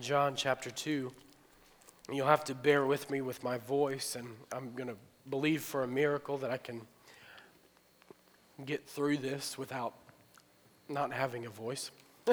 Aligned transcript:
John 0.00 0.34
chapter 0.34 0.70
2. 0.70 1.12
And 2.08 2.16
you'll 2.16 2.26
have 2.26 2.44
to 2.44 2.54
bear 2.54 2.86
with 2.86 3.10
me 3.10 3.20
with 3.20 3.44
my 3.44 3.58
voice, 3.58 4.16
and 4.16 4.28
I'm 4.50 4.72
going 4.74 4.88
to 4.88 4.96
believe 5.28 5.62
for 5.62 5.84
a 5.84 5.86
miracle 5.88 6.38
that 6.38 6.50
I 6.50 6.56
can 6.56 6.80
get 8.64 8.88
through 8.88 9.18
this 9.18 9.58
without 9.58 9.94
not 10.88 11.12
having 11.12 11.44
a 11.46 11.50
voice. 11.50 11.90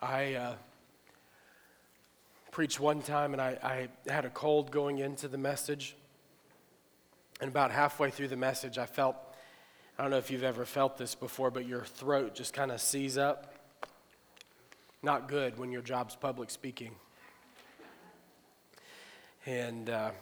I 0.00 0.34
uh, 0.34 0.54
preached 2.52 2.78
one 2.80 3.02
time 3.02 3.32
and 3.32 3.42
I, 3.42 3.58
I 3.62 3.88
had 4.10 4.24
a 4.24 4.30
cold 4.30 4.70
going 4.70 4.98
into 4.98 5.26
the 5.28 5.38
message. 5.38 5.96
And 7.40 7.48
about 7.48 7.70
halfway 7.70 8.10
through 8.10 8.28
the 8.28 8.36
message, 8.36 8.78
I 8.78 8.86
felt 8.86 9.16
I 9.98 10.02
don't 10.02 10.12
know 10.12 10.18
if 10.18 10.30
you've 10.30 10.44
ever 10.44 10.64
felt 10.64 10.96
this 10.96 11.16
before, 11.16 11.50
but 11.50 11.66
your 11.66 11.82
throat 11.82 12.32
just 12.32 12.54
kind 12.54 12.70
of 12.70 12.80
seize 12.80 13.18
up. 13.18 13.54
Not 15.02 15.26
good 15.26 15.58
when 15.58 15.72
your 15.72 15.82
job's 15.82 16.14
public 16.14 16.50
speaking. 16.50 16.92
And 19.44 19.90
uh, 19.90 20.12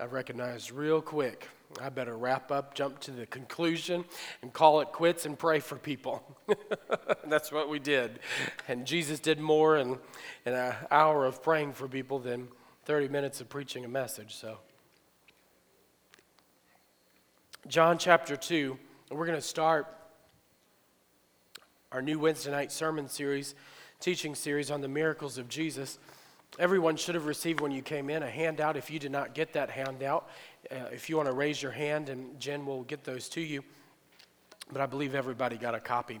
I 0.00 0.04
recognized 0.04 0.70
real 0.70 1.02
quick 1.02 1.48
I 1.82 1.88
better 1.88 2.16
wrap 2.16 2.50
up, 2.50 2.74
jump 2.74 2.98
to 3.00 3.10
the 3.10 3.26
conclusion, 3.26 4.04
and 4.40 4.52
call 4.52 4.80
it 4.80 4.92
quits 4.92 5.26
and 5.26 5.38
pray 5.38 5.60
for 5.60 5.76
people. 5.76 6.22
That's 7.26 7.52
what 7.52 7.68
we 7.68 7.78
did. 7.78 8.20
And 8.68 8.86
Jesus 8.86 9.20
did 9.20 9.38
more 9.38 9.76
in, 9.76 9.98
in 10.46 10.54
an 10.54 10.74
hour 10.90 11.26
of 11.26 11.42
praying 11.42 11.74
for 11.74 11.86
people 11.86 12.20
than 12.20 12.48
30 12.86 13.08
minutes 13.08 13.40
of 13.40 13.48
preaching 13.50 13.84
a 13.84 13.88
message. 13.88 14.34
So, 14.36 14.58
John 17.66 17.98
chapter 17.98 18.34
2, 18.34 18.78
we're 19.10 19.26
going 19.26 19.38
to 19.38 19.46
start 19.46 19.86
our 21.92 22.02
new 22.02 22.18
Wednesday 22.18 22.50
night 22.50 22.70
sermon 22.70 23.08
series, 23.08 23.54
teaching 24.00 24.34
series 24.34 24.70
on 24.70 24.82
the 24.82 24.88
miracles 24.88 25.38
of 25.38 25.48
Jesus. 25.48 25.98
Everyone 26.58 26.96
should 26.96 27.14
have 27.14 27.24
received 27.24 27.60
when 27.60 27.72
you 27.72 27.80
came 27.80 28.10
in 28.10 28.22
a 28.22 28.28
handout. 28.28 28.76
If 28.76 28.90
you 28.90 28.98
did 28.98 29.10
not 29.10 29.34
get 29.34 29.54
that 29.54 29.70
handout, 29.70 30.28
uh, 30.70 30.76
if 30.92 31.08
you 31.08 31.16
want 31.16 31.26
to 31.26 31.32
raise 31.32 31.62
your 31.62 31.72
hand, 31.72 32.10
and 32.10 32.38
Jen 32.38 32.66
will 32.66 32.82
get 32.82 33.04
those 33.04 33.30
to 33.30 33.40
you. 33.40 33.64
But 34.70 34.82
I 34.82 34.86
believe 34.86 35.14
everybody 35.14 35.56
got 35.56 35.74
a 35.74 35.80
copy. 35.80 36.20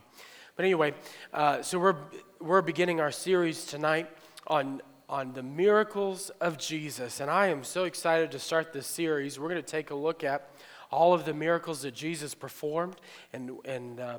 But 0.56 0.64
anyway, 0.64 0.94
uh, 1.34 1.60
so 1.60 1.78
we're, 1.78 1.96
we're 2.40 2.62
beginning 2.62 3.00
our 3.00 3.12
series 3.12 3.66
tonight 3.66 4.08
on, 4.46 4.80
on 5.10 5.34
the 5.34 5.42
miracles 5.42 6.30
of 6.40 6.56
Jesus. 6.56 7.20
And 7.20 7.30
I 7.30 7.48
am 7.48 7.64
so 7.64 7.84
excited 7.84 8.30
to 8.32 8.38
start 8.38 8.72
this 8.72 8.86
series. 8.86 9.38
We're 9.38 9.50
going 9.50 9.62
to 9.62 9.70
take 9.70 9.90
a 9.90 9.94
look 9.94 10.24
at 10.24 10.50
all 10.90 11.14
of 11.14 11.24
the 11.24 11.34
miracles 11.34 11.82
that 11.82 11.94
Jesus 11.94 12.34
performed 12.34 12.96
and, 13.32 13.52
and 13.64 14.00
uh, 14.00 14.18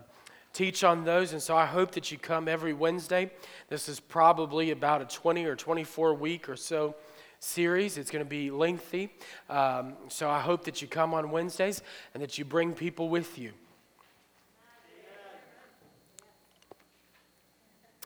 teach 0.54 0.84
on 0.84 1.04
those. 1.04 1.34
And 1.34 1.42
so 1.42 1.56
I 1.56 1.66
hope 1.66 1.92
that 1.92 2.12
you 2.12 2.18
come 2.18 2.48
every 2.48 2.74
Wednesday. 2.74 3.32
This 3.70 3.90
is 3.90 4.00
probably 4.00 4.72
about 4.72 5.02
a 5.02 5.06
20 5.06 5.46
or 5.46 5.56
24 5.56 6.14
week 6.14 6.50
or 6.50 6.56
so 6.56 6.96
series. 7.40 7.98
It's 7.98 8.12
going 8.12 8.24
to 8.24 8.30
be 8.30 8.52
lengthy. 8.52 9.10
Um, 9.50 9.94
so 10.10 10.30
I 10.30 10.40
hope 10.40 10.66
that 10.66 10.82
you 10.82 10.88
come 10.88 11.14
on 11.14 11.32
Wednesdays 11.32 11.82
and 12.14 12.22
that 12.22 12.38
you 12.38 12.46
bring 12.46 12.74
people 12.74 13.10
with 13.10 13.38
you. 13.38 13.52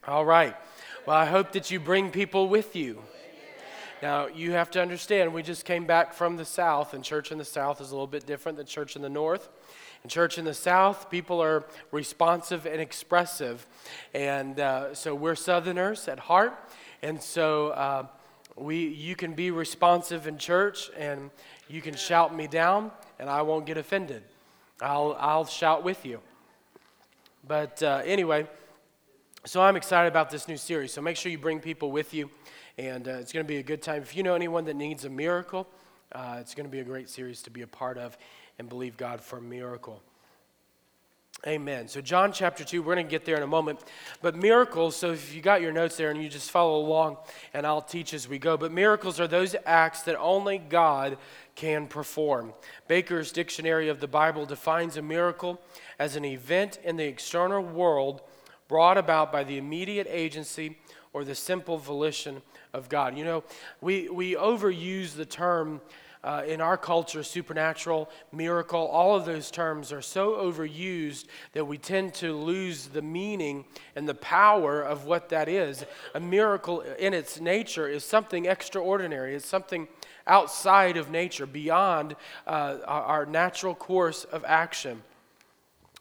All 0.06 0.26
right. 0.26 0.56
Well, 1.06 1.16
I 1.16 1.26
hope 1.26 1.54
that 1.54 1.72
you 1.72 1.80
bring 1.80 2.12
people 2.12 2.50
with 2.50 2.76
you. 2.76 3.02
Now, 4.04 4.28
you 4.28 4.52
have 4.52 4.70
to 4.72 4.82
understand, 4.82 5.34
we 5.34 5.44
just 5.44 5.64
came 5.64 5.86
back 5.86 6.14
from 6.14 6.36
the 6.36 6.44
South, 6.44 6.94
and 6.94 7.06
church 7.06 7.32
in 7.32 7.38
the 7.38 7.46
South 7.46 7.80
is 7.80 7.92
a 7.92 7.94
little 7.94 8.06
bit 8.06 8.26
different 8.26 8.58
than 8.58 8.68
church 8.68 8.98
in 8.98 9.02
the 9.02 9.08
North. 9.08 9.48
In 10.04 10.10
church 10.10 10.38
in 10.38 10.44
the 10.44 10.54
South, 10.54 11.10
people 11.10 11.42
are 11.42 11.64
responsive 11.90 12.66
and 12.66 12.82
expressive. 12.82 13.66
And 14.14 14.60
uh, 14.60 14.94
so 14.94 15.16
we're 15.16 15.36
Southerners 15.36 16.10
at 16.10 16.20
heart. 16.20 16.54
And 17.02 17.24
so 17.24 17.70
uh, 17.70 18.08
we, 18.58 18.90
you 18.90 19.16
can 19.16 19.36
be 19.36 19.52
responsive 19.52 20.28
in 20.28 20.38
church 20.38 20.90
and 20.98 21.30
you 21.70 21.80
can 21.82 21.96
shout 21.96 22.36
me 22.36 22.48
down 22.48 22.92
and 23.20 23.30
I 23.30 23.42
won't 23.44 23.66
get 23.66 23.78
offended. 23.78 24.24
I'll, 24.82 25.16
I'll 25.18 25.46
shout 25.46 25.86
with 25.86 26.06
you. 26.06 26.20
But 27.48 27.82
uh, 27.82 28.02
anyway, 28.04 28.48
so 29.46 29.62
I'm 29.62 29.78
excited 29.78 30.10
about 30.10 30.30
this 30.30 30.50
new 30.50 30.58
series. 30.58 30.92
So 30.92 31.02
make 31.02 31.16
sure 31.16 31.32
you 31.32 31.38
bring 31.38 31.62
people 31.62 31.90
with 31.90 32.14
you 32.14 32.30
and 32.78 33.08
uh, 33.08 33.12
it's 33.12 33.32
going 33.32 33.46
to 33.46 33.48
be 33.48 33.58
a 33.58 33.64
good 33.64 33.82
time. 33.82 34.02
If 34.02 34.16
you 34.16 34.24
know 34.24 34.36
anyone 34.36 34.66
that 34.66 34.76
needs 34.76 35.06
a 35.06 35.10
miracle, 35.10 35.68
uh, 36.12 36.38
it's 36.40 36.56
going 36.56 36.66
to 36.66 36.72
be 36.72 36.80
a 36.80 36.84
great 36.84 37.10
series 37.10 37.42
to 37.44 37.50
be 37.50 37.62
a 37.62 37.68
part 37.68 37.98
of 37.98 38.18
and 38.60 38.70
believe 38.70 38.98
God 38.98 39.22
for 39.22 39.38
a 39.38 39.42
miracle. 39.42 40.02
Amen. 41.46 41.90
So, 41.90 42.00
John 42.00 42.32
chapter 42.32 42.64
2, 42.64 42.82
we're 42.82 42.96
going 42.96 43.06
to 43.06 43.12
get 43.12 43.26
there 43.26 43.36
in 43.36 43.44
a 43.44 43.48
moment. 43.48 43.80
But 44.22 44.34
miracles, 44.34 44.96
so 44.96 45.12
if 45.12 45.36
you 45.36 45.42
got 45.42 45.62
your 45.62 45.74
notes 45.74 45.98
there 45.98 46.10
and 46.10 46.24
you 46.24 46.30
just 46.30 46.52
follow 46.52 46.78
along, 46.78 47.18
and 47.54 47.68
I'll 47.68 47.82
teach 47.82 48.14
as 48.14 48.30
we 48.30 48.40
go. 48.40 48.56
But 48.56 48.72
miracles 48.72 49.20
are 49.20 49.28
those 49.28 49.54
acts 49.66 50.04
that 50.04 50.18
only 50.18 50.58
God 50.58 51.18
can 51.56 51.88
perform. 51.88 52.54
Baker's 52.88 53.34
Dictionary 53.34 53.90
of 53.90 54.00
the 54.00 54.08
Bible 54.08 54.46
defines 54.46 54.96
a 54.96 55.02
miracle 55.02 55.60
as 56.00 56.16
an 56.16 56.24
event 56.24 56.80
in 56.82 56.96
the 56.96 57.06
external 57.06 57.62
world 57.62 58.22
brought 58.70 58.98
about 58.98 59.30
by 59.30 59.44
the 59.44 59.58
immediate 59.58 60.08
agency 60.10 60.78
or 61.12 61.26
the 61.26 61.36
simple 61.36 61.78
volition 61.78 62.42
of 62.74 62.90
God. 62.90 63.18
You 63.18 63.26
know, 63.26 63.44
we, 63.82 64.10
we 64.10 64.36
overuse 64.36 65.16
the 65.16 65.26
term 65.26 65.82
uh, 66.24 66.44
in 66.48 66.62
our 66.62 66.78
culture, 66.78 67.22
supernatural, 67.22 68.10
miracle, 68.32 68.88
all 68.88 69.16
of 69.16 69.26
those 69.26 69.52
terms 69.52 69.92
are 69.92 70.02
so 70.02 70.36
overused 70.36 71.26
that 71.52 71.66
we 71.66 71.78
tend 71.78 72.14
to 72.14 72.34
lose 72.34 72.88
the 72.88 73.02
meaning 73.02 73.66
and 73.96 74.08
the 74.08 74.14
power 74.14 74.82
of 74.82 75.06
what 75.06 75.30
that 75.30 75.50
is. 75.50 75.86
A 76.16 76.20
miracle 76.20 76.80
in 76.82 77.14
its 77.14 77.42
nature 77.42 77.90
is 77.90 78.06
something 78.06 78.46
extraordinary, 78.46 79.36
it's 79.36 79.46
something 79.46 79.88
outside 80.26 80.96
of 80.96 81.12
nature, 81.12 81.46
beyond 81.46 82.16
uh, 82.48 82.78
our 82.86 83.26
natural 83.26 83.76
course 83.76 84.24
of 84.24 84.46
action. 84.46 85.04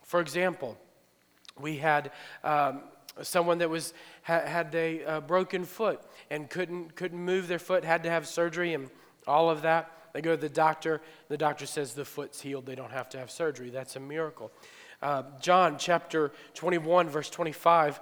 For 0.05 0.21
example, 0.21 0.79
we 1.59 1.79
had 1.79 2.13
um, 2.45 2.83
someone 3.21 3.59
that 3.59 3.69
was 3.69 3.93
had 4.23 4.75
a 4.75 5.05
uh, 5.05 5.21
broken 5.21 5.65
foot 5.65 6.01
and 6.31 6.49
couldn't 6.49 6.97
couldn't 6.97 7.19
move 7.19 7.49
their 7.49 7.59
foot, 7.59 7.85
had 7.85 8.03
to 8.05 8.11
have 8.11 8.27
surgery 8.27 8.75
and 8.75 8.89
all 9.27 9.51
of 9.51 9.63
that. 9.63 9.91
They 10.13 10.21
go 10.21 10.35
to 10.35 10.41
the 10.41 10.49
doctor. 10.49 11.01
The 11.29 11.37
doctor 11.39 11.67
says 11.67 11.95
the 11.95 12.05
foot's 12.05 12.41
healed. 12.41 12.67
They 12.67 12.75
don't 12.75 12.93
have 12.93 13.09
to 13.11 13.19
have 13.19 13.31
surgery. 13.31 13.71
That's 13.71 13.97
a 13.97 14.01
miracle. 14.01 14.53
Uh, 15.01 15.25
John 15.41 15.79
chapter 15.79 16.33
21, 16.55 17.09
verse 17.09 17.29
25 17.29 18.01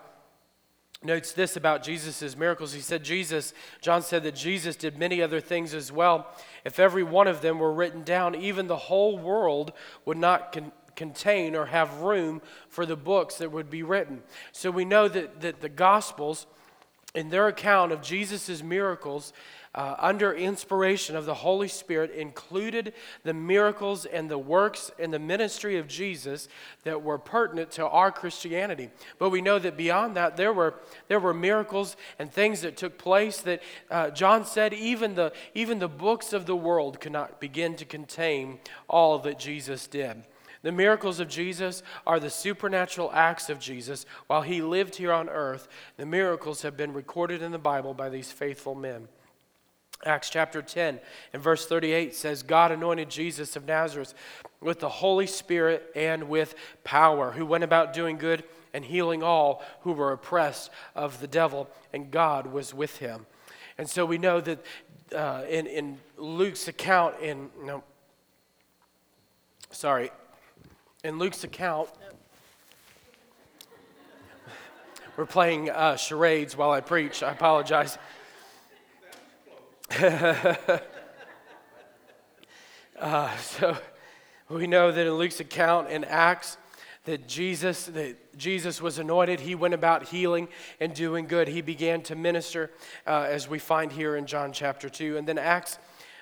notes 1.03 1.33
this 1.33 1.57
about 1.57 1.83
Jesus' 1.83 2.37
miracles. 2.37 2.75
He 2.75 2.81
said, 2.81 3.03
Jesus, 3.03 3.55
John 3.81 4.03
said 4.03 4.23
that 4.25 4.35
Jesus 4.35 4.77
did 4.77 4.99
many 4.99 5.23
other 5.23 5.41
things 5.41 5.73
as 5.73 5.91
well. 5.91 6.27
If 6.65 6.79
every 6.79 7.03
one 7.03 7.27
of 7.27 7.41
them 7.41 7.59
were 7.59 7.73
written 7.73 8.03
down, 8.03 8.35
even 8.35 8.67
the 8.67 8.77
whole 8.77 9.19
world 9.19 9.73
would 10.05 10.19
not 10.19 10.53
con- 10.53 10.73
contain 11.01 11.57
or 11.57 11.65
have 11.65 12.03
room 12.03 12.43
for 12.69 12.85
the 12.85 12.95
books 12.95 13.37
that 13.37 13.51
would 13.51 13.71
be 13.71 13.83
written. 13.83 14.23
So 14.53 14.71
we 14.71 14.85
know 14.85 15.09
that, 15.09 15.41
that 15.41 15.63
the 15.63 15.71
Gospels, 15.71 16.47
in 17.15 17.31
their 17.31 17.49
account 17.49 17.91
of 17.91 18.03
Jesus' 18.03 18.63
miracles, 18.63 19.33
uh, 19.75 19.95
under 19.99 20.35
inspiration 20.35 21.17
of 21.17 21.25
the 21.25 21.35
Holy 21.35 21.69
Spirit, 21.69 22.11
included 22.11 22.93
the 23.23 23.33
miracles 23.33 24.05
and 24.05 24.29
the 24.29 24.37
works 24.37 24.91
and 24.99 25.11
the 25.11 25.19
ministry 25.19 25.79
of 25.79 25.87
Jesus 25.87 26.49
that 26.83 27.03
were 27.03 27.19
pertinent 27.19 27.71
to 27.71 27.87
our 27.89 28.13
Christianity. 28.13 28.91
But 29.19 29.31
we 29.31 29.41
know 29.41 29.59
that 29.59 29.77
beyond 29.77 30.17
that, 30.17 30.37
there 30.37 30.53
were, 30.53 30.75
there 31.09 31.21
were 31.21 31.33
miracles 31.33 31.97
and 32.19 32.31
things 32.31 32.61
that 32.61 32.77
took 32.77 32.99
place 32.99 33.41
that 33.43 33.63
uh, 33.91 34.11
John 34.11 34.45
said 34.45 34.75
even 34.75 35.15
the, 35.15 35.33
even 35.55 35.79
the 35.79 35.89
books 35.89 36.33
of 36.33 36.45
the 36.45 36.57
world 36.57 37.01
could 37.01 37.13
not 37.13 37.41
begin 37.41 37.77
to 37.77 37.85
contain 37.85 38.59
all 38.87 39.19
that 39.21 39.39
Jesus 39.39 39.87
did. 39.87 40.25
The 40.63 40.73
miracles 40.73 41.21
of 41.21 41.29
Jesus 41.29 41.83
are 42.07 42.21
the 42.21 42.31
supernatural 42.31 43.11
acts 43.15 43.49
of 43.49 43.59
Jesus 43.59 44.05
while 44.27 44.43
he 44.43 44.61
lived 44.61 44.97
here 44.97 45.13
on 45.13 45.29
earth. 45.29 45.69
The 45.97 46.05
miracles 46.05 46.63
have 46.63 46.77
been 46.77 46.93
recorded 46.93 47.41
in 47.41 47.53
the 47.53 47.59
Bible 47.59 47.95
by 47.95 48.11
these 48.11 48.31
faithful 48.31 48.75
men. 48.75 49.09
Acts 50.05 50.31
chapter 50.31 50.63
10 50.63 50.99
and 51.33 51.43
verse 51.43 51.67
38 51.67 52.15
says, 52.15 52.43
God 52.43 52.73
anointed 52.73 53.11
Jesus 53.11 53.57
of 53.57 53.67
Nazareth 53.67 54.15
with 54.61 54.81
the 54.81 54.89
Holy 54.89 55.27
Spirit 55.27 55.91
and 55.95 56.29
with 56.29 56.55
power, 56.85 57.33
who 57.33 57.45
went 57.45 57.65
about 57.65 57.93
doing 57.93 58.17
good 58.17 58.45
and 58.73 58.85
healing 58.85 59.23
all 59.23 59.63
who 59.83 59.93
were 59.93 60.13
oppressed 60.13 60.71
of 60.95 61.21
the 61.21 61.27
devil, 61.27 61.69
and 61.93 62.11
God 62.11 62.47
was 62.47 62.73
with 62.73 62.99
him. 62.99 63.27
And 63.77 63.89
so 63.89 64.07
we 64.07 64.19
know 64.19 64.41
that 64.41 64.65
uh, 65.15 65.43
in, 65.49 65.67
in 65.67 65.99
Luke's 66.17 66.69
account, 66.69 67.17
in, 67.21 67.51
no, 67.63 67.83
sorry, 69.71 70.11
in 71.03 71.19
Luke's 71.19 71.45
account, 71.45 71.89
we're 75.17 75.25
playing 75.27 75.71
uh, 75.71 75.97
charades 75.97 76.57
while 76.57 76.71
I 76.71 76.81
preach. 76.81 77.23
I 77.23 77.33
apologize. 77.33 77.97
uh, 83.01 83.37
so 83.39 83.77
we 84.49 84.67
know 84.67 84.93
that 84.93 85.07
in 85.07 85.15
Luke's 85.15 85.41
account 85.41 85.91
in 85.91 86.05
Acts, 86.05 86.59
that 87.05 87.27
Jesus 87.27 87.87
that 87.87 88.37
Jesus 88.37 88.83
was 88.83 88.99
anointed. 88.99 89.41
He 89.41 89.55
went 89.55 89.73
about 89.75 90.09
healing 90.09 90.49
and 90.81 90.93
doing 90.93 91.27
good. 91.27 91.49
He 91.49 91.63
began 91.63 92.03
to 92.03 92.15
minister, 92.15 92.71
uh, 93.07 93.27
as 93.29 93.49
we 93.49 93.59
find 93.59 93.91
here 93.91 94.17
in 94.17 94.27
John 94.27 94.53
chapter 94.53 94.91
two, 94.91 95.17
and 95.17 95.27
then 95.27 95.39
Acts. 95.39 95.79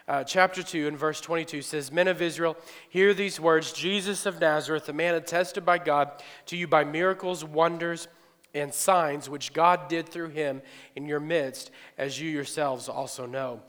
Uh, 0.08 0.24
chapter 0.24 0.62
2 0.62 0.88
and 0.88 0.96
verse 0.96 1.20
22 1.20 1.60
says, 1.60 1.92
Men 1.92 2.08
of 2.08 2.22
Israel, 2.22 2.56
hear 2.88 3.12
these 3.12 3.38
words 3.38 3.72
Jesus 3.72 4.24
of 4.24 4.40
Nazareth, 4.40 4.88
a 4.88 4.92
man 4.94 5.14
attested 5.14 5.66
by 5.66 5.76
God 5.76 6.10
to 6.46 6.56
you 6.56 6.66
by 6.66 6.82
miracles, 6.82 7.44
wonders, 7.44 8.08
and 8.54 8.72
signs 8.72 9.28
which 9.28 9.52
God 9.52 9.88
did 9.88 10.08
through 10.08 10.30
him 10.30 10.62
in 10.96 11.06
your 11.06 11.20
midst, 11.20 11.70
as 11.98 12.18
you 12.18 12.30
yourselves 12.30 12.88
also 12.88 13.26
know. 13.26 13.60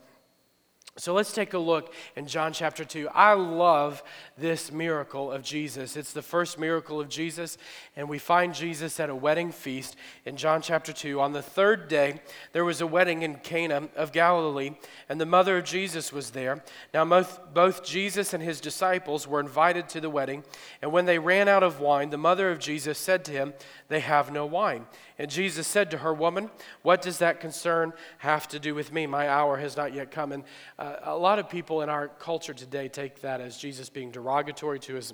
So 1.00 1.14
let's 1.14 1.32
take 1.32 1.54
a 1.54 1.58
look 1.58 1.94
in 2.14 2.26
John 2.26 2.52
chapter 2.52 2.84
2. 2.84 3.08
I 3.14 3.32
love 3.32 4.02
this 4.36 4.70
miracle 4.70 5.32
of 5.32 5.42
Jesus. 5.42 5.96
It's 5.96 6.12
the 6.12 6.20
first 6.20 6.58
miracle 6.58 7.00
of 7.00 7.08
Jesus, 7.08 7.56
and 7.96 8.06
we 8.06 8.18
find 8.18 8.54
Jesus 8.54 9.00
at 9.00 9.08
a 9.08 9.14
wedding 9.14 9.50
feast 9.50 9.96
in 10.26 10.36
John 10.36 10.60
chapter 10.60 10.92
2. 10.92 11.18
On 11.18 11.32
the 11.32 11.40
third 11.40 11.88
day, 11.88 12.20
there 12.52 12.66
was 12.66 12.82
a 12.82 12.86
wedding 12.86 13.22
in 13.22 13.36
Cana 13.36 13.88
of 13.96 14.12
Galilee, 14.12 14.72
and 15.08 15.18
the 15.18 15.24
mother 15.24 15.56
of 15.56 15.64
Jesus 15.64 16.12
was 16.12 16.32
there. 16.32 16.62
Now, 16.92 17.06
both, 17.06 17.40
both 17.54 17.82
Jesus 17.82 18.34
and 18.34 18.42
his 18.42 18.60
disciples 18.60 19.26
were 19.26 19.40
invited 19.40 19.88
to 19.88 20.02
the 20.02 20.10
wedding, 20.10 20.44
and 20.82 20.92
when 20.92 21.06
they 21.06 21.18
ran 21.18 21.48
out 21.48 21.62
of 21.62 21.80
wine, 21.80 22.10
the 22.10 22.18
mother 22.18 22.50
of 22.50 22.58
Jesus 22.58 22.98
said 22.98 23.24
to 23.24 23.32
him, 23.32 23.54
They 23.88 24.00
have 24.00 24.30
no 24.30 24.44
wine. 24.44 24.84
And 25.20 25.30
Jesus 25.30 25.66
said 25.66 25.90
to 25.90 25.98
her, 25.98 26.14
Woman, 26.14 26.48
what 26.80 27.02
does 27.02 27.18
that 27.18 27.40
concern 27.40 27.92
have 28.18 28.48
to 28.48 28.58
do 28.58 28.74
with 28.74 28.90
me? 28.90 29.06
My 29.06 29.28
hour 29.28 29.58
has 29.58 29.76
not 29.76 29.92
yet 29.92 30.10
come. 30.10 30.32
And 30.32 30.44
uh, 30.78 30.96
a 31.02 31.14
lot 31.14 31.38
of 31.38 31.50
people 31.50 31.82
in 31.82 31.90
our 31.90 32.08
culture 32.08 32.54
today 32.54 32.88
take 32.88 33.20
that 33.20 33.38
as 33.38 33.58
Jesus 33.58 33.90
being 33.90 34.10
derogatory 34.10 34.78
to 34.80 34.94
his 34.94 35.12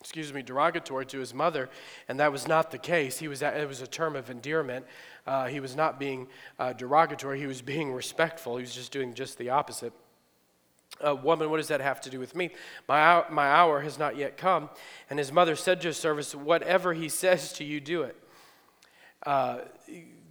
excuse 0.00 0.34
me, 0.34 0.42
derogatory 0.42 1.06
to 1.06 1.18
his 1.20 1.32
mother, 1.32 1.70
and 2.08 2.20
that 2.20 2.30
was 2.30 2.46
not 2.46 2.72
the 2.72 2.76
case. 2.76 3.18
He 3.18 3.28
was, 3.28 3.40
it 3.40 3.66
was 3.66 3.80
a 3.80 3.86
term 3.86 4.16
of 4.16 4.28
endearment. 4.30 4.84
Uh, 5.26 5.46
he 5.46 5.60
was 5.60 5.76
not 5.76 5.98
being 5.98 6.26
uh, 6.58 6.72
derogatory, 6.74 7.38
he 7.38 7.46
was 7.46 7.62
being 7.62 7.92
respectful. 7.92 8.56
He 8.56 8.62
was 8.62 8.74
just 8.74 8.92
doing 8.92 9.14
just 9.14 9.38
the 9.38 9.48
opposite. 9.48 9.94
Uh, 11.00 11.14
woman, 11.14 11.48
what 11.50 11.58
does 11.58 11.68
that 11.68 11.80
have 11.80 12.00
to 12.02 12.10
do 12.10 12.18
with 12.18 12.34
me? 12.34 12.50
My 12.88 13.00
hour, 13.00 13.26
my 13.30 13.46
hour 13.46 13.80
has 13.80 13.96
not 13.96 14.16
yet 14.16 14.36
come. 14.36 14.70
And 15.08 15.20
his 15.20 15.30
mother 15.30 15.54
said 15.54 15.80
to 15.82 15.86
his 15.88 15.96
servants, 15.96 16.34
Whatever 16.34 16.92
he 16.94 17.08
says 17.08 17.52
to 17.54 17.64
you, 17.64 17.80
do 17.80 18.02
it. 18.02 18.16
Uh, 19.24 19.58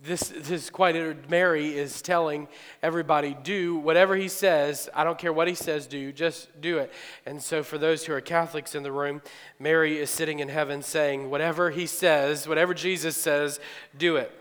this, 0.03 0.27
this 0.27 0.51
is 0.51 0.69
quite 0.69 1.29
Mary 1.29 1.77
is 1.77 2.01
telling 2.01 2.49
everybody, 2.81 3.37
do 3.41 3.77
whatever 3.77 4.15
he 4.15 4.27
says. 4.27 4.89
I 4.93 5.05
don't 5.05 5.17
care 5.17 5.31
what 5.31 5.47
he 5.47 5.55
says, 5.55 5.87
do, 5.87 6.11
just 6.11 6.49
do 6.59 6.79
it. 6.79 6.91
And 7.25 7.41
so, 7.41 7.63
for 7.63 7.77
those 7.77 8.05
who 8.05 8.13
are 8.13 8.21
Catholics 8.21 8.75
in 8.75 8.83
the 8.83 8.91
room, 8.91 9.21
Mary 9.59 9.99
is 9.99 10.09
sitting 10.09 10.39
in 10.39 10.49
heaven 10.49 10.81
saying, 10.81 11.29
whatever 11.29 11.69
he 11.69 11.85
says, 11.85 12.47
whatever 12.47 12.73
Jesus 12.73 13.15
says, 13.15 13.61
do 13.97 14.17
it. 14.17 14.31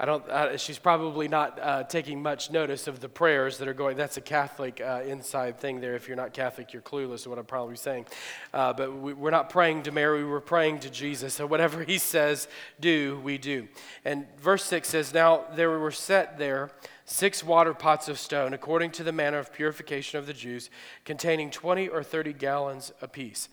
I 0.00 0.04
don't, 0.04 0.28
uh, 0.28 0.56
she's 0.56 0.78
probably 0.78 1.26
not 1.26 1.58
uh, 1.60 1.82
taking 1.82 2.22
much 2.22 2.52
notice 2.52 2.86
of 2.86 3.00
the 3.00 3.08
prayers 3.08 3.58
that 3.58 3.66
are 3.66 3.74
going. 3.74 3.96
That's 3.96 4.16
a 4.16 4.20
Catholic 4.20 4.80
uh, 4.80 5.02
inside 5.04 5.58
thing 5.58 5.80
there. 5.80 5.96
If 5.96 6.06
you're 6.06 6.16
not 6.16 6.32
Catholic, 6.32 6.72
you're 6.72 6.82
clueless, 6.82 7.14
is 7.14 7.26
what 7.26 7.36
I'm 7.36 7.44
probably 7.44 7.74
saying. 7.74 8.06
Uh, 8.54 8.72
but 8.72 8.94
we, 8.94 9.12
we're 9.12 9.32
not 9.32 9.50
praying 9.50 9.82
to 9.82 9.90
Mary, 9.90 10.24
we're 10.24 10.38
praying 10.38 10.78
to 10.80 10.90
Jesus. 10.90 11.34
So 11.34 11.46
whatever 11.46 11.82
he 11.82 11.98
says, 11.98 12.46
do, 12.78 13.20
we 13.24 13.38
do. 13.38 13.66
And 14.04 14.26
verse 14.38 14.64
6 14.66 14.88
says, 14.88 15.12
Now 15.12 15.46
there 15.56 15.76
were 15.80 15.90
set 15.90 16.38
there 16.38 16.70
six 17.04 17.42
water 17.42 17.74
pots 17.74 18.08
of 18.08 18.20
stone, 18.20 18.52
according 18.52 18.92
to 18.92 19.02
the 19.02 19.12
manner 19.12 19.38
of 19.38 19.52
purification 19.52 20.20
of 20.20 20.26
the 20.26 20.32
Jews, 20.32 20.70
containing 21.04 21.50
20 21.50 21.88
or 21.88 22.04
30 22.04 22.34
gallons 22.34 22.92
apiece. 23.02 23.48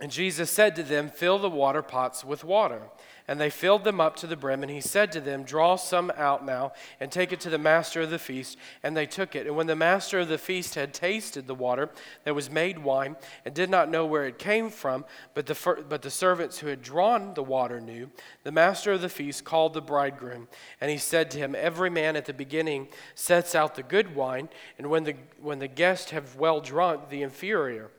And 0.00 0.12
Jesus 0.12 0.50
said 0.50 0.76
to 0.76 0.82
them, 0.82 1.08
Fill 1.08 1.38
the 1.38 1.50
water 1.50 1.82
pots 1.82 2.24
with 2.24 2.44
water. 2.44 2.82
And 3.28 3.38
they 3.38 3.50
filled 3.50 3.84
them 3.84 4.00
up 4.00 4.16
to 4.16 4.26
the 4.26 4.36
brim. 4.36 4.62
And 4.62 4.72
he 4.72 4.80
said 4.80 5.12
to 5.12 5.20
them, 5.20 5.44
Draw 5.44 5.76
some 5.76 6.10
out 6.16 6.46
now 6.46 6.72
and 6.98 7.12
take 7.12 7.30
it 7.30 7.40
to 7.40 7.50
the 7.50 7.58
master 7.58 8.00
of 8.00 8.10
the 8.10 8.18
feast. 8.18 8.56
And 8.82 8.96
they 8.96 9.04
took 9.04 9.36
it. 9.36 9.46
And 9.46 9.54
when 9.54 9.66
the 9.66 9.76
master 9.76 10.20
of 10.20 10.28
the 10.28 10.38
feast 10.38 10.74
had 10.74 10.94
tasted 10.94 11.46
the 11.46 11.54
water 11.54 11.90
that 12.24 12.34
was 12.34 12.50
made 12.50 12.78
wine 12.78 13.16
and 13.44 13.54
did 13.54 13.68
not 13.68 13.90
know 13.90 14.06
where 14.06 14.26
it 14.26 14.38
came 14.38 14.70
from, 14.70 15.04
but 15.34 15.44
the, 15.44 15.84
but 15.88 16.00
the 16.00 16.10
servants 16.10 16.58
who 16.58 16.68
had 16.68 16.80
drawn 16.80 17.34
the 17.34 17.42
water 17.42 17.82
knew, 17.82 18.10
the 18.44 18.52
master 18.52 18.92
of 18.92 19.02
the 19.02 19.10
feast 19.10 19.44
called 19.44 19.74
the 19.74 19.82
bridegroom. 19.82 20.48
And 20.80 20.90
he 20.90 20.98
said 20.98 21.30
to 21.32 21.38
him, 21.38 21.54
Every 21.54 21.90
man 21.90 22.16
at 22.16 22.24
the 22.24 22.32
beginning 22.32 22.88
sets 23.14 23.54
out 23.54 23.74
the 23.74 23.82
good 23.82 24.16
wine, 24.16 24.48
and 24.78 24.88
when 24.88 25.04
the, 25.04 25.14
when 25.40 25.58
the 25.58 25.68
guests 25.68 26.12
have 26.12 26.36
well 26.36 26.60
drunk, 26.60 27.10
the 27.10 27.22
inferior. 27.22 27.90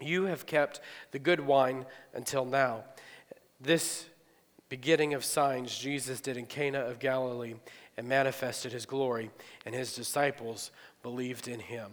You 0.00 0.24
have 0.24 0.46
kept 0.46 0.80
the 1.10 1.18
good 1.18 1.40
wine 1.40 1.86
until 2.14 2.44
now. 2.44 2.84
This 3.60 4.06
beginning 4.72 5.12
of 5.12 5.22
signs 5.22 5.76
Jesus 5.76 6.22
did 6.22 6.38
in 6.38 6.46
Cana 6.46 6.78
of 6.78 6.98
Galilee 6.98 7.56
and 7.98 8.08
manifested 8.08 8.72
his 8.72 8.86
glory, 8.86 9.30
and 9.66 9.74
his 9.74 9.94
disciples 9.94 10.70
believed 11.02 11.46
in 11.46 11.60
him. 11.60 11.90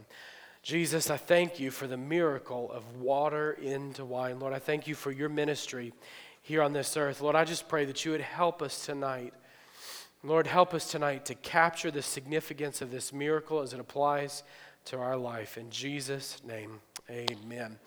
Jesus, 0.64 1.10
I 1.10 1.18
thank 1.18 1.60
you 1.60 1.72
for 1.72 1.88
the 1.88 1.98
miracle 1.98 2.72
of 2.72 2.96
water 2.96 3.52
into 3.62 4.06
wine. 4.06 4.40
Lord, 4.40 4.54
I 4.54 4.60
thank 4.60 4.88
you 4.88 4.96
for 4.96 5.12
your 5.12 5.28
ministry 5.28 5.92
here 6.42 6.62
on 6.62 6.72
this 6.72 6.96
earth. 6.96 7.20
Lord, 7.20 7.36
I 7.36 7.44
just 7.44 7.68
pray 7.68 7.84
that 7.84 8.06
you 8.06 8.12
would 8.12 8.22
help 8.22 8.62
us 8.62 8.86
tonight. 8.86 9.34
Lord, 10.24 10.48
help 10.48 10.74
us 10.74 10.90
tonight 10.90 11.26
to 11.26 11.36
capture 11.36 11.92
the 11.92 12.02
significance 12.02 12.82
of 12.82 12.92
this 12.92 13.12
miracle 13.12 13.60
as 13.60 13.74
it 13.74 13.82
applies 13.82 14.42
to 14.86 14.98
our 15.00 15.18
life. 15.18 15.58
In 15.58 15.70
Jesus' 15.70 16.42
name, 16.48 16.80
amen. 17.10 17.78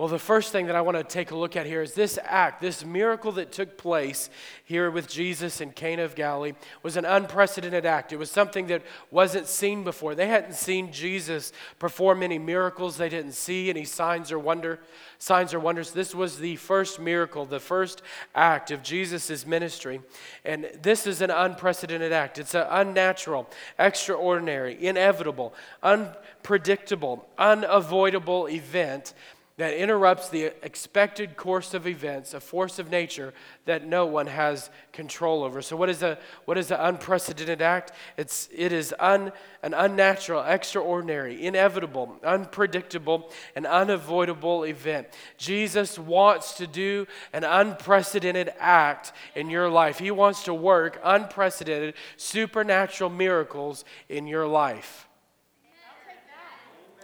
Well, 0.00 0.08
the 0.08 0.18
first 0.18 0.50
thing 0.50 0.64
that 0.68 0.76
I 0.76 0.80
want 0.80 0.96
to 0.96 1.04
take 1.04 1.30
a 1.30 1.36
look 1.36 1.56
at 1.56 1.66
here 1.66 1.82
is 1.82 1.92
this 1.92 2.18
act, 2.24 2.62
this 2.62 2.86
miracle 2.86 3.32
that 3.32 3.52
took 3.52 3.76
place 3.76 4.30
here 4.64 4.90
with 4.90 5.06
Jesus 5.06 5.60
in 5.60 5.72
Cana 5.72 6.04
of 6.04 6.14
Galilee 6.14 6.54
was 6.82 6.96
an 6.96 7.04
unprecedented 7.04 7.84
act. 7.84 8.10
It 8.10 8.16
was 8.16 8.30
something 8.30 8.68
that 8.68 8.80
wasn't 9.10 9.46
seen 9.46 9.84
before. 9.84 10.14
They 10.14 10.28
hadn't 10.28 10.54
seen 10.54 10.90
Jesus 10.90 11.52
perform 11.78 12.22
any 12.22 12.38
miracles. 12.38 12.96
They 12.96 13.10
didn't 13.10 13.32
see 13.32 13.68
any 13.68 13.84
signs 13.84 14.32
or 14.32 14.38
wonder, 14.38 14.80
signs 15.18 15.52
or 15.52 15.60
wonders. 15.60 15.90
This 15.90 16.14
was 16.14 16.38
the 16.38 16.56
first 16.56 16.98
miracle, 16.98 17.44
the 17.44 17.60
first 17.60 18.00
act 18.34 18.70
of 18.70 18.82
Jesus' 18.82 19.46
ministry. 19.46 20.00
And 20.46 20.70
this 20.80 21.06
is 21.06 21.20
an 21.20 21.30
unprecedented 21.30 22.10
act. 22.10 22.38
It's 22.38 22.54
an 22.54 22.66
unnatural, 22.70 23.50
extraordinary, 23.78 24.82
inevitable, 24.82 25.52
unpredictable, 25.82 27.28
unavoidable 27.36 28.46
event 28.48 29.12
that 29.60 29.74
interrupts 29.74 30.30
the 30.30 30.54
expected 30.64 31.36
course 31.36 31.74
of 31.74 31.86
events, 31.86 32.32
a 32.32 32.40
force 32.40 32.78
of 32.78 32.90
nature 32.90 33.34
that 33.66 33.86
no 33.86 34.06
one 34.06 34.26
has 34.26 34.70
control 34.90 35.44
over. 35.44 35.60
So, 35.60 35.76
what 35.76 35.90
is 35.90 36.02
a 36.02 36.18
what 36.46 36.56
is 36.56 36.70
an 36.70 36.80
unprecedented 36.80 37.60
act? 37.60 37.92
It's 38.16 38.48
it 38.56 38.72
is 38.72 38.94
un, 38.98 39.32
an 39.62 39.74
unnatural, 39.74 40.42
extraordinary, 40.44 41.44
inevitable, 41.44 42.16
unpredictable, 42.24 43.30
and 43.54 43.66
unavoidable 43.66 44.64
event. 44.64 45.08
Jesus 45.36 45.98
wants 45.98 46.54
to 46.54 46.66
do 46.66 47.06
an 47.34 47.44
unprecedented 47.44 48.54
act 48.58 49.12
in 49.34 49.50
your 49.50 49.68
life. 49.68 49.98
He 49.98 50.10
wants 50.10 50.42
to 50.44 50.54
work 50.54 50.98
unprecedented, 51.04 51.96
supernatural 52.16 53.10
miracles 53.10 53.84
in 54.08 54.26
your 54.26 54.46
life. 54.46 55.09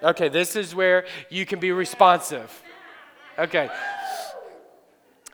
Okay, 0.03 0.29
this 0.29 0.57
is 0.57 0.75
where 0.75 1.07
you 1.31 1.47
can 1.47 1.59
be 1.59 1.73
responsive. 1.73 2.63
Okay. 3.39 3.71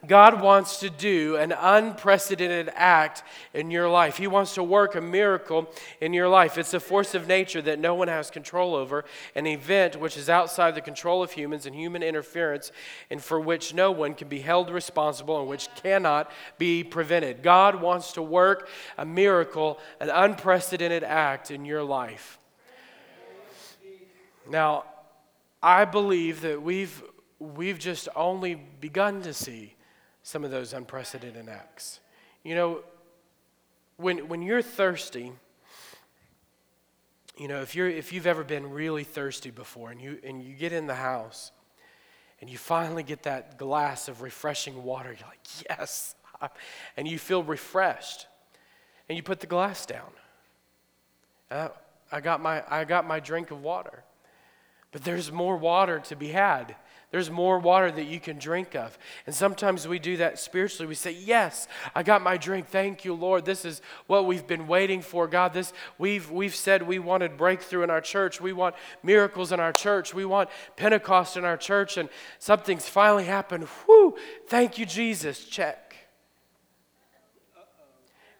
God 0.04 0.42
wants 0.42 0.80
to 0.80 0.90
do 0.90 1.36
an 1.36 1.52
unprecedented 1.52 2.72
act 2.74 3.22
in 3.54 3.70
your 3.70 3.88
life. 3.88 4.16
He 4.16 4.26
wants 4.26 4.54
to 4.54 4.62
work 4.62 4.96
a 4.96 5.00
miracle 5.00 5.72
in 6.00 6.12
your 6.12 6.28
life. 6.28 6.58
It's 6.58 6.74
a 6.74 6.80
force 6.80 7.14
of 7.14 7.28
nature 7.28 7.62
that 7.62 7.78
no 7.78 7.94
one 7.94 8.08
has 8.08 8.28
control 8.28 8.74
over, 8.74 9.04
an 9.36 9.46
event 9.46 10.00
which 10.00 10.16
is 10.16 10.28
outside 10.28 10.74
the 10.74 10.80
control 10.80 11.22
of 11.22 11.30
humans 11.30 11.66
and 11.66 11.74
human 11.76 12.02
interference, 12.02 12.72
and 13.10 13.22
for 13.22 13.40
which 13.40 13.74
no 13.74 13.92
one 13.92 14.14
can 14.14 14.26
be 14.26 14.40
held 14.40 14.70
responsible 14.70 15.38
and 15.38 15.48
which 15.48 15.68
cannot 15.76 16.32
be 16.58 16.82
prevented. 16.82 17.44
God 17.44 17.80
wants 17.80 18.12
to 18.14 18.22
work 18.22 18.68
a 18.98 19.04
miracle, 19.04 19.78
an 20.00 20.10
unprecedented 20.10 21.04
act 21.04 21.52
in 21.52 21.64
your 21.64 21.84
life. 21.84 22.38
Now, 24.48 24.84
I 25.62 25.84
believe 25.84 26.40
that 26.40 26.60
we've, 26.60 27.02
we've 27.38 27.78
just 27.78 28.08
only 28.16 28.54
begun 28.54 29.22
to 29.22 29.32
see 29.32 29.74
some 30.22 30.44
of 30.44 30.50
those 30.50 30.72
unprecedented 30.72 31.48
acts. 31.48 32.00
You 32.42 32.54
know, 32.54 32.80
when, 33.96 34.28
when 34.28 34.42
you're 34.42 34.62
thirsty, 34.62 35.32
you 37.38 37.48
know, 37.48 37.62
if, 37.62 37.74
you're, 37.74 37.88
if 37.88 38.12
you've 38.12 38.26
ever 38.26 38.44
been 38.44 38.70
really 38.70 39.04
thirsty 39.04 39.50
before 39.50 39.90
and 39.90 40.00
you, 40.00 40.18
and 40.24 40.42
you 40.42 40.54
get 40.54 40.72
in 40.72 40.86
the 40.86 40.94
house 40.94 41.52
and 42.40 42.50
you 42.50 42.58
finally 42.58 43.02
get 43.02 43.22
that 43.22 43.56
glass 43.58 44.08
of 44.08 44.22
refreshing 44.22 44.82
water, 44.82 45.10
you're 45.10 45.28
like, 45.28 45.38
yes, 45.68 46.14
and 46.96 47.06
you 47.06 47.18
feel 47.18 47.42
refreshed 47.42 48.26
and 49.08 49.16
you 49.16 49.22
put 49.22 49.40
the 49.40 49.46
glass 49.46 49.86
down. 49.86 50.10
Uh, 51.50 51.68
I, 52.10 52.20
got 52.20 52.40
my, 52.40 52.62
I 52.68 52.84
got 52.84 53.06
my 53.06 53.20
drink 53.20 53.50
of 53.50 53.62
water. 53.62 54.04
But 54.92 55.04
there's 55.04 55.32
more 55.32 55.56
water 55.56 55.98
to 56.00 56.16
be 56.16 56.28
had. 56.28 56.76
There's 57.12 57.30
more 57.30 57.58
water 57.58 57.92
that 57.92 58.04
you 58.04 58.18
can 58.18 58.38
drink 58.38 58.74
of. 58.74 58.98
And 59.26 59.34
sometimes 59.34 59.86
we 59.86 59.98
do 59.98 60.16
that 60.16 60.38
spiritually. 60.38 60.88
We 60.88 60.94
say, 60.94 61.10
Yes, 61.10 61.68
I 61.94 62.02
got 62.02 62.22
my 62.22 62.38
drink. 62.38 62.68
Thank 62.68 63.04
you, 63.04 63.12
Lord. 63.12 63.44
This 63.44 63.66
is 63.66 63.82
what 64.06 64.26
we've 64.26 64.46
been 64.46 64.66
waiting 64.66 65.02
for. 65.02 65.26
God, 65.28 65.52
this 65.52 65.74
we've 65.98 66.30
we've 66.30 66.54
said 66.54 66.82
we 66.82 66.98
wanted 66.98 67.36
breakthrough 67.36 67.82
in 67.82 67.90
our 67.90 68.00
church. 68.00 68.40
We 68.40 68.54
want 68.54 68.76
miracles 69.02 69.52
in 69.52 69.60
our 69.60 69.74
church. 69.74 70.14
We 70.14 70.24
want 70.24 70.48
Pentecost 70.76 71.36
in 71.36 71.44
our 71.44 71.58
church. 71.58 71.98
And 71.98 72.08
something's 72.38 72.88
finally 72.88 73.24
happened. 73.24 73.68
Whoo! 73.86 74.16
Thank 74.46 74.78
you, 74.78 74.86
Jesus. 74.86 75.44
Check. 75.44 75.91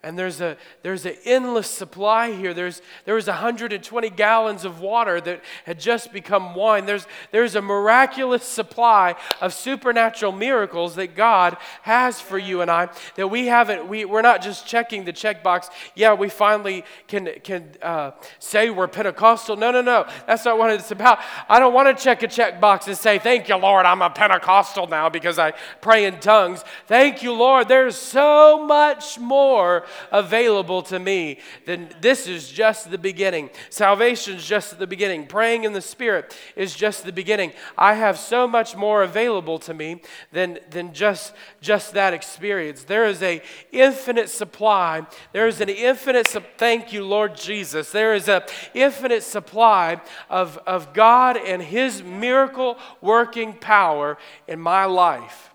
And 0.05 0.19
there's 0.19 0.41
a 0.41 0.57
there's 0.83 1.07
an 1.07 1.15
endless 1.25 1.69
supply 1.69 2.33
here. 2.33 2.53
There's 2.53 2.83
there 3.05 3.15
was 3.15 3.29
120 3.29 4.11
gallons 4.11 4.65
of 4.65 4.81
water 4.81 5.21
that 5.21 5.43
had 5.65 5.79
just 5.79 6.13
become 6.13 6.57
wine. 6.57 6.87
There's 6.87 7.07
there's 7.31 7.55
a 7.55 7.63
miraculous 7.63 8.43
supply 8.43 9.15
of 9.41 9.55
supernatural 9.55 10.33
miracles 10.33 10.97
that 10.97 11.15
God 11.15 11.57
has 11.83 12.21
for 12.21 12.37
you 12.37 12.63
and 12.63 12.71
I 12.71 12.89
that 13.15 13.29
we 13.29 13.47
haven't. 13.47 13.87
We 13.87 14.05
we're 14.05 14.23
not 14.23 14.43
just 14.43 14.67
checking 14.67 15.05
the 15.05 15.13
checkbox. 15.13 15.69
Yeah, 15.95 16.15
we 16.15 16.29
finally 16.29 16.85
can 17.07 17.29
can 17.45 17.71
uh, 17.81 18.11
say 18.41 18.71
we're 18.71 18.89
Pentecostal. 18.89 19.55
No, 19.55 19.71
no, 19.71 19.83
no. 19.83 20.09
That's 20.27 20.45
not 20.45 20.59
what 20.59 20.73
it's 20.73 20.91
about. 20.91 21.21
I 21.49 21.61
don't 21.61 21.73
want 21.73 21.97
to 21.97 22.03
check 22.03 22.25
a 22.25 22.29
checkbox 22.29 22.89
and 22.89 22.97
say 22.97 23.21
thank 23.21 23.49
you, 23.49 23.55
Lord. 23.55 23.87
I'm 23.87 24.03
a 24.03 24.11
Pentecostal 24.11 24.89
now 24.89 25.09
because 25.09 25.39
I 25.39 25.53
pray 25.81 26.07
in 26.07 26.19
tongues. 26.19 26.65
Thank 26.89 27.23
you, 27.23 27.33
Lord. 27.33 27.69
There's 27.69 27.95
so 27.95 28.67
much 28.67 29.21
more 29.21 29.85
available 30.11 30.83
to 30.83 30.99
me, 30.99 31.39
then 31.67 31.95
this 32.01 32.27
is 32.27 32.49
just 32.49 32.91
the 32.91 32.99
beginning. 32.99 33.51
Salvation 33.71 34.37
is 34.37 34.45
just 34.45 34.79
the 34.79 34.87
beginning. 34.87 35.27
Praying 35.27 35.65
in 35.65 35.73
the 35.73 35.81
Spirit 35.81 36.37
is 36.57 36.75
just 36.75 37.05
the 37.05 37.13
beginning. 37.13 37.53
I 37.77 37.95
have 37.95 38.19
so 38.19 38.47
much 38.47 38.77
more 38.77 39.03
available 39.03 39.59
to 39.61 39.75
me 39.75 40.03
than, 40.33 40.59
than 40.71 40.93
just, 40.93 41.35
just 41.61 41.95
that 41.95 42.13
experience. 42.13 42.85
There 42.85 43.07
is 43.07 43.23
a 43.23 43.43
infinite 43.71 44.31
supply. 44.31 45.07
There 45.33 45.47
is 45.47 45.61
an 45.61 45.69
infinite, 45.69 46.29
su- 46.29 46.43
thank 46.57 46.93
you, 46.93 47.05
Lord 47.05 47.37
Jesus. 47.37 47.91
There 47.91 48.15
is 48.15 48.29
an 48.29 48.43
infinite 48.75 49.23
supply 49.23 50.01
of, 50.29 50.59
of 50.67 50.93
God 50.93 51.37
and 51.37 51.63
His 51.63 52.03
miracle 52.03 52.79
working 53.01 53.55
power 53.55 54.19
in 54.47 54.61
my 54.61 54.85
life. 54.85 55.51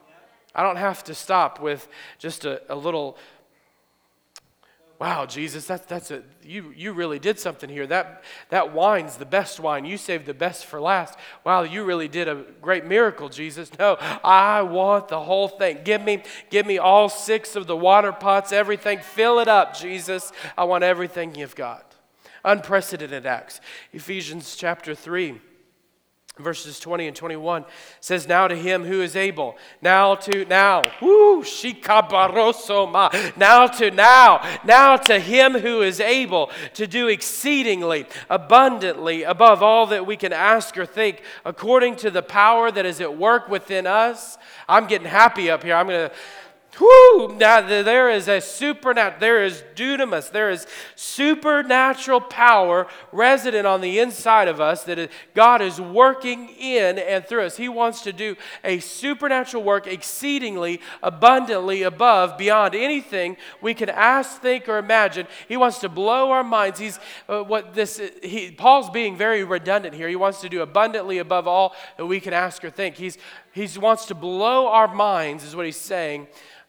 I 0.56 0.64
don't 0.64 0.78
have 0.78 1.04
to 1.04 1.14
stop 1.14 1.62
with 1.62 1.88
just 2.18 2.44
a, 2.44 2.62
a 2.68 2.76
little 2.76 3.18
wow, 5.00 5.26
Jesus, 5.26 5.66
that's, 5.66 5.86
that's 5.86 6.10
a, 6.10 6.24
you, 6.44 6.74
you 6.76 6.92
really 6.92 7.20
did 7.20 7.40
something 7.40 7.70
here. 7.70 7.86
That, 7.86 8.24
that 8.50 8.74
wine's 8.74 9.18
the 9.18 9.26
best 9.26 9.60
wine. 9.60 9.86
You 9.86 9.98
saved 9.98 10.26
the 10.26 10.34
best 10.34 10.66
for 10.66 10.82
last. 10.82 11.18
Wow, 11.44 11.64
you 11.64 11.84
really 11.84 12.08
did 12.08 12.28
a 12.28 12.44
great 12.62 12.86
miracle, 12.86 13.30
Jesus. 13.30 13.70
No, 13.78 13.98
I 14.24 14.64
want 14.64 15.10
the 15.10 15.20
whole 15.20 15.48
thing. 15.48 15.80
Give 15.84 16.02
me, 16.02 16.24
give 16.50 16.66
me 16.66 16.80
all 16.80 17.10
six 17.10 17.56
of 17.56 17.68
the 17.68 17.78
water 17.78 18.12
pots, 18.12 18.52
everything. 18.52 19.00
Fill 19.00 19.40
it 19.40 19.48
up, 19.48 19.76
Jesus. 19.76 20.32
I 20.58 20.64
want 20.64 20.84
everything 20.84 21.36
you've 21.36 21.56
got. 21.56 21.96
Unprecedented 22.44 23.26
acts. 23.26 23.62
Ephesians 23.94 24.56
chapter 24.56 24.96
3 24.96 25.42
verses 26.40 26.80
20 26.80 27.08
and 27.08 27.16
21 27.16 27.66
says 28.00 28.28
now 28.28 28.48
to 28.48 28.56
him 28.56 28.84
who 28.84 29.02
is 29.02 29.16
able 29.16 29.56
now 29.82 30.16
to 30.16 30.46
now 30.46 30.92
whoo 31.02 31.42
shikabarosoma 31.44 33.36
now 33.38 33.68
to 33.68 33.92
now 33.92 34.60
now 34.66 34.96
to 34.96 35.20
him 35.20 35.54
who 35.54 35.82
is 35.82 36.00
able 36.00 36.50
to 36.74 36.88
do 36.88 37.08
exceedingly 37.08 38.06
abundantly 38.30 39.24
above 39.24 39.64
all 39.64 39.88
that 39.88 40.06
we 40.06 40.16
can 40.16 40.34
ask 40.34 40.78
or 40.78 40.86
think 40.86 41.22
according 41.46 41.96
to 41.96 42.12
the 42.12 42.22
power 42.22 42.72
that 42.72 42.86
is 42.86 43.02
at 43.02 43.18
work 43.18 43.50
within 43.50 43.88
us. 43.88 44.38
I'm 44.68 44.88
getting 44.88 45.08
happy 45.08 45.50
up 45.50 45.64
here. 45.64 45.76
I'm 45.76 45.88
going 45.88 46.10
to 46.10 46.16
Whoo! 46.80 47.36
Now 47.38 47.62
there 47.62 48.10
is 48.10 48.28
a 48.28 48.40
supernatural, 48.40 49.20
there 49.20 49.44
is 49.44 49.64
dunamis, 49.76 50.32
there 50.32 50.52
is 50.52 50.68
supernatural 50.96 52.22
power 52.22 52.88
resident 53.12 53.66
on 53.66 53.82
the 53.82 54.00
inside 54.00 54.48
of 54.48 54.62
us 54.62 54.84
that 54.84 55.10
God 55.34 55.62
is 55.62 55.82
working 55.82 56.50
in 56.50 57.00
and 57.00 57.26
through 57.26 57.46
us. 57.46 57.58
He 57.58 57.68
wants 57.68 58.02
to 58.02 58.14
do 58.14 58.36
a 58.64 58.80
supernatural 58.80 59.64
work 59.64 59.88
exceedingly 59.88 60.80
abundantly 61.02 61.82
above 61.82 62.38
beyond 62.38 62.76
anything 62.76 63.38
we 63.62 63.74
can 63.74 63.90
ask, 63.90 64.40
think, 64.42 64.70
or 64.70 64.78
imagine. 64.78 65.28
He 65.48 65.58
wants 65.58 65.80
to 65.80 65.90
blow 65.90 66.32
our 66.32 66.44
minds. 66.44 66.80
He's 66.80 67.00
uh, 67.28 67.42
what 67.42 67.74
this 67.74 68.00
he, 68.22 68.52
Paul's 68.52 68.92
being 68.92 69.18
very 69.18 69.44
redundant 69.44 69.96
here. 69.96 70.10
He 70.10 70.16
wants 70.16 70.42
to 70.42 70.50
do 70.50 70.62
abundantly 70.62 71.18
above 71.18 71.48
all 71.48 71.76
that 71.98 72.06
we 72.06 72.20
can 72.20 72.34
ask 72.34 72.64
or 72.64 72.70
think. 72.70 72.96
He's 72.96 73.18
he 73.52 73.68
wants 73.80 74.06
to 74.08 74.16
blow 74.16 74.68
our 74.68 74.94
minds, 74.94 75.44
is 75.44 75.56
what 75.56 75.66
he's 75.66 75.78
saying 75.78 76.28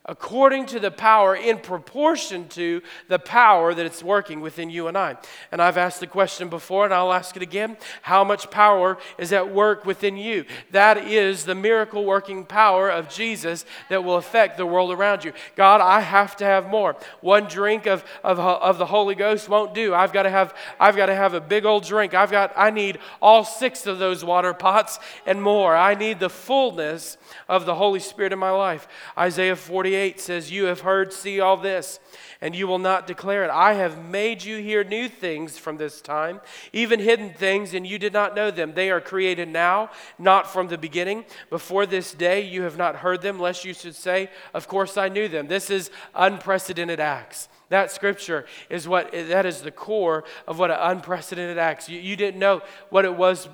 according 0.08 0.64
to 0.64 0.80
the 0.80 0.90
power 0.90 1.36
in 1.36 1.58
proportion 1.58 2.48
to 2.48 2.82
the 3.08 3.18
power 3.18 3.74
that 3.74 3.84
it's 3.84 4.02
working 4.02 4.40
within 4.40 4.70
you 4.70 4.88
and 4.88 4.96
I. 4.96 5.16
And 5.52 5.60
I've 5.60 5.76
asked 5.76 6.00
the 6.00 6.06
question 6.06 6.48
before 6.48 6.86
and 6.86 6.94
I'll 6.94 7.12
ask 7.12 7.36
it 7.36 7.42
again. 7.42 7.76
How 8.00 8.24
much 8.24 8.50
power 8.50 8.96
is 9.18 9.34
at 9.34 9.52
work 9.52 9.84
within 9.84 10.16
you? 10.16 10.46
That 10.70 10.96
is 11.06 11.44
the 11.44 11.54
miracle 11.54 12.06
working 12.06 12.46
power 12.46 12.88
of 12.88 13.10
Jesus 13.10 13.66
that 13.90 14.02
will 14.02 14.16
affect 14.16 14.56
the 14.56 14.64
world 14.64 14.90
around 14.90 15.24
you. 15.24 15.32
God, 15.56 15.82
I 15.82 16.00
have 16.00 16.36
to 16.36 16.44
have 16.44 16.68
more. 16.68 16.96
One 17.20 17.44
drink 17.44 17.86
of, 17.86 18.02
of, 18.24 18.40
of 18.40 18.78
the 18.78 18.86
Holy 18.86 19.14
Ghost 19.14 19.48
won't 19.48 19.74
do. 19.74 19.94
I've 19.94 20.14
got 20.14 20.22
to 20.22 20.30
have 20.30 20.54
I've 20.80 20.96
got 20.96 21.06
to 21.06 21.14
have 21.14 21.34
a 21.34 21.40
big 21.40 21.66
old 21.66 21.84
drink. 21.84 22.14
I've 22.14 22.30
got 22.30 22.52
I 22.56 22.70
need 22.70 22.98
all 23.20 23.44
six 23.44 23.86
of 23.86 23.98
those 23.98 24.24
water 24.24 24.54
pots 24.54 24.98
and 25.26 25.42
more. 25.42 25.76
I 25.76 25.94
need 25.94 26.18
the 26.18 26.30
fullness 26.30 27.18
of 27.46 27.66
the 27.66 27.74
Holy 27.74 28.00
Spirit 28.00 28.32
in 28.32 28.38
my 28.38 28.50
life. 28.50 28.88
Isaiah 29.18 29.56
48 29.56 29.97
8 29.98 30.20
says, 30.20 30.50
You 30.50 30.64
have 30.64 30.80
heard, 30.80 31.12
see 31.12 31.40
all 31.40 31.56
this, 31.56 32.00
and 32.40 32.54
you 32.54 32.66
will 32.66 32.78
not 32.78 33.06
declare 33.06 33.44
it. 33.44 33.50
I 33.50 33.74
have 33.74 34.02
made 34.02 34.42
you 34.42 34.58
hear 34.58 34.84
new 34.84 35.08
things 35.08 35.58
from 35.58 35.76
this 35.76 36.00
time, 36.00 36.40
even 36.72 37.00
hidden 37.00 37.34
things, 37.34 37.74
and 37.74 37.86
you 37.86 37.98
did 37.98 38.12
not 38.12 38.34
know 38.34 38.50
them. 38.50 38.74
They 38.74 38.90
are 38.90 39.00
created 39.00 39.48
now, 39.48 39.90
not 40.18 40.50
from 40.50 40.68
the 40.68 40.78
beginning. 40.78 41.24
Before 41.50 41.84
this 41.84 42.12
day, 42.12 42.40
you 42.40 42.62
have 42.62 42.78
not 42.78 42.96
heard 42.96 43.20
them, 43.20 43.38
lest 43.38 43.64
you 43.64 43.74
should 43.74 43.94
say, 43.94 44.30
Of 44.54 44.68
course 44.68 44.96
I 44.96 45.08
knew 45.08 45.28
them. 45.28 45.48
This 45.48 45.68
is 45.68 45.90
unprecedented 46.14 47.00
acts. 47.00 47.48
That 47.68 47.90
scripture 47.90 48.46
is 48.70 48.88
what, 48.88 49.12
that 49.12 49.44
is 49.44 49.60
the 49.60 49.70
core 49.70 50.24
of 50.46 50.58
what 50.58 50.70
an 50.70 50.78
unprecedented 50.80 51.58
acts. 51.58 51.88
You, 51.88 52.00
you 52.00 52.16
didn't 52.16 52.40
know 52.40 52.62
what 52.88 53.04
it 53.04 53.14
was 53.14 53.48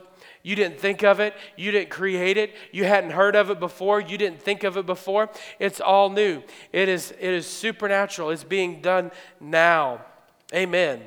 you 0.44 0.54
didn't 0.54 0.78
think 0.78 1.02
of 1.02 1.20
it. 1.20 1.34
You 1.56 1.70
didn't 1.70 1.88
create 1.88 2.36
it. 2.36 2.54
You 2.70 2.84
hadn't 2.84 3.12
heard 3.12 3.34
of 3.34 3.48
it 3.48 3.58
before. 3.58 3.98
You 3.98 4.18
didn't 4.18 4.42
think 4.42 4.62
of 4.62 4.76
it 4.76 4.84
before. 4.84 5.30
It's 5.58 5.80
all 5.80 6.10
new. 6.10 6.42
It 6.70 6.90
is, 6.90 7.12
it 7.12 7.32
is 7.32 7.46
supernatural. 7.46 8.28
It's 8.28 8.44
being 8.44 8.82
done 8.82 9.10
now. 9.40 10.04
Amen. 10.54 11.00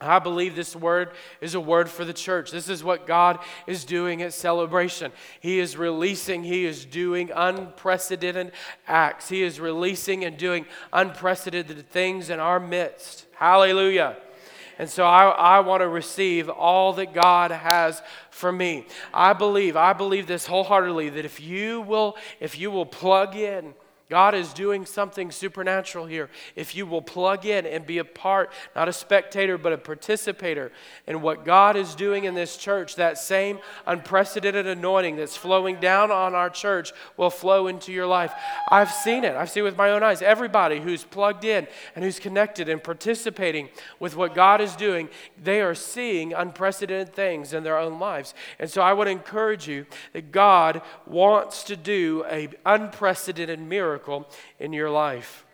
I 0.00 0.18
believe 0.18 0.56
this 0.56 0.74
word 0.74 1.12
is 1.40 1.54
a 1.54 1.60
word 1.60 1.88
for 1.88 2.04
the 2.04 2.12
church. 2.12 2.50
This 2.50 2.68
is 2.68 2.82
what 2.82 3.06
God 3.06 3.38
is 3.68 3.84
doing 3.84 4.22
at 4.22 4.32
celebration. 4.32 5.12
He 5.38 5.60
is 5.60 5.76
releasing, 5.76 6.42
He 6.42 6.66
is 6.66 6.84
doing 6.84 7.30
unprecedented 7.34 8.52
acts. 8.88 9.28
He 9.28 9.44
is 9.44 9.60
releasing 9.60 10.24
and 10.24 10.36
doing 10.36 10.66
unprecedented 10.92 11.88
things 11.88 12.30
in 12.30 12.40
our 12.40 12.58
midst. 12.58 13.26
Hallelujah. 13.36 14.16
And 14.78 14.88
so 14.88 15.04
I, 15.04 15.28
I 15.28 15.60
want 15.60 15.82
to 15.82 15.88
receive 15.88 16.48
all 16.48 16.92
that 16.94 17.12
God 17.12 17.50
has 17.50 18.00
for 18.30 18.52
me. 18.52 18.86
I 19.12 19.32
believe, 19.32 19.76
I 19.76 19.92
believe 19.92 20.28
this 20.28 20.46
wholeheartedly 20.46 21.10
that 21.10 21.24
if 21.24 21.40
you 21.40 21.80
will, 21.80 22.16
if 22.38 22.58
you 22.58 22.70
will 22.70 22.86
plug 22.86 23.34
in, 23.34 23.74
God 24.10 24.34
is 24.34 24.54
doing 24.54 24.86
something 24.86 25.30
supernatural 25.30 26.06
here. 26.06 26.30
If 26.56 26.74
you 26.74 26.86
will 26.86 27.02
plug 27.02 27.44
in 27.44 27.66
and 27.66 27.86
be 27.86 27.98
a 27.98 28.04
part, 28.04 28.50
not 28.74 28.88
a 28.88 28.92
spectator, 28.92 29.58
but 29.58 29.74
a 29.74 29.78
participator 29.78 30.72
in 31.06 31.20
what 31.20 31.44
God 31.44 31.76
is 31.76 31.94
doing 31.94 32.24
in 32.24 32.34
this 32.34 32.56
church, 32.56 32.96
that 32.96 33.18
same 33.18 33.58
unprecedented 33.86 34.66
anointing 34.66 35.16
that's 35.16 35.36
flowing 35.36 35.78
down 35.78 36.10
on 36.10 36.34
our 36.34 36.48
church 36.48 36.92
will 37.18 37.28
flow 37.28 37.66
into 37.66 37.92
your 37.92 38.06
life. 38.06 38.32
I've 38.70 38.90
seen 38.90 39.24
it. 39.24 39.36
I've 39.36 39.50
seen 39.50 39.60
it 39.60 39.64
with 39.64 39.76
my 39.76 39.90
own 39.90 40.02
eyes. 40.02 40.22
Everybody 40.22 40.80
who's 40.80 41.04
plugged 41.04 41.44
in 41.44 41.66
and 41.94 42.02
who's 42.02 42.18
connected 42.18 42.70
and 42.70 42.82
participating 42.82 43.68
with 44.00 44.16
what 44.16 44.34
God 44.34 44.62
is 44.62 44.74
doing, 44.74 45.10
they 45.36 45.60
are 45.60 45.74
seeing 45.74 46.32
unprecedented 46.32 47.14
things 47.14 47.52
in 47.52 47.62
their 47.62 47.76
own 47.76 47.98
lives. 47.98 48.32
And 48.58 48.70
so 48.70 48.80
I 48.80 48.94
would 48.94 49.08
encourage 49.08 49.68
you 49.68 49.84
that 50.14 50.32
God 50.32 50.80
wants 51.06 51.62
to 51.64 51.76
do 51.76 52.24
an 52.24 52.54
unprecedented 52.64 53.60
miracle 53.60 53.97
miracle 53.98 54.28
in 54.60 54.72
your 54.72 54.90
life. 54.90 55.44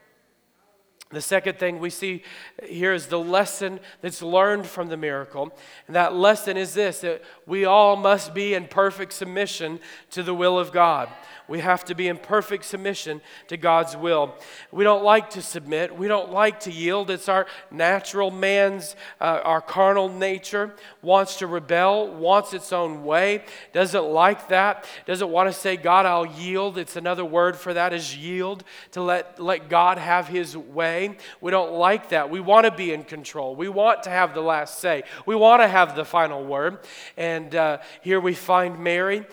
The 1.10 1.20
second 1.20 1.58
thing 1.58 1.78
we 1.78 1.90
see 1.90 2.22
here 2.64 2.92
is 2.92 3.06
the 3.06 3.18
lesson 3.18 3.78
that's 4.02 4.20
learned 4.20 4.66
from 4.66 4.88
the 4.88 4.96
miracle. 4.96 5.56
And 5.86 5.96
that 5.96 6.14
lesson 6.14 6.56
is 6.56 6.74
this 6.74 7.00
that 7.00 7.22
we 7.46 7.64
all 7.64 7.96
must 7.96 8.34
be 8.34 8.52
in 8.54 8.66
perfect 8.66 9.12
submission 9.12 9.80
to 10.10 10.22
the 10.22 10.34
will 10.34 10.58
of 10.58 10.72
God. 10.72 11.08
We 11.46 11.60
have 11.60 11.84
to 11.86 11.94
be 11.94 12.08
in 12.08 12.16
perfect 12.16 12.64
submission 12.64 13.20
to 13.48 13.56
God's 13.56 13.96
will. 13.96 14.34
We 14.72 14.82
don't 14.82 15.04
like 15.04 15.30
to 15.30 15.42
submit. 15.42 15.96
We 15.96 16.08
don't 16.08 16.32
like 16.32 16.60
to 16.60 16.72
yield. 16.72 17.10
It's 17.10 17.28
our 17.28 17.46
natural 17.70 18.30
man's, 18.30 18.96
uh, 19.20 19.40
our 19.44 19.60
carnal 19.60 20.08
nature 20.08 20.74
wants 21.02 21.36
to 21.36 21.46
rebel, 21.46 22.08
wants 22.14 22.54
its 22.54 22.72
own 22.72 23.04
way, 23.04 23.44
doesn't 23.74 24.04
like 24.04 24.48
that, 24.48 24.86
doesn't 25.04 25.28
want 25.28 25.48
to 25.48 25.52
say, 25.52 25.76
God, 25.76 26.06
I'll 26.06 26.24
yield. 26.24 26.78
It's 26.78 26.96
another 26.96 27.24
word 27.24 27.56
for 27.56 27.74
that 27.74 27.92
is 27.92 28.16
yield, 28.16 28.64
to 28.92 29.02
let, 29.02 29.38
let 29.38 29.68
God 29.68 29.98
have 29.98 30.28
his 30.28 30.56
way. 30.56 31.16
We 31.42 31.50
don't 31.50 31.74
like 31.74 32.08
that. 32.08 32.30
We 32.30 32.40
want 32.40 32.64
to 32.64 32.70
be 32.70 32.92
in 32.92 33.04
control. 33.04 33.54
We 33.54 33.68
want 33.68 34.04
to 34.04 34.10
have 34.10 34.32
the 34.32 34.40
last 34.40 34.78
say. 34.78 35.02
We 35.26 35.36
want 35.36 35.60
to 35.60 35.68
have 35.68 35.94
the 35.94 36.06
final 36.06 36.42
word. 36.42 36.78
And 37.18 37.54
uh, 37.54 37.78
here 38.00 38.20
we 38.20 38.32
find 38.32 38.78
Mary 38.78 39.26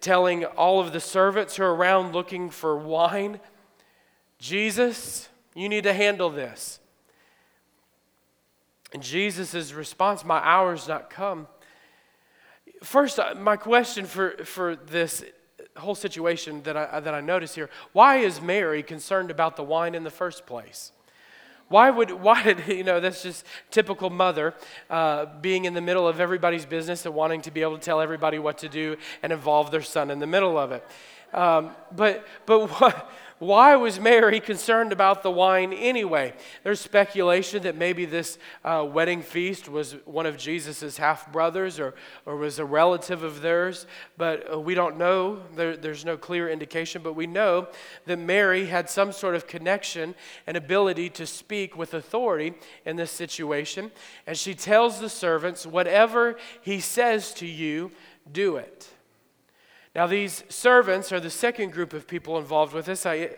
telling 0.00 0.44
all 0.44 0.80
of 0.80 0.92
the 0.92 1.00
servants 1.00 1.56
who 1.56 1.64
are 1.64 1.74
around 1.74 2.12
looking 2.12 2.50
for 2.50 2.76
wine, 2.76 3.40
Jesus, 4.38 5.28
you 5.54 5.68
need 5.68 5.84
to 5.84 5.92
handle 5.92 6.30
this. 6.30 6.80
And 8.92 9.02
Jesus' 9.02 9.72
response, 9.72 10.24
My 10.24 10.38
hour's 10.38 10.88
not 10.88 11.08
come. 11.08 11.46
First, 12.82 13.18
uh, 13.18 13.34
my 13.36 13.56
question 13.56 14.06
for, 14.06 14.44
for 14.44 14.76
this 14.76 15.24
whole 15.76 15.94
situation 15.94 16.62
that 16.64 16.76
I, 16.76 17.00
that 17.00 17.14
I 17.14 17.20
notice 17.20 17.54
here 17.54 17.70
why 17.92 18.16
is 18.18 18.40
Mary 18.40 18.82
concerned 18.82 19.30
about 19.30 19.56
the 19.56 19.62
wine 19.62 19.94
in 19.94 20.04
the 20.04 20.10
first 20.10 20.46
place? 20.46 20.92
Why 21.72 21.88
would, 21.88 22.10
why 22.10 22.42
did, 22.42 22.66
you 22.68 22.84
know, 22.84 23.00
that's 23.00 23.22
just 23.22 23.46
typical 23.70 24.10
mother 24.10 24.54
uh, 24.90 25.26
being 25.40 25.64
in 25.64 25.72
the 25.72 25.80
middle 25.80 26.06
of 26.06 26.20
everybody's 26.20 26.66
business 26.66 27.06
and 27.06 27.14
wanting 27.14 27.40
to 27.42 27.50
be 27.50 27.62
able 27.62 27.78
to 27.78 27.82
tell 27.82 28.02
everybody 28.02 28.38
what 28.38 28.58
to 28.58 28.68
do 28.68 28.98
and 29.22 29.32
involve 29.32 29.70
their 29.70 29.80
son 29.80 30.10
in 30.10 30.18
the 30.18 30.26
middle 30.26 30.58
of 30.58 30.70
it. 30.70 30.86
Um, 31.32 31.70
but, 31.96 32.26
but 32.44 32.68
what, 32.80 33.10
why 33.42 33.74
was 33.74 33.98
Mary 33.98 34.38
concerned 34.38 34.92
about 34.92 35.24
the 35.24 35.30
wine 35.30 35.72
anyway? 35.72 36.32
There's 36.62 36.78
speculation 36.78 37.64
that 37.64 37.76
maybe 37.76 38.04
this 38.04 38.38
uh, 38.64 38.86
wedding 38.88 39.20
feast 39.20 39.68
was 39.68 39.96
one 40.04 40.26
of 40.26 40.36
Jesus' 40.36 40.96
half 40.96 41.32
brothers 41.32 41.80
or, 41.80 41.94
or 42.24 42.36
was 42.36 42.60
a 42.60 42.64
relative 42.64 43.24
of 43.24 43.42
theirs, 43.42 43.86
but 44.16 44.52
uh, 44.52 44.60
we 44.60 44.76
don't 44.76 44.96
know. 44.96 45.40
There, 45.56 45.76
there's 45.76 46.04
no 46.04 46.16
clear 46.16 46.48
indication, 46.48 47.02
but 47.02 47.16
we 47.16 47.26
know 47.26 47.66
that 48.06 48.20
Mary 48.20 48.66
had 48.66 48.88
some 48.88 49.10
sort 49.10 49.34
of 49.34 49.48
connection 49.48 50.14
and 50.46 50.56
ability 50.56 51.10
to 51.10 51.26
speak 51.26 51.76
with 51.76 51.94
authority 51.94 52.54
in 52.86 52.94
this 52.94 53.10
situation. 53.10 53.90
And 54.24 54.38
she 54.38 54.54
tells 54.54 55.00
the 55.00 55.08
servants, 55.08 55.66
Whatever 55.66 56.36
he 56.60 56.78
says 56.78 57.34
to 57.34 57.46
you, 57.48 57.90
do 58.30 58.56
it. 58.56 58.88
Now, 59.94 60.06
these 60.06 60.44
servants 60.48 61.12
are 61.12 61.20
the 61.20 61.30
second 61.30 61.72
group 61.72 61.92
of 61.92 62.08
people 62.08 62.38
involved 62.38 62.72
with 62.72 62.86
this. 62.86 63.04
I, 63.04 63.30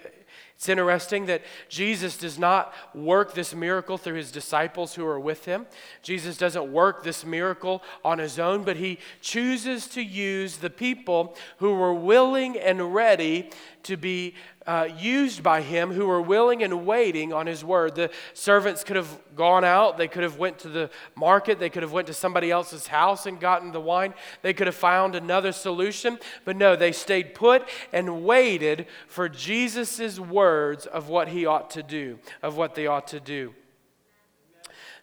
it's 0.56 0.68
interesting 0.68 1.26
that 1.26 1.42
Jesus 1.68 2.16
does 2.16 2.38
not 2.38 2.72
work 2.94 3.34
this 3.34 3.54
miracle 3.54 3.98
through 3.98 4.14
his 4.14 4.30
disciples 4.30 4.94
who 4.94 5.04
are 5.04 5.18
with 5.18 5.46
him. 5.46 5.66
Jesus 6.00 6.38
doesn't 6.38 6.72
work 6.72 7.02
this 7.02 7.24
miracle 7.24 7.82
on 8.04 8.18
his 8.18 8.38
own, 8.38 8.62
but 8.62 8.76
he 8.76 8.98
chooses 9.20 9.88
to 9.88 10.02
use 10.02 10.58
the 10.58 10.70
people 10.70 11.36
who 11.58 11.74
were 11.74 11.92
willing 11.92 12.56
and 12.56 12.94
ready 12.94 13.50
to 13.82 13.96
be 13.96 14.34
uh, 14.66 14.88
used 14.98 15.42
by 15.42 15.60
him 15.60 15.92
who 15.92 16.06
were 16.06 16.22
willing 16.22 16.62
and 16.62 16.86
waiting 16.86 17.32
on 17.32 17.46
his 17.46 17.64
word. 17.64 17.94
The 17.94 18.10
servants 18.32 18.82
could 18.82 18.96
have 18.96 19.18
gone 19.36 19.64
out. 19.64 19.98
They 19.98 20.08
could 20.08 20.22
have 20.22 20.38
went 20.38 20.58
to 20.60 20.68
the 20.68 20.90
market. 21.14 21.58
They 21.58 21.68
could 21.68 21.82
have 21.82 21.92
went 21.92 22.06
to 22.06 22.14
somebody 22.14 22.50
else's 22.50 22.86
house 22.86 23.26
and 23.26 23.38
gotten 23.38 23.72
the 23.72 23.80
wine. 23.80 24.14
They 24.42 24.54
could 24.54 24.66
have 24.66 24.76
found 24.76 25.14
another 25.14 25.52
solution. 25.52 26.18
But 26.44 26.56
no 26.56 26.76
they 26.76 26.92
stayed 26.92 27.34
put 27.34 27.68
and 27.92 28.24
waited 28.24 28.86
for 29.06 29.28
jesus' 29.28 30.18
words 30.18 30.86
of 30.86 31.08
what 31.08 31.28
he 31.28 31.46
ought 31.46 31.70
to 31.70 31.82
do 31.82 32.18
of 32.42 32.56
what 32.56 32.74
they 32.74 32.86
ought 32.86 33.08
to 33.08 33.20
do. 33.20 33.54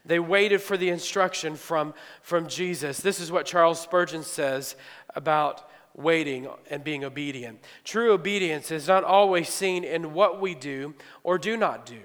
They 0.03 0.19
waited 0.19 0.61
for 0.61 0.77
the 0.77 0.89
instruction 0.89 1.55
from, 1.55 1.93
from 2.21 2.47
jesus. 2.47 2.99
This 2.99 3.19
is 3.19 3.31
what 3.31 3.45
charles 3.45 3.79
spurgeon 3.79 4.23
says 4.23 4.75
about 5.15 5.69
waiting 5.95 6.47
and 6.69 6.83
being 6.83 7.03
obedient. 7.03 7.59
True 7.83 8.13
obedience 8.13 8.71
is 8.71 8.87
not 8.87 9.03
always 9.03 9.49
seen 9.49 9.83
in 9.83 10.13
what 10.13 10.39
we 10.39 10.55
do 10.55 10.93
or 11.23 11.37
do 11.37 11.57
not 11.57 11.85
do, 11.85 12.01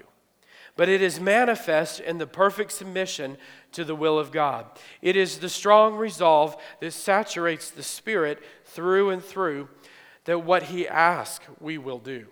but 0.75 0.89
it 0.89 1.01
is 1.01 1.19
manifest 1.19 1.99
in 1.99 2.17
the 2.17 2.27
perfect 2.27 2.71
submission 2.71 3.37
to 3.71 3.83
the 3.83 3.95
will 3.95 4.19
of 4.19 4.31
God. 4.31 4.65
It 5.01 5.15
is 5.15 5.39
the 5.39 5.49
strong 5.49 5.95
resolve 5.95 6.55
that 6.79 6.91
saturates 6.91 7.69
the 7.69 7.83
Spirit 7.83 8.43
through 8.65 9.09
and 9.09 9.23
through 9.23 9.69
that 10.25 10.43
what 10.43 10.63
He 10.63 10.87
asks 10.87 11.45
we 11.59 11.77
will 11.77 11.99
do. 11.99 12.27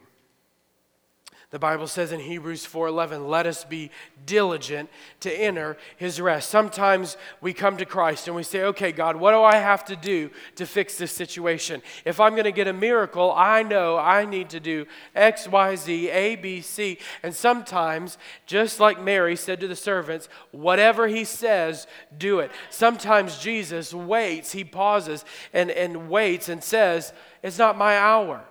The 1.56 1.60
Bible 1.60 1.88
says 1.88 2.12
in 2.12 2.20
Hebrews 2.20 2.66
4:11, 2.66 3.30
"Let 3.30 3.48
us 3.48 3.64
be 3.64 3.90
diligent 4.26 4.90
to 5.22 5.32
enter 5.32 5.78
his 5.96 6.20
rest." 6.20 6.50
Sometimes 6.50 7.16
we 7.40 7.54
come 7.54 7.78
to 7.78 7.86
Christ 7.86 8.28
and 8.28 8.36
we 8.36 8.44
say, 8.44 8.64
"Okay, 8.64 8.92
God, 8.92 9.16
what 9.16 9.32
do 9.32 9.42
I 9.42 9.56
have 9.56 9.86
to 9.86 9.96
do 9.96 10.32
to 10.56 10.66
fix 10.66 10.98
this 10.98 11.14
situation? 11.14 11.82
If 12.04 12.20
I'm 12.20 12.34
going 12.34 12.44
to 12.44 12.52
get 12.52 12.68
a 12.68 12.74
miracle, 12.74 13.32
I 13.32 13.64
know 13.64 13.98
I 13.98 14.26
need 14.26 14.50
to 14.50 14.60
do 14.60 14.86
X, 15.16 15.48
Y, 15.48 15.78
Z, 15.78 16.10
A, 16.10 16.36
B, 16.36 16.60
C." 16.60 17.00
And 17.24 17.34
sometimes, 17.34 18.18
just 18.46 18.82
like 18.82 19.00
Mary 19.00 19.38
said 19.38 19.62
to 19.62 19.68
the 19.70 19.78
servants, 19.78 20.28
"Whatever 20.52 21.08
he 21.08 21.24
says, 21.24 21.88
do 22.18 22.42
it." 22.42 22.52
Sometimes 22.70 23.38
Jesus 23.38 23.94
waits, 23.94 24.52
he 24.52 24.66
pauses 24.66 25.24
and, 25.54 25.72
and 25.72 26.10
waits 26.10 26.50
and 26.50 26.62
says, 26.62 27.14
"It's 27.42 27.58
not 27.58 27.78
my 27.78 27.98
hour." 27.98 28.44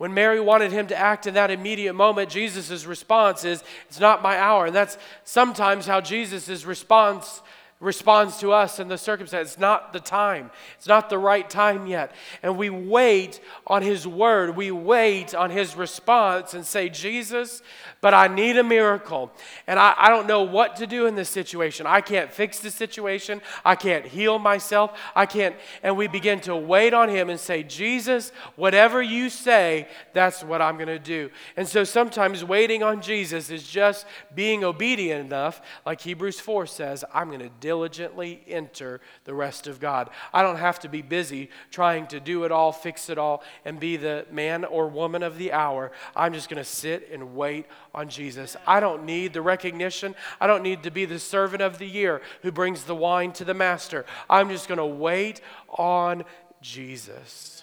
When 0.00 0.14
Mary 0.14 0.40
wanted 0.40 0.72
him 0.72 0.86
to 0.86 0.96
act 0.96 1.26
in 1.26 1.34
that 1.34 1.50
immediate 1.50 1.92
moment, 1.92 2.30
Jesus' 2.30 2.86
response 2.86 3.44
is, 3.44 3.62
It's 3.86 4.00
not 4.00 4.22
my 4.22 4.38
hour. 4.38 4.64
And 4.64 4.74
that's 4.74 4.96
sometimes 5.24 5.84
how 5.84 6.00
Jesus' 6.00 6.64
response 6.64 7.42
responds 7.80 8.36
to 8.38 8.52
us 8.52 8.78
in 8.78 8.88
the 8.88 8.98
circumstance. 8.98 9.52
It's 9.52 9.58
not 9.58 9.94
the 9.94 10.00
time. 10.00 10.50
It's 10.76 10.86
not 10.86 11.08
the 11.08 11.18
right 11.18 11.48
time 11.48 11.86
yet. 11.86 12.12
And 12.42 12.58
we 12.58 12.68
wait 12.68 13.40
on 13.66 13.80
His 13.80 14.06
word. 14.06 14.54
We 14.54 14.70
wait 14.70 15.34
on 15.34 15.48
His 15.50 15.74
response 15.74 16.52
and 16.52 16.66
say, 16.66 16.90
Jesus, 16.90 17.62
but 18.02 18.12
I 18.12 18.28
need 18.28 18.58
a 18.58 18.62
miracle. 18.62 19.32
And 19.66 19.78
I, 19.78 19.94
I 19.96 20.08
don't 20.10 20.26
know 20.26 20.42
what 20.42 20.76
to 20.76 20.86
do 20.86 21.06
in 21.06 21.14
this 21.14 21.30
situation. 21.30 21.86
I 21.86 22.02
can't 22.02 22.30
fix 22.30 22.58
the 22.58 22.70
situation. 22.70 23.40
I 23.64 23.76
can't 23.76 24.04
heal 24.04 24.38
myself. 24.38 24.98
I 25.16 25.24
can't. 25.24 25.56
And 25.82 25.96
we 25.96 26.06
begin 26.06 26.40
to 26.40 26.54
wait 26.54 26.92
on 26.92 27.08
Him 27.08 27.30
and 27.30 27.40
say, 27.40 27.62
Jesus, 27.62 28.30
whatever 28.56 29.00
you 29.00 29.30
say, 29.30 29.88
that's 30.12 30.44
what 30.44 30.60
I'm 30.60 30.76
going 30.76 30.88
to 30.88 30.98
do. 30.98 31.30
And 31.56 31.66
so 31.66 31.84
sometimes 31.84 32.44
waiting 32.44 32.82
on 32.82 33.00
Jesus 33.00 33.48
is 33.48 33.66
just 33.66 34.04
being 34.34 34.64
obedient 34.64 35.24
enough, 35.24 35.62
like 35.86 36.02
Hebrews 36.02 36.40
4 36.40 36.66
says, 36.66 37.04
I'm 37.14 37.28
going 37.28 37.40
to 37.40 37.50
diligently 37.70 38.42
enter 38.48 39.00
the 39.26 39.32
rest 39.32 39.68
of 39.68 39.78
God. 39.78 40.10
I 40.34 40.42
don't 40.42 40.56
have 40.56 40.80
to 40.80 40.88
be 40.88 41.02
busy 41.02 41.50
trying 41.70 42.08
to 42.08 42.18
do 42.18 42.42
it 42.42 42.50
all, 42.50 42.72
fix 42.72 43.08
it 43.08 43.16
all, 43.16 43.44
and 43.64 43.78
be 43.78 43.96
the 43.96 44.26
man 44.28 44.64
or 44.64 44.88
woman 44.88 45.22
of 45.22 45.38
the 45.38 45.52
hour. 45.52 45.92
I'm 46.16 46.32
just 46.32 46.48
going 46.48 46.60
to 46.60 46.68
sit 46.68 47.08
and 47.12 47.36
wait 47.36 47.66
on 47.94 48.08
Jesus. 48.08 48.56
I 48.66 48.80
don't 48.80 49.04
need 49.04 49.34
the 49.34 49.40
recognition. 49.40 50.16
I 50.40 50.48
don't 50.48 50.64
need 50.64 50.82
to 50.82 50.90
be 50.90 51.04
the 51.04 51.20
servant 51.20 51.62
of 51.62 51.78
the 51.78 51.86
year 51.86 52.22
who 52.42 52.50
brings 52.50 52.82
the 52.82 52.96
wine 52.96 53.30
to 53.34 53.44
the 53.44 53.54
master. 53.54 54.04
I'm 54.28 54.48
just 54.48 54.66
going 54.66 54.78
to 54.78 54.84
wait 54.84 55.40
on 55.68 56.24
Jesus. 56.60 57.62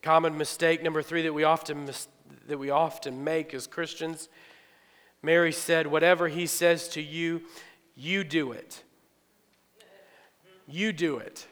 Common 0.00 0.38
mistake 0.38 0.82
number 0.82 1.02
three 1.02 1.20
that 1.20 1.34
we 1.34 1.44
often 1.44 1.84
mis- 1.84 2.08
that 2.48 2.56
we 2.56 2.70
often 2.70 3.22
make 3.22 3.52
as 3.52 3.66
Christians. 3.66 4.30
Mary 5.22 5.52
said, 5.52 5.88
"Whatever 5.88 6.28
he 6.28 6.46
says 6.46 6.88
to 6.90 7.02
you, 7.02 7.42
you 7.96 8.22
do 8.22 8.52
it. 8.52 8.84
You 10.68 10.92
do 10.92 11.16
it." 11.18 11.46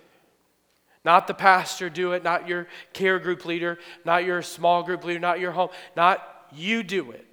Not 1.05 1.27
the 1.27 1.35
pastor 1.35 1.91
do 1.91 2.13
it, 2.13 2.25
not 2.25 2.49
your 2.49 2.67
care 2.95 3.19
group 3.19 3.45
leader, 3.45 3.79
not 4.07 4.25
your 4.25 4.41
small 4.41 4.83
group 4.83 5.05
leader, 5.05 5.21
not 5.21 5.39
your 5.39 5.53
home, 5.53 5.69
not 5.95 6.47
you 6.51 6.83
do 6.83 7.11
it. 7.11 7.27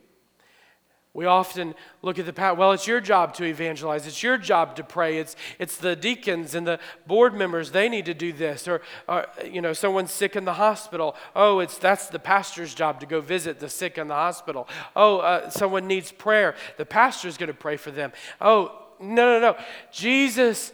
We 1.13 1.25
often 1.25 1.75
look 2.01 2.19
at 2.19 2.25
the 2.25 2.31
past, 2.31 2.57
well, 2.57 2.71
it's 2.71 2.87
your 2.87 3.01
job 3.01 3.33
to 3.33 3.43
evangelize. 3.43 4.07
It's 4.07 4.23
your 4.23 4.37
job 4.37 4.77
to 4.77 4.83
pray. 4.83 5.17
It's, 5.17 5.35
it's 5.59 5.75
the 5.75 5.93
deacons 5.93 6.55
and 6.55 6.65
the 6.65 6.79
board 7.05 7.33
members, 7.33 7.71
they 7.71 7.89
need 7.89 8.05
to 8.05 8.13
do 8.13 8.31
this. 8.31 8.65
Or, 8.65 8.81
or, 9.09 9.27
you 9.45 9.61
know, 9.61 9.73
someone's 9.73 10.11
sick 10.11 10.37
in 10.37 10.45
the 10.45 10.53
hospital. 10.53 11.17
Oh, 11.35 11.59
it's, 11.59 11.77
that's 11.77 12.07
the 12.07 12.19
pastor's 12.19 12.73
job 12.73 13.01
to 13.01 13.05
go 13.05 13.19
visit 13.19 13.59
the 13.59 13.67
sick 13.67 13.97
in 13.97 14.07
the 14.07 14.13
hospital. 14.13 14.69
Oh, 14.95 15.17
uh, 15.17 15.49
someone 15.49 15.85
needs 15.85 16.13
prayer. 16.13 16.55
The 16.77 16.85
pastor's 16.85 17.37
going 17.37 17.47
to 17.47 17.53
pray 17.53 17.75
for 17.75 17.91
them. 17.91 18.13
Oh, 18.39 18.80
no, 19.01 19.39
no, 19.39 19.39
no. 19.39 19.57
Jesus, 19.91 20.71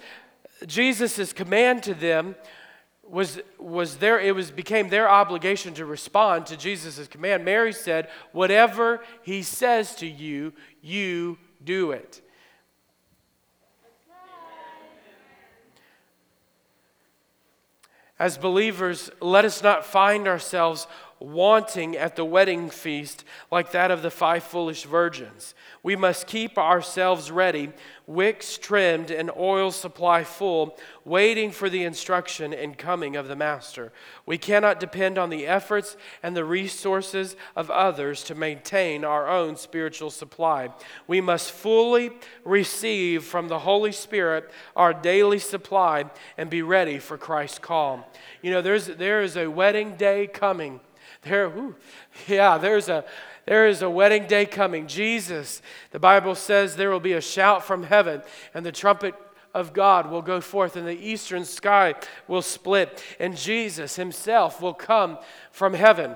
Jesus' 0.65 1.33
command 1.33 1.83
to 1.83 1.93
them 1.93 2.35
was, 3.03 3.39
was 3.57 3.97
there, 3.97 4.19
it 4.19 4.35
was, 4.35 4.51
became 4.51 4.89
their 4.89 5.09
obligation 5.09 5.73
to 5.75 5.85
respond 5.85 6.45
to 6.47 6.57
Jesus' 6.57 7.07
command. 7.07 7.45
Mary 7.45 7.73
said, 7.73 8.09
Whatever 8.31 9.01
he 9.23 9.41
says 9.41 9.95
to 9.95 10.07
you, 10.07 10.53
you 10.81 11.37
do 11.63 11.91
it. 11.91 12.21
As 18.19 18.37
believers, 18.37 19.11
let 19.21 19.45
us 19.45 19.61
not 19.61 19.85
find 19.85 20.27
ourselves 20.27 20.87
wanting 21.19 21.95
at 21.95 22.15
the 22.15 22.25
wedding 22.25 22.69
feast 22.69 23.23
like 23.51 23.71
that 23.71 23.91
of 23.91 24.01
the 24.01 24.11
five 24.11 24.43
foolish 24.43 24.83
virgins. 24.83 25.53
We 25.83 25.95
must 25.95 26.27
keep 26.27 26.57
ourselves 26.57 27.31
ready, 27.31 27.71
wicks 28.05 28.57
trimmed, 28.57 29.09
and 29.09 29.31
oil 29.37 29.71
supply 29.71 30.23
full, 30.23 30.77
waiting 31.05 31.51
for 31.51 31.69
the 31.69 31.83
instruction 31.83 32.53
and 32.53 32.77
coming 32.77 33.15
of 33.15 33.27
the 33.27 33.35
Master. 33.35 33.91
We 34.25 34.37
cannot 34.37 34.79
depend 34.79 35.17
on 35.17 35.29
the 35.29 35.47
efforts 35.47 35.97
and 36.21 36.35
the 36.35 36.45
resources 36.45 37.35
of 37.55 37.71
others 37.71 38.23
to 38.25 38.35
maintain 38.35 39.05
our 39.05 39.27
own 39.27 39.55
spiritual 39.55 40.09
supply. 40.09 40.69
We 41.07 41.21
must 41.21 41.51
fully 41.51 42.11
receive 42.43 43.23
from 43.23 43.47
the 43.47 43.59
Holy 43.59 43.91
Spirit 43.91 44.51
our 44.75 44.93
daily 44.93 45.39
supply 45.39 46.05
and 46.37 46.49
be 46.49 46.61
ready 46.61 46.99
for 46.99 47.17
Christ's 47.17 47.59
call. 47.59 48.11
You 48.41 48.51
know, 48.51 48.61
there's, 48.61 48.87
there 48.87 49.21
is 49.21 49.37
a 49.37 49.47
wedding 49.47 49.95
day 49.95 50.27
coming 50.27 50.79
there, 51.27 51.75
yeah, 52.27 52.57
there's 52.57 52.89
a 52.89 53.05
there 53.45 53.67
is 53.67 53.81
a 53.81 53.89
wedding 53.89 54.27
day 54.27 54.45
coming. 54.45 54.87
Jesus, 54.87 55.61
the 55.91 55.99
Bible 55.99 56.35
says 56.35 56.75
there 56.75 56.89
will 56.89 56.99
be 56.99 57.13
a 57.13 57.21
shout 57.21 57.63
from 57.63 57.83
heaven, 57.83 58.21
and 58.53 58.65
the 58.65 58.73
trumpet 58.73 59.15
of 59.53 59.71
God 59.71 60.11
will 60.11 60.21
go 60.21 60.41
forth, 60.41 60.75
and 60.75 60.85
the 60.85 60.99
eastern 60.99 61.45
sky 61.45 61.95
will 62.27 62.41
split, 62.41 63.01
and 63.19 63.37
Jesus 63.37 63.95
himself 63.95 64.61
will 64.61 64.73
come 64.73 65.17
from 65.51 65.73
heaven 65.73 66.15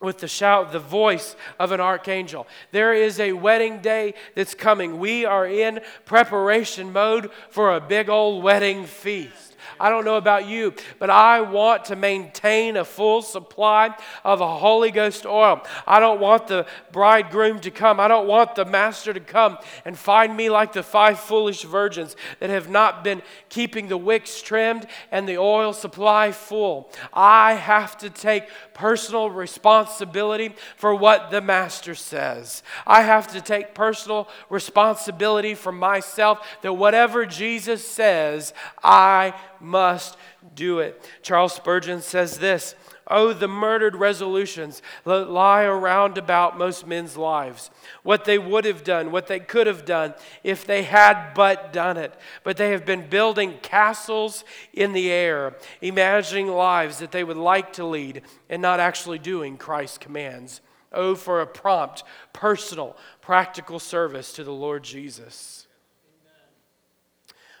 with 0.00 0.18
the 0.18 0.28
shout, 0.28 0.72
the 0.72 0.78
voice 0.78 1.36
of 1.58 1.70
an 1.70 1.80
archangel. 1.80 2.46
There 2.72 2.94
is 2.94 3.20
a 3.20 3.34
wedding 3.34 3.80
day 3.80 4.14
that's 4.34 4.54
coming. 4.54 4.98
We 4.98 5.24
are 5.24 5.46
in 5.46 5.80
preparation 6.04 6.92
mode 6.92 7.30
for 7.50 7.74
a 7.74 7.80
big 7.80 8.08
old 8.08 8.42
wedding 8.42 8.86
feast. 8.86 9.51
I 9.78 9.88
don't 9.88 10.04
know 10.04 10.16
about 10.16 10.46
you, 10.46 10.74
but 10.98 11.10
I 11.10 11.40
want 11.40 11.86
to 11.86 11.96
maintain 11.96 12.76
a 12.76 12.84
full 12.84 13.22
supply 13.22 13.94
of 14.24 14.40
a 14.40 14.58
Holy 14.58 14.90
Ghost 14.90 15.26
oil. 15.26 15.62
I 15.86 16.00
don't 16.00 16.20
want 16.20 16.46
the 16.46 16.66
bridegroom 16.92 17.60
to 17.60 17.70
come. 17.70 18.00
I 18.00 18.08
don't 18.08 18.26
want 18.26 18.54
the 18.54 18.64
master 18.64 19.12
to 19.12 19.20
come 19.20 19.58
and 19.84 19.96
find 19.98 20.36
me 20.36 20.50
like 20.50 20.72
the 20.72 20.82
five 20.82 21.18
foolish 21.18 21.62
virgins 21.62 22.16
that 22.40 22.50
have 22.50 22.68
not 22.68 23.04
been 23.04 23.22
keeping 23.48 23.88
the 23.88 23.96
wicks 23.96 24.40
trimmed 24.42 24.86
and 25.10 25.28
the 25.28 25.38
oil 25.38 25.72
supply 25.72 26.32
full. 26.32 26.90
I 27.12 27.54
have 27.54 27.96
to 27.98 28.10
take 28.10 28.44
personal 28.74 29.30
responsibility 29.30 30.54
for 30.76 30.94
what 30.94 31.30
the 31.30 31.40
master 31.40 31.94
says. 31.94 32.62
I 32.86 33.02
have 33.02 33.28
to 33.32 33.40
take 33.40 33.74
personal 33.74 34.28
responsibility 34.48 35.54
for 35.54 35.72
myself 35.72 36.46
that 36.62 36.74
whatever 36.74 37.26
Jesus 37.26 37.86
says, 37.86 38.52
I 38.82 39.34
must 39.62 40.16
do 40.54 40.80
it. 40.80 41.08
Charles 41.22 41.52
Spurgeon 41.54 42.00
says 42.00 42.38
this 42.38 42.74
Oh, 43.08 43.32
the 43.32 43.48
murdered 43.48 43.96
resolutions 43.96 44.80
that 45.04 45.28
lie 45.28 45.64
around 45.64 46.16
about 46.16 46.56
most 46.56 46.86
men's 46.86 47.16
lives. 47.16 47.70
What 48.04 48.24
they 48.24 48.38
would 48.38 48.64
have 48.64 48.84
done, 48.84 49.10
what 49.10 49.26
they 49.26 49.40
could 49.40 49.66
have 49.66 49.84
done 49.84 50.14
if 50.44 50.64
they 50.64 50.84
had 50.84 51.34
but 51.34 51.72
done 51.72 51.96
it. 51.96 52.14
But 52.44 52.56
they 52.56 52.70
have 52.70 52.86
been 52.86 53.08
building 53.08 53.58
castles 53.60 54.44
in 54.72 54.92
the 54.92 55.10
air, 55.10 55.56
imagining 55.80 56.48
lives 56.48 56.98
that 56.98 57.10
they 57.10 57.24
would 57.24 57.36
like 57.36 57.72
to 57.74 57.84
lead 57.84 58.22
and 58.48 58.62
not 58.62 58.78
actually 58.78 59.18
doing 59.18 59.56
Christ's 59.56 59.98
commands. 59.98 60.60
Oh, 60.92 61.14
for 61.14 61.40
a 61.40 61.46
prompt, 61.46 62.04
personal, 62.32 62.96
practical 63.20 63.80
service 63.80 64.32
to 64.34 64.44
the 64.44 64.52
Lord 64.52 64.84
Jesus. 64.84 65.66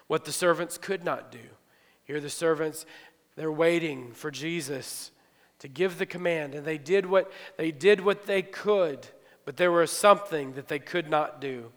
What 0.06 0.24
the 0.24 0.32
servants 0.32 0.78
could 0.78 1.04
not 1.04 1.32
do 1.32 1.40
here, 2.12 2.20
the 2.20 2.28
servants, 2.28 2.84
they're 3.36 3.50
waiting 3.50 4.12
for 4.12 4.30
Jesus 4.30 5.10
to 5.60 5.68
give 5.68 5.96
the 5.96 6.04
command, 6.04 6.54
and 6.54 6.66
they 6.66 6.76
did 6.76 7.06
what 7.06 7.32
they 7.56 7.72
did 7.72 8.04
what 8.04 8.26
they 8.26 8.42
could, 8.42 9.06
but 9.46 9.56
there 9.56 9.72
was 9.72 9.90
something 9.90 10.52
that 10.52 10.68
they 10.68 10.78
could 10.78 11.08
not 11.08 11.40
do. 11.40 11.72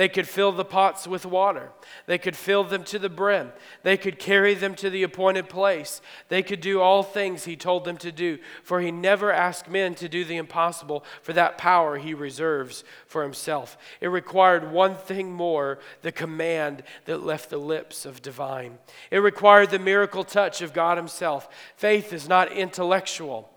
They 0.00 0.08
could 0.08 0.26
fill 0.26 0.52
the 0.52 0.64
pots 0.64 1.06
with 1.06 1.26
water. 1.26 1.72
They 2.06 2.16
could 2.16 2.34
fill 2.34 2.64
them 2.64 2.84
to 2.84 2.98
the 2.98 3.10
brim. 3.10 3.52
They 3.82 3.98
could 3.98 4.18
carry 4.18 4.54
them 4.54 4.74
to 4.76 4.88
the 4.88 5.02
appointed 5.02 5.50
place. 5.50 6.00
They 6.28 6.42
could 6.42 6.62
do 6.62 6.80
all 6.80 7.02
things 7.02 7.44
he 7.44 7.54
told 7.54 7.84
them 7.84 7.98
to 7.98 8.10
do, 8.10 8.38
for 8.62 8.80
he 8.80 8.90
never 8.90 9.30
asked 9.30 9.68
men 9.68 9.94
to 9.96 10.08
do 10.08 10.24
the 10.24 10.38
impossible, 10.38 11.04
for 11.20 11.34
that 11.34 11.58
power 11.58 11.98
he 11.98 12.14
reserves 12.14 12.82
for 13.06 13.22
himself. 13.22 13.76
It 14.00 14.08
required 14.08 14.72
one 14.72 14.96
thing 14.96 15.34
more 15.34 15.80
the 16.00 16.12
command 16.12 16.82
that 17.04 17.22
left 17.22 17.50
the 17.50 17.58
lips 17.58 18.06
of 18.06 18.22
divine. 18.22 18.78
It 19.10 19.18
required 19.18 19.68
the 19.68 19.78
miracle 19.78 20.24
touch 20.24 20.62
of 20.62 20.72
God 20.72 20.96
himself. 20.96 21.46
Faith 21.76 22.14
is 22.14 22.26
not 22.26 22.50
intellectual 22.50 23.52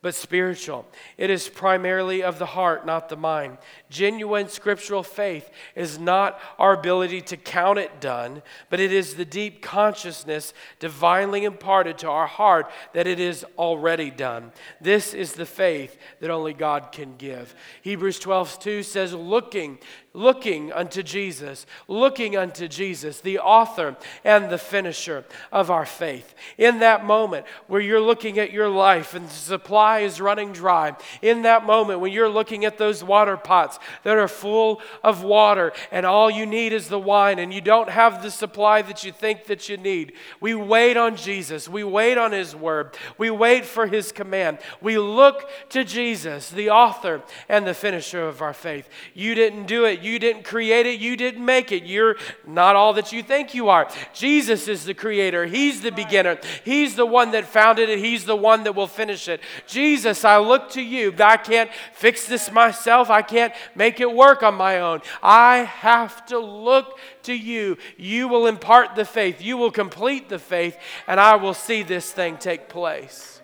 but 0.00 0.14
spiritual. 0.14 0.86
It 1.16 1.28
is 1.28 1.48
primarily 1.48 2.22
of 2.22 2.38
the 2.38 2.46
heart, 2.46 2.86
not 2.86 3.08
the 3.08 3.16
mind. 3.16 3.58
Genuine 3.90 4.48
scriptural 4.48 5.02
faith 5.02 5.50
is 5.74 5.98
not 5.98 6.40
our 6.58 6.74
ability 6.74 7.22
to 7.22 7.36
count 7.36 7.78
it 7.78 8.00
done, 8.00 8.42
but 8.68 8.80
it 8.80 8.92
is 8.92 9.14
the 9.14 9.24
deep 9.24 9.62
consciousness 9.62 10.52
divinely 10.78 11.44
imparted 11.44 11.98
to 11.98 12.08
our 12.08 12.26
heart 12.26 12.70
that 12.92 13.06
it 13.06 13.18
is 13.18 13.44
already 13.56 14.10
done. 14.10 14.52
This 14.80 15.14
is 15.14 15.32
the 15.32 15.46
faith 15.46 15.96
that 16.20 16.30
only 16.30 16.52
God 16.52 16.92
can 16.92 17.16
give. 17.16 17.54
Hebrews 17.82 18.18
12 18.18 18.58
2 18.58 18.82
says, 18.82 19.14
Looking 19.14 19.78
looking 20.18 20.72
unto 20.72 21.02
Jesus, 21.02 21.64
looking 21.86 22.36
unto 22.36 22.66
Jesus, 22.68 23.20
the 23.20 23.38
author 23.38 23.96
and 24.24 24.50
the 24.50 24.58
finisher 24.58 25.24
of 25.52 25.70
our 25.70 25.86
faith. 25.86 26.34
In 26.58 26.80
that 26.80 27.04
moment 27.04 27.46
where 27.68 27.80
you're 27.80 28.00
looking 28.00 28.38
at 28.38 28.52
your 28.52 28.68
life 28.68 29.14
and 29.14 29.26
the 29.26 29.32
supply 29.32 30.00
is 30.00 30.20
running 30.20 30.52
dry, 30.52 30.96
in 31.22 31.42
that 31.42 31.64
moment 31.64 32.00
when 32.00 32.12
you're 32.12 32.28
looking 32.28 32.64
at 32.64 32.78
those 32.78 33.04
water 33.04 33.36
that 34.02 34.16
are 34.16 34.28
full 34.28 34.80
of 35.02 35.22
water 35.22 35.72
and 35.90 36.04
all 36.06 36.30
you 36.30 36.46
need 36.46 36.72
is 36.72 36.88
the 36.88 36.98
wine 36.98 37.38
and 37.38 37.52
you 37.52 37.60
don't 37.60 37.88
have 37.88 38.22
the 38.22 38.30
supply 38.30 38.82
that 38.82 39.04
you 39.04 39.12
think 39.12 39.44
that 39.46 39.68
you 39.68 39.76
need, 39.76 40.12
we 40.40 40.54
wait 40.54 40.96
on 40.96 41.16
Jesus. 41.16 41.68
We 41.68 41.84
wait 41.84 42.18
on 42.18 42.32
his 42.32 42.54
word. 42.54 42.96
We 43.16 43.30
wait 43.30 43.64
for 43.64 43.86
his 43.86 44.12
command. 44.12 44.58
We 44.80 44.98
look 44.98 45.48
to 45.70 45.84
Jesus, 45.84 46.50
the 46.50 46.70
author 46.70 47.22
and 47.48 47.66
the 47.66 47.74
finisher 47.74 48.26
of 48.26 48.42
our 48.42 48.52
faith. 48.52 48.88
You 49.14 49.34
didn't 49.34 49.66
do 49.66 49.84
it. 49.84 50.00
You 50.00 50.18
didn't 50.18 50.44
create 50.44 50.86
it. 50.86 51.00
You 51.00 51.16
didn't 51.16 51.44
make 51.44 51.72
it. 51.72 51.84
You're 51.84 52.16
not 52.46 52.76
all 52.76 52.92
that 52.94 53.12
you 53.12 53.22
think 53.22 53.54
you 53.54 53.68
are. 53.68 53.88
Jesus 54.12 54.68
is 54.68 54.84
the 54.84 54.94
creator. 54.94 55.46
He's 55.46 55.80
the 55.80 55.92
beginner. 55.92 56.38
He's 56.64 56.96
the 56.96 57.06
one 57.06 57.32
that 57.32 57.46
founded 57.46 57.88
it. 57.88 57.98
He's 57.98 58.24
the 58.24 58.36
one 58.36 58.64
that 58.64 58.74
will 58.74 58.86
finish 58.86 59.28
it. 59.28 59.40
Jesus, 59.66 60.24
I 60.24 60.38
look 60.38 60.70
to 60.70 60.82
you. 60.82 61.14
I 61.18 61.36
can't 61.36 61.70
fix 61.92 62.26
this 62.26 62.50
myself. 62.50 63.10
I 63.10 63.22
can't 63.22 63.52
make 63.78 64.00
it 64.00 64.12
work 64.12 64.42
on 64.42 64.54
my 64.54 64.80
own. 64.80 65.00
I 65.22 65.58
have 65.58 66.26
to 66.26 66.38
look 66.38 66.98
to 67.22 67.32
you. 67.32 67.78
You 67.96 68.28
will 68.28 68.46
impart 68.46 68.96
the 68.96 69.06
faith. 69.06 69.40
You 69.40 69.56
will 69.56 69.70
complete 69.70 70.28
the 70.28 70.38
faith, 70.38 70.76
and 71.06 71.18
I 71.18 71.36
will 71.36 71.54
see 71.54 71.82
this 71.82 72.12
thing 72.12 72.36
take 72.36 72.68
place 72.68 73.37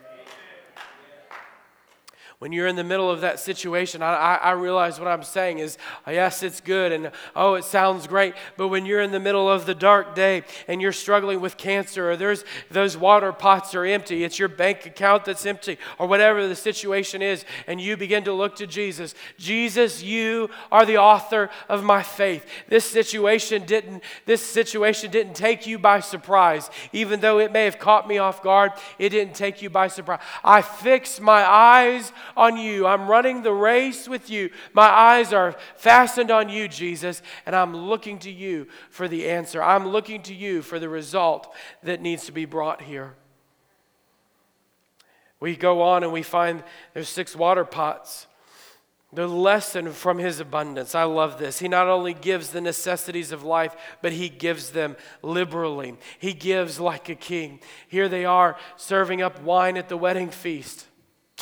when 2.44 2.52
you're 2.52 2.66
in 2.66 2.76
the 2.76 2.84
middle 2.84 3.10
of 3.10 3.22
that 3.22 3.40
situation, 3.40 4.02
I, 4.02 4.14
I, 4.14 4.34
I, 4.34 4.50
realize 4.50 4.98
what 4.98 5.08
I'm 5.08 5.22
saying 5.22 5.60
is, 5.60 5.78
yes, 6.06 6.42
it's 6.42 6.60
good 6.60 6.92
and 6.92 7.10
oh, 7.34 7.54
it 7.54 7.64
sounds 7.64 8.06
great. 8.06 8.34
But 8.58 8.68
when 8.68 8.84
you're 8.84 9.00
in 9.00 9.12
the 9.12 9.18
middle 9.18 9.50
of 9.50 9.64
the 9.64 9.74
dark 9.74 10.14
day 10.14 10.42
and 10.68 10.78
you're 10.78 10.92
struggling 10.92 11.40
with 11.40 11.56
cancer 11.56 12.10
or 12.10 12.18
there's 12.18 12.44
those 12.70 12.98
water 12.98 13.32
pots 13.32 13.74
are 13.74 13.86
empty, 13.86 14.24
it's 14.24 14.38
your 14.38 14.50
bank 14.50 14.84
account 14.84 15.24
that's 15.24 15.46
empty 15.46 15.78
or 15.98 16.06
whatever 16.06 16.46
the 16.46 16.54
situation 16.54 17.22
is, 17.22 17.46
and 17.66 17.80
you 17.80 17.96
begin 17.96 18.24
to 18.24 18.32
look 18.34 18.56
to 18.56 18.66
Jesus. 18.66 19.14
Jesus, 19.38 20.02
you 20.02 20.50
are 20.70 20.84
the 20.84 20.98
author 20.98 21.48
of 21.70 21.82
my 21.82 22.02
faith. 22.02 22.44
This 22.68 22.84
situation 22.84 23.64
didn't, 23.64 24.02
this 24.26 24.42
situation 24.42 25.10
didn't 25.10 25.32
take 25.32 25.66
you 25.66 25.78
by 25.78 26.00
surprise. 26.00 26.68
Even 26.92 27.20
though 27.20 27.38
it 27.38 27.52
may 27.52 27.64
have 27.64 27.78
caught 27.78 28.06
me 28.06 28.18
off 28.18 28.42
guard, 28.42 28.72
it 28.98 29.08
didn't 29.08 29.34
take 29.34 29.62
you 29.62 29.70
by 29.70 29.88
surprise. 29.88 30.20
I 30.44 30.60
fix 30.60 31.18
my 31.18 31.42
eyes 31.42 32.12
on 32.36 32.56
you. 32.56 32.86
I'm 32.86 33.08
running 33.08 33.42
the 33.42 33.52
race 33.52 34.08
with 34.08 34.30
you. 34.30 34.50
My 34.72 34.88
eyes 34.88 35.32
are 35.32 35.56
fastened 35.76 36.30
on 36.30 36.48
you, 36.48 36.68
Jesus, 36.68 37.22
and 37.46 37.54
I'm 37.54 37.76
looking 37.76 38.18
to 38.20 38.30
you 38.30 38.66
for 38.90 39.08
the 39.08 39.28
answer. 39.28 39.62
I'm 39.62 39.88
looking 39.88 40.22
to 40.22 40.34
you 40.34 40.62
for 40.62 40.78
the 40.78 40.88
result 40.88 41.52
that 41.82 42.00
needs 42.00 42.26
to 42.26 42.32
be 42.32 42.44
brought 42.44 42.82
here. 42.82 43.14
We 45.40 45.56
go 45.56 45.82
on 45.82 46.02
and 46.02 46.12
we 46.12 46.22
find 46.22 46.62
there's 46.94 47.08
six 47.08 47.36
water 47.36 47.64
pots. 47.64 48.26
The 49.12 49.28
lesson 49.28 49.92
from 49.92 50.18
his 50.18 50.40
abundance. 50.40 50.94
I 50.94 51.04
love 51.04 51.38
this. 51.38 51.60
He 51.60 51.68
not 51.68 51.86
only 51.86 52.14
gives 52.14 52.48
the 52.48 52.60
necessities 52.60 53.30
of 53.30 53.44
life, 53.44 53.76
but 54.02 54.12
he 54.12 54.28
gives 54.28 54.70
them 54.70 54.96
liberally. 55.22 55.96
He 56.18 56.32
gives 56.32 56.80
like 56.80 57.08
a 57.08 57.14
king. 57.14 57.60
Here 57.86 58.08
they 58.08 58.24
are 58.24 58.56
serving 58.76 59.22
up 59.22 59.40
wine 59.42 59.76
at 59.76 59.88
the 59.88 59.96
wedding 59.96 60.30
feast. 60.30 60.86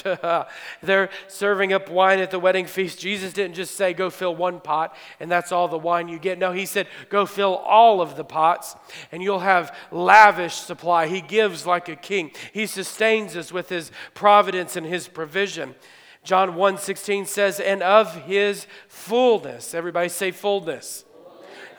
Uh, 0.05 0.45
they're 0.83 1.11
serving 1.29 1.73
up 1.73 1.89
wine 1.89 2.19
at 2.19 2.31
the 2.31 2.39
wedding 2.39 2.67
feast. 2.67 2.99
Jesus 2.99 3.33
didn't 3.33 3.55
just 3.55 3.77
say, 3.77 3.93
Go 3.93 4.11
fill 4.11 4.35
one 4.35 4.61
pot 4.61 4.97
and 5.21 5.31
that's 5.31 5.53
all 5.53 5.69
the 5.69 5.79
wine 5.79 6.09
you 6.09 6.19
get. 6.19 6.39
No, 6.39 6.53
he 6.53 6.67
said, 6.67 6.87
Go 7.09 7.27
fill 7.27 7.57
all 7.57 8.01
of 8.01 8.17
the 8.17 8.25
pots 8.25 8.75
and 9.13 9.23
you'll 9.23 9.41
have 9.41 9.77
lavish 9.91 10.55
supply. 10.55 11.07
He 11.07 11.21
gives 11.21 11.67
like 11.67 11.89
a 11.89 11.97
king, 11.97 12.33
he 12.53 12.67
sustains 12.67 13.37
us 13.37 13.53
with 13.53 13.69
his 13.69 13.93
providence 14.15 14.77
and 14.77 14.87
his 14.87 15.09
provision. 15.09 15.75
John 16.25 16.55
1 16.55 16.79
16 16.79 17.27
says, 17.27 17.61
And 17.61 17.83
of 17.83 18.15
his 18.25 18.67
fullness, 18.89 19.75
everybody 19.75 20.09
say 20.09 20.31
fullness 20.31 21.05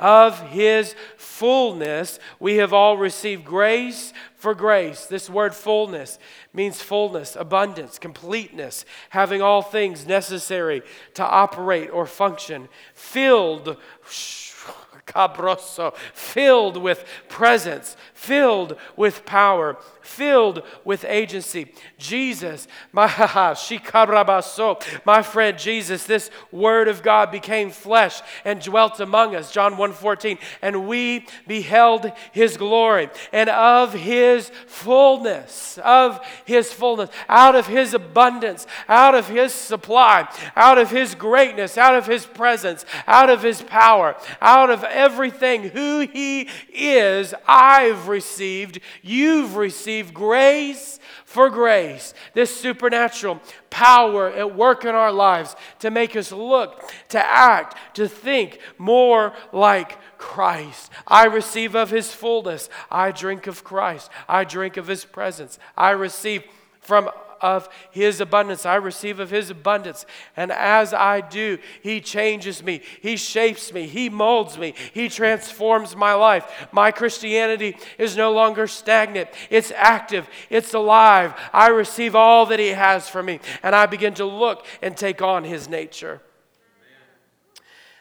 of 0.04 0.50
his 0.50 0.96
fullness, 1.16 2.20
we 2.38 2.58
have 2.58 2.74
all 2.74 2.98
received 2.98 3.46
grace 3.46 4.12
for 4.36 4.54
grace. 4.54 5.06
This 5.06 5.30
word 5.30 5.56
fullness 5.56 6.20
means 6.54 6.82
fullness, 6.82 7.38
abundance, 7.38 7.98
completeness, 7.98 8.84
having 9.12 9.42
all 9.42 9.62
things 9.62 10.06
necessary 10.06 10.84
to 11.13 11.24
operate 11.24 11.89
or 11.89 12.06
function, 12.06 12.68
filled 12.94 13.78
cabroso, 15.08 15.96
filled 16.13 16.76
with 16.76 17.06
presence, 17.30 17.96
filled 18.13 18.76
with 18.98 19.26
power, 19.26 19.78
filled 20.04 20.63
with 20.84 21.06
agency. 21.06 21.74
Jesus, 21.98 22.68
my 22.92 23.08
my 25.06 25.22
friend 25.22 25.58
Jesus, 25.58 26.06
this 26.06 26.30
word 26.52 26.88
of 26.88 27.02
God 27.02 27.32
became 27.32 27.72
flesh 27.72 28.22
and 28.44 28.62
dwelt 28.62 29.00
among 29.00 29.36
us. 29.36 29.52
John 29.52 29.76
1:14, 29.76 30.38
and 30.62 30.88
we 30.88 31.26
beheld 31.48 32.12
his 32.32 32.58
glory 32.58 33.10
and 33.32 33.50
of 33.50 33.94
his 33.94 34.52
fullness, 34.68 35.80
of 35.84 36.20
his 36.46 36.74
fullness, 36.74 37.10
out 37.30 37.56
of 37.56 37.68
his 37.68 37.94
abundance, 37.94 38.68
out 38.89 39.16
of 39.16 39.28
his 39.28 39.54
supply, 39.54 40.28
out 40.56 40.78
of 40.78 40.92
his 40.92 41.16
greatness, 41.16 41.78
out 41.78 41.96
of 41.96 42.06
his 42.06 42.26
presence, 42.26 42.86
out 43.08 43.30
of 43.30 43.42
his 43.42 43.62
power, 43.62 44.16
out 44.42 44.70
of 44.70 44.84
everything 44.84 45.70
who 45.70 46.02
he 46.02 46.50
is, 46.74 47.34
I've 47.48 48.08
received, 48.08 48.80
you've 49.02 49.56
received 49.56 49.92
grace 50.01 50.99
for 51.25 51.49
grace, 51.49 52.13
this 52.34 52.56
supernatural 52.56 53.39
power 53.69 54.32
at 54.32 54.56
work 54.56 54.86
in 54.86 54.95
our 54.95 55.12
lives 55.12 55.56
to 55.79 55.91
make 55.91 56.15
us 56.15 56.32
look, 56.32 56.91
to 57.10 57.19
act, 57.19 57.77
to 57.95 58.08
think 58.08 58.60
more 58.77 59.34
like 59.51 59.97
Christ. 60.17 60.91
I 61.08 61.25
receive 61.25 61.75
of 61.75 61.89
his 61.89 62.13
fullness. 62.13 62.69
I 62.89 63.12
drink 63.12 63.47
of 63.47 63.63
Christ. 63.63 64.10
I 64.27 64.43
drink 64.43 64.77
of 64.77 64.88
his 64.88 65.06
presence. 65.06 65.60
I 65.77 65.91
receive 65.91 66.43
from 66.79 67.10
of 67.43 67.69
His 67.91 68.21
abundance. 68.21 68.65
I 68.65 68.75
receive 68.75 69.19
of 69.19 69.29
His 69.29 69.51
abundance. 69.51 70.08
And 70.36 70.51
as 70.51 70.93
I 70.93 71.21
do, 71.21 71.60
He 71.84 72.01
changes 72.01 72.63
me, 72.63 72.82
He 73.01 73.17
shapes 73.17 73.71
me, 73.71 73.86
He 73.86 74.10
molds 74.10 74.58
me, 74.58 74.73
He 74.93 75.10
transforms 75.10 75.95
my 75.95 76.13
life. 76.13 76.67
My 76.71 76.89
Christianity 76.89 77.77
is 77.99 78.17
no 78.17 78.32
longer 78.32 78.65
stagnant, 78.65 79.29
it's 79.51 79.71
active, 79.75 80.27
it's 80.49 80.73
alive. 80.73 81.36
I 81.51 81.67
receive 81.67 82.15
all 82.15 82.47
that 82.47 82.60
He 82.60 82.69
has 82.69 83.08
for 83.08 83.21
me, 83.21 83.41
and 83.62 83.75
I 83.75 83.86
begin 83.86 84.15
to 84.15 84.25
look 84.25 84.65
and 84.82 84.97
take 84.97 85.21
on 85.21 85.43
His 85.43 85.69
nature. 85.69 86.21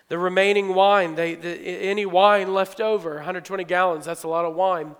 The 0.09 0.19
remaining 0.19 0.75
wine, 0.75 1.15
they, 1.15 1.35
the, 1.35 1.49
any 1.49 2.05
wine 2.05 2.53
left 2.53 2.81
over, 2.81 3.15
120 3.15 3.65
gallons, 3.65 4.05
that's 4.05 4.25
a 4.25 4.29
lot 4.29 4.45
of 4.45 4.55
wine, 4.55 4.95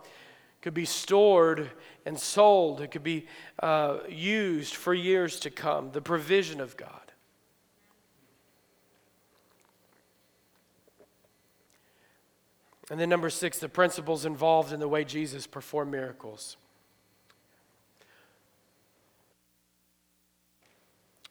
could 0.63 0.73
be 0.73 0.87
stored 0.87 1.71
and 2.05 2.19
sold. 2.19 2.81
It 2.81 2.91
could 2.91 3.03
be 3.03 3.27
uh, 3.63 3.99
used 4.09 4.75
for 4.75 4.95
years 4.95 5.41
to 5.41 5.51
come. 5.51 5.91
The 5.93 6.01
provision 6.01 6.61
of 6.61 6.77
God. 6.77 6.91
And 12.91 13.01
then, 13.01 13.09
number 13.09 13.31
six, 13.31 13.59
the 13.59 13.69
principles 13.69 14.27
involved 14.27 14.73
in 14.73 14.81
the 14.81 14.89
way 14.89 15.05
Jesus 15.05 15.47
performed 15.47 15.91
miracles. 15.91 16.57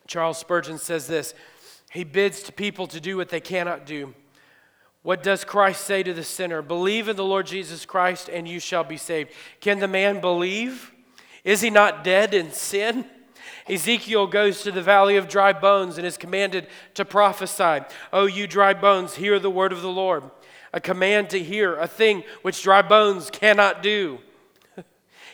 Charles 0.07 0.37
Spurgeon 0.37 0.77
says 0.77 1.07
this 1.07 1.33
He 1.91 2.03
bids 2.03 2.41
to 2.43 2.51
people 2.51 2.87
to 2.87 2.99
do 2.99 3.15
what 3.15 3.29
they 3.29 3.39
cannot 3.39 3.85
do. 3.85 4.13
What 5.03 5.23
does 5.23 5.43
Christ 5.43 5.85
say 5.85 6.03
to 6.03 6.13
the 6.13 6.23
sinner? 6.23 6.61
Believe 6.61 7.07
in 7.07 7.15
the 7.15 7.25
Lord 7.25 7.47
Jesus 7.47 7.85
Christ 7.85 8.29
and 8.29 8.47
you 8.47 8.59
shall 8.59 8.83
be 8.83 8.97
saved. 8.97 9.31
Can 9.59 9.79
the 9.79 9.87
man 9.87 10.21
believe? 10.21 10.91
Is 11.43 11.61
he 11.61 11.71
not 11.71 12.03
dead 12.03 12.33
in 12.33 12.51
sin? 12.51 13.05
Ezekiel 13.67 14.27
goes 14.27 14.61
to 14.61 14.71
the 14.71 14.81
valley 14.81 15.17
of 15.17 15.27
dry 15.27 15.53
bones 15.53 15.97
and 15.97 16.05
is 16.05 16.17
commanded 16.17 16.67
to 16.93 17.05
prophesy. 17.05 17.85
Oh, 18.13 18.25
you 18.25 18.45
dry 18.45 18.73
bones, 18.73 19.15
hear 19.15 19.39
the 19.39 19.49
word 19.49 19.71
of 19.71 19.81
the 19.81 19.89
Lord. 19.89 20.23
A 20.73 20.79
command 20.79 21.29
to 21.31 21.39
hear, 21.39 21.75
a 21.75 21.87
thing 21.87 22.23
which 22.43 22.63
dry 22.63 22.81
bones 22.81 23.29
cannot 23.29 23.81
do. 23.81 24.19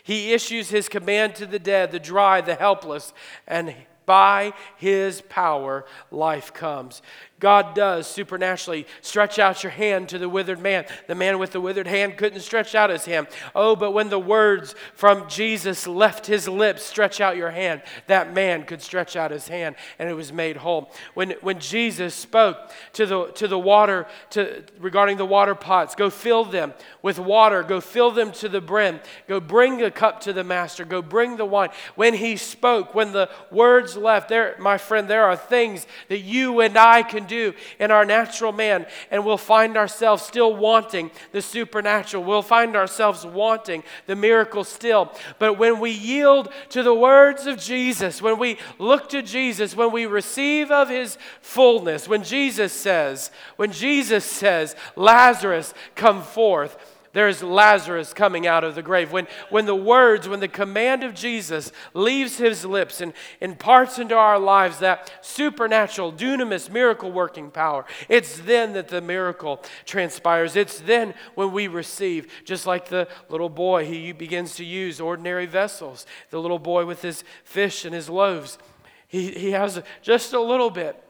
he 0.04 0.34
issues 0.34 0.70
his 0.70 0.90
command 0.90 1.36
to 1.36 1.46
the 1.46 1.60
dead, 1.60 1.92
the 1.92 2.00
dry, 2.00 2.42
the 2.42 2.56
helpless, 2.56 3.14
and 3.48 3.76
by 4.08 4.54
his 4.78 5.22
power, 5.22 5.86
life 6.12 6.54
comes. 6.54 7.02
God 7.40 7.76
does 7.76 8.08
supernaturally 8.08 8.88
stretch 9.02 9.38
out 9.38 9.62
your 9.62 9.72
hand 9.72 10.10
to 10.10 10.18
the 10.18 10.28
withered 10.28 10.60
man. 10.60 10.86
The 11.06 11.14
man 11.14 11.38
with 11.38 11.52
the 11.52 11.62
withered 11.62 11.86
hand 11.86 12.18
couldn't 12.18 12.40
stretch 12.40 12.74
out 12.74 12.90
his 12.90 13.06
hand. 13.06 13.28
Oh, 13.54 13.76
but 13.76 13.92
when 13.92 14.10
the 14.10 14.20
words 14.20 14.74
from 14.96 15.30
Jesus 15.30 15.86
left 15.86 16.26
his 16.26 16.48
lips, 16.48 16.82
stretch 16.82 17.22
out 17.22 17.38
your 17.38 17.52
hand, 17.52 17.84
that 18.08 18.34
man 18.34 18.64
could 18.64 18.82
stretch 18.82 19.16
out 19.16 19.30
his 19.30 19.48
hand 19.48 19.76
and 20.00 20.10
it 20.10 20.14
was 20.14 20.34
made 20.34 20.58
whole. 20.58 20.92
When, 21.14 21.32
when 21.42 21.60
Jesus 21.60 22.16
spoke 22.16 22.58
to 22.94 23.06
the, 23.06 23.28
to 23.34 23.48
the 23.48 23.60
water, 23.60 24.08
to, 24.32 24.64
regarding 24.80 25.18
the 25.18 25.26
water 25.26 25.54
pots, 25.54 25.94
go 25.94 26.10
fill 26.10 26.44
them 26.44 26.74
with 27.04 27.20
water, 27.20 27.62
go 27.62 27.80
fill 27.82 28.10
them 28.10 28.32
to 28.32 28.50
the 28.50 28.62
brim, 28.62 29.00
go 29.28 29.40
bring 29.40 29.84
a 29.84 29.92
cup 29.92 30.22
to 30.22 30.34
the 30.34 30.44
master, 30.44 30.86
go 30.86 31.04
bring 31.04 31.38
the 31.38 31.46
wine. 31.46 31.70
When 31.94 32.16
he 32.16 32.36
spoke, 32.36 32.96
when 32.96 33.12
the 33.12 33.30
words 33.52 33.96
left, 33.96 34.30
there, 34.30 34.56
my 34.58 34.80
friend, 34.80 35.08
there 35.08 35.26
are 35.26 35.36
things 35.36 35.86
that 36.10 36.22
you 36.22 36.62
and 36.62 36.76
I 36.76 37.04
can 37.04 37.27
do 37.28 37.54
in 37.80 37.92
our 37.92 38.06
natural 38.06 38.52
man, 38.52 38.86
and 39.12 39.26
we'll 39.26 39.38
find 39.38 39.78
ourselves 39.78 40.24
still 40.24 40.56
wanting 40.56 41.12
the 41.32 41.42
supernatural. 41.42 42.24
We'll 42.24 42.42
find 42.42 42.76
ourselves 42.76 43.26
wanting 43.26 43.84
the 44.06 44.16
miracle 44.16 44.64
still. 44.64 45.12
But 45.40 45.60
when 45.60 45.80
we 45.80 45.92
yield 45.92 46.52
to 46.70 46.84
the 46.84 46.94
words 46.94 47.46
of 47.46 47.60
Jesus, 47.60 48.22
when 48.22 48.40
we 48.40 48.58
look 48.80 49.10
to 49.10 49.22
Jesus, 49.22 49.76
when 49.76 49.92
we 49.92 50.06
receive 50.06 50.72
of 50.72 50.90
his 50.90 51.18
fullness, 51.42 52.08
when 52.08 52.24
Jesus 52.24 52.74
says, 52.74 53.32
when 53.58 53.72
Jesus 53.72 54.26
says, 54.26 54.76
Lazarus, 54.96 55.74
come 55.96 56.22
forth 56.22 56.78
there's 57.18 57.42
Lazarus 57.42 58.14
coming 58.14 58.46
out 58.46 58.64
of 58.64 58.76
the 58.76 58.84
grave. 58.84 59.12
When, 59.12 59.26
when 59.50 59.66
the 59.66 59.74
words, 59.74 60.30
when 60.30 60.40
the 60.40 60.48
command 60.48 61.04
of 61.04 61.16
Jesus 61.16 61.72
leaves 61.96 62.38
his 62.38 62.64
lips 62.64 63.02
and 63.02 63.12
imparts 63.42 63.98
into 63.98 64.14
our 64.14 64.38
lives 64.38 64.78
that 64.80 65.12
supernatural, 65.22 66.14
dunamis, 66.14 66.70
miracle 66.70 67.12
working 67.12 67.50
power, 67.50 67.86
it's 68.08 68.38
then 68.42 68.74
that 68.74 68.90
the 68.90 69.02
miracle 69.02 69.64
transpires. 69.84 70.56
It's 70.56 70.80
then 70.80 71.16
when 71.34 71.52
we 71.52 71.68
receive, 71.68 72.32
just 72.46 72.68
like 72.68 72.88
the 72.88 73.08
little 73.30 73.50
boy, 73.50 73.88
he 73.88 74.12
begins 74.12 74.56
to 74.58 74.64
use 74.64 75.02
ordinary 75.02 75.48
vessels. 75.48 76.06
The 76.30 76.40
little 76.40 76.60
boy 76.60 76.86
with 76.86 77.02
his 77.02 77.24
fish 77.44 77.84
and 77.84 77.96
his 77.96 78.10
loaves, 78.10 78.60
he, 79.08 79.32
he 79.32 79.52
has 79.54 79.82
just 80.04 80.34
a 80.34 80.40
little 80.40 80.70
bit. 80.70 81.04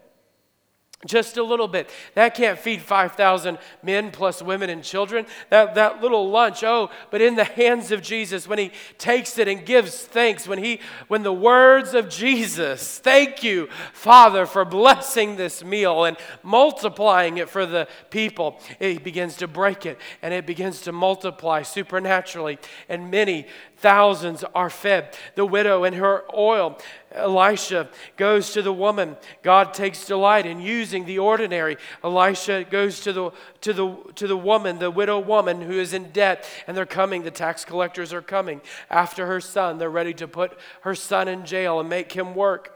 Just 1.08 1.38
a 1.38 1.44
little 1.44 1.68
bit. 1.68 1.90
That 2.14 2.36
can't 2.36 2.60
feed 2.60 2.82
5,000 2.82 3.58
men 3.82 4.12
plus 4.12 4.42
women 4.42 4.70
and 4.70 4.84
children. 4.84 5.26
That, 5.50 5.76
that 5.76 6.02
little 6.02 6.30
lunch, 6.30 6.64
oh, 6.64 6.90
but 7.10 7.22
in 7.22 7.36
the 7.36 7.44
hands 7.44 7.92
of 7.92 8.02
Jesus, 8.02 8.48
when 8.48 8.60
he 8.60 8.72
takes 8.98 9.38
it 9.38 9.48
and 9.48 9.66
gives 9.66 10.04
thanks, 10.04 10.48
when, 10.48 10.64
he, 10.64 10.80
when 11.08 11.24
the 11.24 11.34
words 11.34 11.94
of 11.94 12.10
Jesus, 12.10 13.00
thank 13.00 13.42
you, 13.44 13.68
Father, 13.94 14.46
for 14.46 14.66
blessing 14.66 15.38
this 15.38 15.64
meal 15.64 16.04
and 16.04 16.18
multiplying 16.44 17.38
it 17.38 17.50
for 17.50 17.66
the 17.66 17.88
people, 18.10 18.60
he 18.80 18.98
begins 18.98 19.38
to 19.38 19.48
break 19.48 19.86
it 19.86 19.98
and 20.22 20.34
it 20.34 20.46
begins 20.46 20.82
to 20.82 20.92
multiply 20.92 21.62
supernaturally. 21.62 22.60
And 22.90 23.10
many 23.10 23.48
thousands 23.78 24.44
are 24.56 24.70
fed. 24.70 25.16
The 25.36 25.46
widow 25.46 25.84
and 25.84 25.96
her 25.96 26.24
oil. 26.36 26.78
Elisha 27.12 27.90
goes 28.16 28.52
to 28.54 28.62
the 28.62 28.74
woman. 28.74 29.18
God 29.44 29.74
takes 29.74 30.06
delight 30.06 30.46
in 30.46 30.60
using 30.60 31.06
the 31.06 31.20
ordinary. 31.20 31.78
Elisha 32.04 32.66
goes 32.70 33.00
to 33.02 33.14
the, 33.14 33.32
to 33.62 33.74
the, 33.74 33.96
to 34.16 34.28
the 34.28 34.38
woman, 34.38 34.80
the 34.80 34.92
widow 34.92 35.20
woman 35.20 35.62
who 35.62 35.80
is 35.80 35.94
in 35.94 36.12
debt, 36.12 36.48
and 36.68 36.76
they're 36.76 36.86
coming. 36.86 37.24
The 37.24 37.32
tax 37.32 37.66
collectors 37.66 38.14
are 38.14 38.22
coming 38.22 38.62
after 38.90 39.26
her 39.28 39.40
son. 39.40 39.78
They're 39.78 39.90
ready 39.90 40.14
to 40.16 40.28
put 40.28 40.58
her 40.82 40.96
son 40.96 41.28
in 41.28 41.46
jail 41.46 41.80
and 41.80 41.90
make 41.90 42.12
him 42.12 42.36
work. 42.36 42.74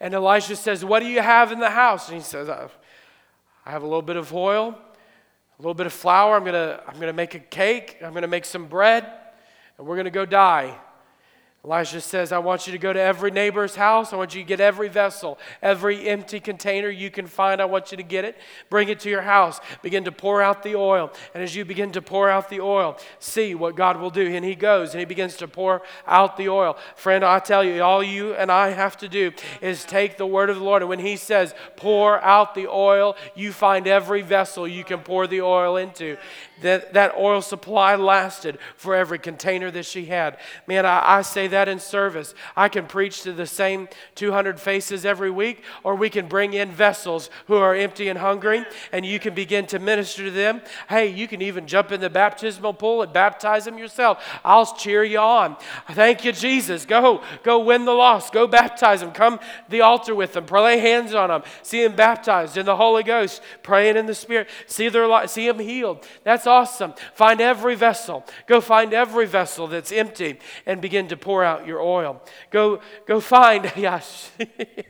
And 0.00 0.14
Elisha 0.14 0.56
says, 0.56 0.84
What 0.84 1.00
do 1.00 1.06
you 1.06 1.20
have 1.20 1.52
in 1.52 1.60
the 1.60 1.70
house? 1.70 2.08
And 2.08 2.16
he 2.16 2.22
says, 2.22 2.48
I 2.48 2.68
have 3.70 3.82
a 3.82 3.86
little 3.86 4.02
bit 4.02 4.16
of 4.16 4.32
oil, 4.32 4.70
a 4.70 5.62
little 5.62 5.74
bit 5.74 5.86
of 5.86 5.92
flour. 5.92 6.36
I'm 6.36 6.44
going 6.44 6.54
to 6.54 6.82
I'm 6.86 6.94
going 6.94 7.08
to 7.08 7.12
make 7.12 7.34
a 7.34 7.40
cake. 7.40 7.98
I'm 8.02 8.12
going 8.12 8.22
to 8.22 8.28
make 8.28 8.46
some 8.46 8.66
bread, 8.66 9.06
and 9.80 9.88
we're 9.88 9.96
going 9.96 10.04
to 10.04 10.10
go 10.10 10.26
die. 10.26 10.76
Elijah 11.64 12.00
says, 12.00 12.32
I 12.32 12.38
want 12.38 12.66
you 12.66 12.72
to 12.72 12.78
go 12.78 12.90
to 12.90 13.00
every 13.00 13.30
neighbor's 13.30 13.76
house. 13.76 14.14
I 14.14 14.16
want 14.16 14.34
you 14.34 14.42
to 14.42 14.48
get 14.48 14.60
every 14.60 14.88
vessel, 14.88 15.38
every 15.60 16.08
empty 16.08 16.40
container 16.40 16.88
you 16.88 17.10
can 17.10 17.26
find. 17.26 17.60
I 17.60 17.66
want 17.66 17.90
you 17.90 17.98
to 17.98 18.02
get 18.02 18.24
it. 18.24 18.38
Bring 18.70 18.88
it 18.88 19.00
to 19.00 19.10
your 19.10 19.20
house. 19.20 19.60
Begin 19.82 20.04
to 20.04 20.12
pour 20.12 20.40
out 20.40 20.62
the 20.62 20.74
oil. 20.74 21.12
And 21.34 21.42
as 21.42 21.54
you 21.54 21.66
begin 21.66 21.92
to 21.92 22.00
pour 22.00 22.30
out 22.30 22.48
the 22.48 22.60
oil, 22.60 22.98
see 23.18 23.54
what 23.54 23.76
God 23.76 23.98
will 23.98 24.08
do. 24.08 24.26
And 24.26 24.42
he 24.42 24.54
goes 24.54 24.92
and 24.92 25.00
he 25.00 25.04
begins 25.04 25.36
to 25.36 25.48
pour 25.48 25.82
out 26.06 26.38
the 26.38 26.48
oil. 26.48 26.78
Friend, 26.96 27.22
I 27.22 27.38
tell 27.40 27.62
you, 27.62 27.82
all 27.82 28.02
you 28.02 28.34
and 28.34 28.50
I 28.50 28.70
have 28.70 28.96
to 28.98 29.08
do 29.08 29.32
is 29.60 29.84
take 29.84 30.16
the 30.16 30.26
word 30.26 30.48
of 30.48 30.56
the 30.56 30.64
Lord. 30.64 30.80
And 30.80 30.88
when 30.88 30.98
he 30.98 31.16
says, 31.16 31.54
pour 31.76 32.22
out 32.22 32.54
the 32.54 32.68
oil, 32.68 33.16
you 33.34 33.52
find 33.52 33.86
every 33.86 34.22
vessel 34.22 34.66
you 34.66 34.82
can 34.82 35.00
pour 35.00 35.26
the 35.26 35.42
oil 35.42 35.76
into 35.76 36.16
that, 36.62 36.94
that 36.94 37.16
oil 37.16 37.40
supply 37.40 37.94
lasted 37.96 38.58
for 38.76 38.94
every 38.94 39.18
container 39.18 39.70
that 39.70 39.86
she 39.86 40.06
had. 40.06 40.38
Man, 40.66 40.86
I, 40.86 41.18
I 41.18 41.22
say 41.22 41.46
that 41.48 41.68
in 41.68 41.78
service. 41.78 42.34
I 42.56 42.68
can 42.68 42.86
preach 42.86 43.22
to 43.22 43.32
the 43.32 43.46
same 43.46 43.88
200 44.14 44.60
faces 44.60 45.04
every 45.04 45.30
week, 45.30 45.62
or 45.82 45.94
we 45.94 46.10
can 46.10 46.28
bring 46.28 46.52
in 46.54 46.70
vessels 46.70 47.30
who 47.46 47.56
are 47.56 47.74
empty 47.74 48.08
and 48.08 48.18
hungry, 48.18 48.64
and 48.92 49.04
you 49.04 49.18
can 49.18 49.34
begin 49.34 49.66
to 49.66 49.78
minister 49.78 50.24
to 50.24 50.30
them. 50.30 50.60
Hey, 50.88 51.08
you 51.08 51.26
can 51.28 51.42
even 51.42 51.66
jump 51.66 51.92
in 51.92 52.00
the 52.00 52.10
baptismal 52.10 52.74
pool 52.74 53.02
and 53.02 53.12
baptize 53.12 53.64
them 53.64 53.78
yourself. 53.78 54.22
I'll 54.44 54.66
cheer 54.74 55.04
you 55.04 55.18
on. 55.18 55.56
Thank 55.90 56.24
you, 56.24 56.32
Jesus. 56.32 56.84
Go, 56.84 57.22
go 57.42 57.60
win 57.60 57.84
the 57.84 57.92
lost. 57.92 58.32
Go 58.32 58.46
baptize 58.46 59.00
them. 59.00 59.12
Come 59.12 59.40
the 59.68 59.80
altar 59.80 60.14
with 60.14 60.32
them. 60.32 60.46
Lay 60.46 60.78
hands 60.78 61.14
on 61.14 61.30
them. 61.30 61.42
See 61.62 61.82
them 61.82 61.96
baptized 61.96 62.56
in 62.56 62.66
the 62.66 62.76
Holy 62.76 63.02
Ghost, 63.02 63.40
praying 63.62 63.96
in 63.96 64.06
the 64.06 64.14
Spirit. 64.14 64.48
See 64.66 64.88
their 64.88 65.26
see 65.26 65.46
them 65.46 65.58
healed. 65.58 66.06
That's 66.22 66.46
awesome. 66.50 66.92
Find 67.14 67.40
every 67.40 67.74
vessel. 67.74 68.26
Go 68.46 68.60
find 68.60 68.92
every 68.92 69.26
vessel 69.26 69.66
that's 69.66 69.92
empty 69.92 70.38
and 70.66 70.82
begin 70.82 71.08
to 71.08 71.16
pour 71.16 71.44
out 71.44 71.66
your 71.66 71.80
oil. 71.80 72.20
Go, 72.50 72.80
go 73.06 73.20
find, 73.20 73.72
yes. 73.76 74.32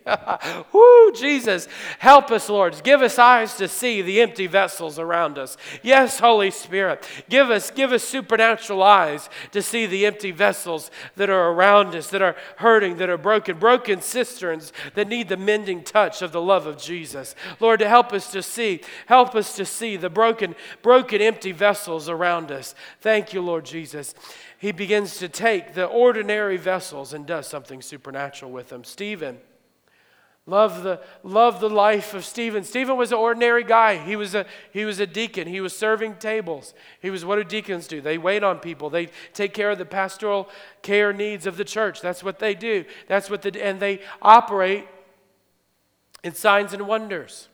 Woo, 0.72 1.12
Jesus. 1.12 1.68
Help 1.98 2.30
us, 2.30 2.48
Lord. 2.48 2.82
Give 2.82 3.02
us 3.02 3.18
eyes 3.18 3.56
to 3.56 3.68
see 3.68 4.02
the 4.02 4.20
empty 4.20 4.46
vessels 4.46 4.98
around 4.98 5.38
us. 5.38 5.56
Yes, 5.82 6.18
Holy 6.18 6.50
Spirit. 6.50 7.06
Give 7.28 7.50
us, 7.50 7.70
give 7.70 7.92
us 7.92 8.02
supernatural 8.02 8.82
eyes 8.82 9.28
to 9.52 9.62
see 9.62 9.86
the 9.86 10.06
empty 10.06 10.30
vessels 10.30 10.90
that 11.16 11.30
are 11.30 11.50
around 11.50 11.94
us, 11.94 12.08
that 12.08 12.22
are 12.22 12.36
hurting, 12.56 12.96
that 12.96 13.10
are 13.10 13.18
broken, 13.18 13.58
broken 13.58 14.00
cisterns 14.00 14.72
that 14.94 15.08
need 15.08 15.28
the 15.28 15.36
mending 15.36 15.82
touch 15.82 16.22
of 16.22 16.32
the 16.32 16.40
love 16.40 16.66
of 16.66 16.78
Jesus. 16.78 17.34
Lord, 17.60 17.80
to 17.80 17.88
help 17.88 18.12
us 18.12 18.30
to 18.32 18.42
see, 18.42 18.80
help 19.06 19.34
us 19.34 19.54
to 19.56 19.64
see 19.64 19.96
the 19.96 20.10
broken, 20.10 20.54
broken, 20.82 21.20
empty 21.20 21.49
vessels 21.52 22.08
around 22.08 22.50
us. 22.50 22.74
Thank 23.00 23.32
you, 23.32 23.40
Lord 23.40 23.64
Jesus. 23.64 24.14
He 24.58 24.72
begins 24.72 25.18
to 25.18 25.28
take 25.28 25.74
the 25.74 25.86
ordinary 25.86 26.56
vessels 26.56 27.12
and 27.12 27.26
does 27.26 27.46
something 27.46 27.82
supernatural 27.82 28.50
with 28.50 28.68
them. 28.68 28.84
Stephen. 28.84 29.38
Love 30.46 30.82
the, 30.82 31.00
love 31.22 31.60
the 31.60 31.70
life 31.70 32.14
of 32.14 32.24
Stephen. 32.24 32.64
Stephen 32.64 32.96
was 32.96 33.12
an 33.12 33.18
ordinary 33.18 33.62
guy. 33.62 33.96
He 33.96 34.16
was, 34.16 34.34
a, 34.34 34.46
he 34.72 34.84
was 34.84 34.98
a 34.98 35.06
deacon. 35.06 35.46
He 35.46 35.60
was 35.60 35.76
serving 35.76 36.16
tables. 36.16 36.74
He 37.00 37.10
was 37.10 37.24
what 37.24 37.36
do 37.36 37.44
deacons 37.44 37.86
do? 37.86 38.00
They 38.00 38.18
wait 38.18 38.42
on 38.42 38.58
people. 38.58 38.90
They 38.90 39.10
take 39.32 39.54
care 39.54 39.70
of 39.70 39.78
the 39.78 39.84
pastoral 39.84 40.48
care 40.82 41.12
needs 41.12 41.46
of 41.46 41.56
the 41.56 41.64
church. 41.64 42.00
That's 42.00 42.24
what 42.24 42.38
they 42.38 42.54
do. 42.54 42.84
That's 43.06 43.30
what 43.30 43.42
the, 43.42 43.62
and 43.62 43.78
they 43.78 44.00
operate 44.22 44.88
in 46.24 46.34
signs 46.34 46.72
and 46.72 46.88
wonders. 46.88 47.49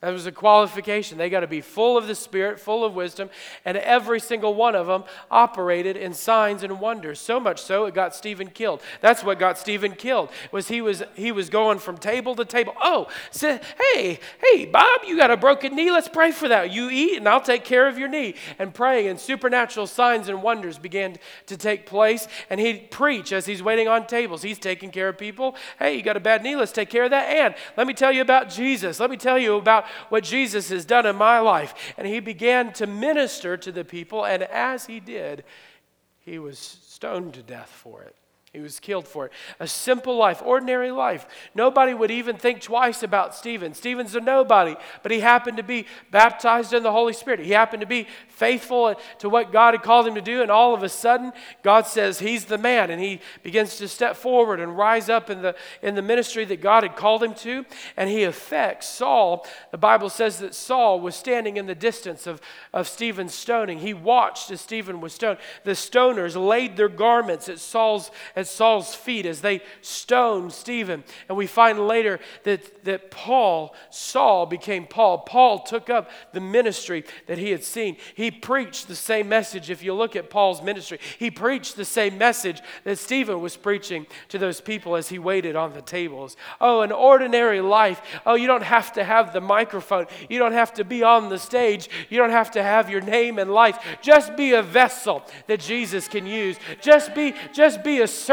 That 0.00 0.14
was 0.14 0.24
a 0.24 0.32
qualification. 0.32 1.18
They 1.18 1.28
got 1.28 1.40
to 1.40 1.46
be 1.46 1.60
full 1.60 1.98
of 1.98 2.06
the 2.06 2.14
Spirit, 2.14 2.58
full 2.58 2.86
of 2.86 2.94
wisdom, 2.94 3.28
and 3.66 3.76
every 3.76 4.18
single 4.18 4.54
one 4.54 4.74
of 4.74 4.86
them 4.86 5.04
operated 5.30 5.94
in 5.94 6.14
signs 6.14 6.62
and 6.62 6.80
wonders. 6.80 7.20
So 7.20 7.38
much 7.38 7.60
so 7.60 7.84
it 7.84 7.92
got 7.92 8.14
Stephen 8.14 8.48
killed. 8.48 8.80
That's 9.02 9.22
what 9.22 9.38
got 9.38 9.58
Stephen 9.58 9.94
killed. 9.94 10.30
Was 10.52 10.68
he 10.68 10.80
was 10.80 11.02
he 11.14 11.32
was 11.32 11.50
going 11.50 11.80
from 11.80 11.98
table 11.98 12.34
to 12.36 12.46
table. 12.46 12.74
Oh, 12.82 13.08
say, 13.30 13.60
hey, 13.92 14.20
hey, 14.42 14.64
Bob, 14.64 15.02
you 15.06 15.18
got 15.18 15.30
a 15.30 15.36
broken 15.36 15.76
knee. 15.76 15.90
Let's 15.90 16.08
pray 16.08 16.32
for 16.32 16.48
that. 16.48 16.72
You 16.72 16.88
eat, 16.88 17.18
and 17.18 17.28
I'll 17.28 17.42
take 17.42 17.64
care 17.64 17.86
of 17.86 17.98
your 17.98 18.08
knee. 18.08 18.36
And 18.58 18.72
praying 18.72 19.08
and 19.08 19.20
supernatural 19.20 19.86
signs 19.86 20.30
and 20.30 20.42
wonders 20.42 20.78
began 20.78 21.18
to 21.44 21.58
take 21.58 21.84
place. 21.84 22.26
And 22.48 22.58
he'd 22.58 22.90
preach 22.90 23.34
as 23.34 23.44
he's 23.44 23.62
waiting 23.62 23.86
on 23.86 24.06
tables. 24.06 24.40
He's 24.40 24.58
taking 24.58 24.90
care 24.90 25.10
of 25.10 25.18
people. 25.18 25.56
Hey, 25.78 25.96
you 25.96 26.02
got 26.02 26.16
a 26.16 26.20
bad 26.20 26.42
knee. 26.42 26.56
Let's 26.56 26.72
take 26.72 26.88
care 26.88 27.04
of 27.04 27.10
that. 27.10 27.24
And 27.24 27.54
let 27.76 27.86
me 27.86 27.92
tell 27.92 28.10
you 28.10 28.22
about 28.22 28.48
Jesus. 28.48 28.98
Let 28.98 29.10
me 29.10 29.18
tell 29.18 29.38
you 29.38 29.56
about 29.56 29.84
what 30.08 30.24
Jesus 30.24 30.68
has 30.70 30.84
done 30.84 31.06
in 31.06 31.16
my 31.16 31.38
life. 31.40 31.94
And 31.96 32.06
he 32.06 32.20
began 32.20 32.72
to 32.74 32.86
minister 32.86 33.56
to 33.56 33.72
the 33.72 33.84
people, 33.84 34.24
and 34.24 34.42
as 34.42 34.86
he 34.86 35.00
did, 35.00 35.44
he 36.20 36.38
was 36.38 36.58
stoned 36.58 37.34
to 37.34 37.42
death 37.42 37.70
for 37.70 38.02
it. 38.02 38.16
He 38.52 38.58
was 38.58 38.80
killed 38.80 39.06
for 39.06 39.26
it. 39.26 39.32
A 39.60 39.68
simple 39.68 40.16
life, 40.16 40.42
ordinary 40.44 40.90
life. 40.90 41.24
Nobody 41.54 41.94
would 41.94 42.10
even 42.10 42.36
think 42.36 42.60
twice 42.60 43.04
about 43.04 43.32
Stephen. 43.32 43.74
Stephen's 43.74 44.16
a 44.16 44.20
nobody, 44.20 44.74
but 45.04 45.12
he 45.12 45.20
happened 45.20 45.58
to 45.58 45.62
be 45.62 45.86
baptized 46.10 46.72
in 46.72 46.82
the 46.82 46.90
Holy 46.90 47.12
Spirit. 47.12 47.38
He 47.38 47.52
happened 47.52 47.80
to 47.82 47.86
be 47.86 48.08
faithful 48.26 48.96
to 49.20 49.28
what 49.28 49.52
God 49.52 49.74
had 49.74 49.84
called 49.84 50.08
him 50.08 50.16
to 50.16 50.20
do, 50.20 50.42
and 50.42 50.50
all 50.50 50.74
of 50.74 50.82
a 50.82 50.88
sudden, 50.88 51.32
God 51.62 51.86
says 51.86 52.18
he's 52.18 52.46
the 52.46 52.58
man, 52.58 52.90
and 52.90 53.00
he 53.00 53.20
begins 53.44 53.76
to 53.76 53.86
step 53.86 54.16
forward 54.16 54.58
and 54.58 54.76
rise 54.76 55.08
up 55.08 55.30
in 55.30 55.42
the, 55.42 55.54
in 55.80 55.94
the 55.94 56.02
ministry 56.02 56.44
that 56.46 56.60
God 56.60 56.82
had 56.82 56.96
called 56.96 57.22
him 57.22 57.34
to, 57.34 57.64
and 57.96 58.10
he 58.10 58.24
affects 58.24 58.88
Saul. 58.88 59.46
The 59.70 59.78
Bible 59.78 60.10
says 60.10 60.40
that 60.40 60.56
Saul 60.56 60.98
was 60.98 61.14
standing 61.14 61.56
in 61.56 61.66
the 61.66 61.74
distance 61.76 62.26
of, 62.26 62.40
of 62.72 62.88
Stephen's 62.88 63.34
stoning. 63.34 63.78
He 63.78 63.94
watched 63.94 64.50
as 64.50 64.60
Stephen 64.60 65.00
was 65.00 65.12
stoned. 65.12 65.38
The 65.62 65.72
stoners 65.72 66.34
laid 66.34 66.76
their 66.76 66.88
garments 66.88 67.48
at 67.48 67.60
Saul's 67.60 68.10
at 68.40 68.48
Saul's 68.48 68.94
feet 68.94 69.26
as 69.26 69.40
they 69.40 69.60
stoned 69.82 70.52
Stephen. 70.52 71.04
And 71.28 71.36
we 71.36 71.46
find 71.46 71.86
later 71.86 72.18
that, 72.44 72.84
that 72.84 73.10
Paul, 73.10 73.74
Saul 73.90 74.46
became 74.46 74.86
Paul. 74.86 75.18
Paul 75.18 75.60
took 75.60 75.90
up 75.90 76.10
the 76.32 76.40
ministry 76.40 77.04
that 77.26 77.38
he 77.38 77.50
had 77.50 77.62
seen. 77.62 77.96
He 78.14 78.30
preached 78.30 78.88
the 78.88 78.96
same 78.96 79.28
message. 79.28 79.70
If 79.70 79.82
you 79.82 79.94
look 79.94 80.16
at 80.16 80.30
Paul's 80.30 80.62
ministry, 80.62 80.98
he 81.18 81.30
preached 81.30 81.76
the 81.76 81.84
same 81.84 82.18
message 82.18 82.60
that 82.84 82.98
Stephen 82.98 83.40
was 83.40 83.56
preaching 83.56 84.06
to 84.28 84.38
those 84.38 84.60
people 84.60 84.96
as 84.96 85.10
he 85.10 85.18
waited 85.18 85.54
on 85.54 85.72
the 85.72 85.82
tables. 85.82 86.36
Oh, 86.60 86.80
an 86.80 86.92
ordinary 86.92 87.60
life. 87.60 88.00
Oh, 88.24 88.34
you 88.34 88.46
don't 88.46 88.62
have 88.62 88.92
to 88.94 89.04
have 89.04 89.32
the 89.32 89.40
microphone. 89.40 90.06
You 90.28 90.38
don't 90.38 90.52
have 90.52 90.72
to 90.74 90.84
be 90.84 91.02
on 91.02 91.28
the 91.28 91.38
stage. 91.38 91.88
You 92.08 92.18
don't 92.18 92.30
have 92.30 92.50
to 92.52 92.62
have 92.62 92.88
your 92.88 93.02
name 93.02 93.38
and 93.38 93.52
life. 93.52 93.78
Just 94.00 94.36
be 94.36 94.52
a 94.54 94.62
vessel 94.62 95.22
that 95.46 95.60
Jesus 95.60 96.08
can 96.08 96.26
use. 96.26 96.56
Just 96.80 97.14
be, 97.14 97.34
just 97.52 97.84
be 97.84 98.00
a 98.00 98.08
servant. 98.08 98.29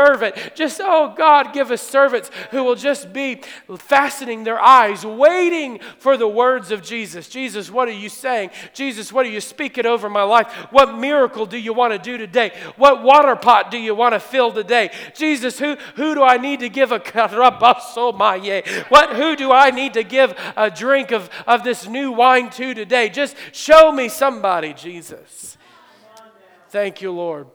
Just, 0.56 0.80
oh 0.84 1.14
God, 1.16 1.54
give 1.54 1.72
us 1.72 1.82
servants 1.82 2.32
who 2.52 2.64
will 2.64 2.76
just 2.76 3.12
be 3.14 3.42
fastening 3.78 4.44
their 4.44 4.60
eyes, 4.60 5.06
waiting 5.06 5.80
for 6.00 6.18
the 6.18 6.28
words 6.28 6.72
of 6.72 6.82
Jesus. 6.82 7.28
Jesus, 7.28 7.72
what 7.72 7.88
are 7.88 7.92
you 7.92 8.10
saying? 8.10 8.52
Jesus, 8.74 9.12
what 9.12 9.26
are 9.26 9.30
you 9.30 9.42
speaking 9.42 9.86
over 9.86 10.10
my 10.10 10.24
life? 10.24 10.48
What 10.72 10.98
miracle 10.98 11.46
do 11.46 11.58
you 11.58 11.74
want 11.74 11.94
to 11.94 12.00
do 12.00 12.18
today? 12.18 12.52
What 12.76 13.04
water 13.04 13.36
pot 13.36 13.72
do 13.72 13.78
you 13.78 13.96
want 13.96 14.14
to 14.14 14.20
fill 14.20 14.52
today? 14.52 14.92
Jesus, 15.16 15.60
who, 15.60 15.76
who 15.96 16.14
do 16.16 16.24
I 16.24 16.38
need 16.38 16.60
to 16.62 16.70
give 16.70 16.92
a 16.92 17.00
what 18.90 19.16
who 19.16 19.36
do 19.36 19.52
I 19.52 19.72
need 19.72 19.94
to 19.94 20.04
give 20.04 20.34
a 20.56 20.70
drink 20.70 21.12
of, 21.12 21.30
of 21.46 21.64
this 21.64 21.88
new 21.88 22.12
wine 22.12 22.50
to 22.52 22.74
today? 22.74 23.10
Just 23.10 23.36
show 23.52 23.92
me 23.92 24.10
somebody, 24.10 24.74
Jesus. 24.74 25.58
Thank 26.70 27.02
you, 27.02 27.12
Lord. 27.12 27.48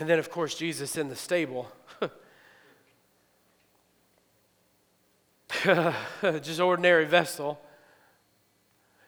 And 0.00 0.08
then, 0.08 0.18
of 0.18 0.30
course, 0.30 0.54
Jesus 0.54 0.96
in 0.96 1.10
the 1.10 1.14
stable. 1.14 1.70
Just 6.22 6.58
ordinary 6.58 7.04
vessel. 7.04 7.60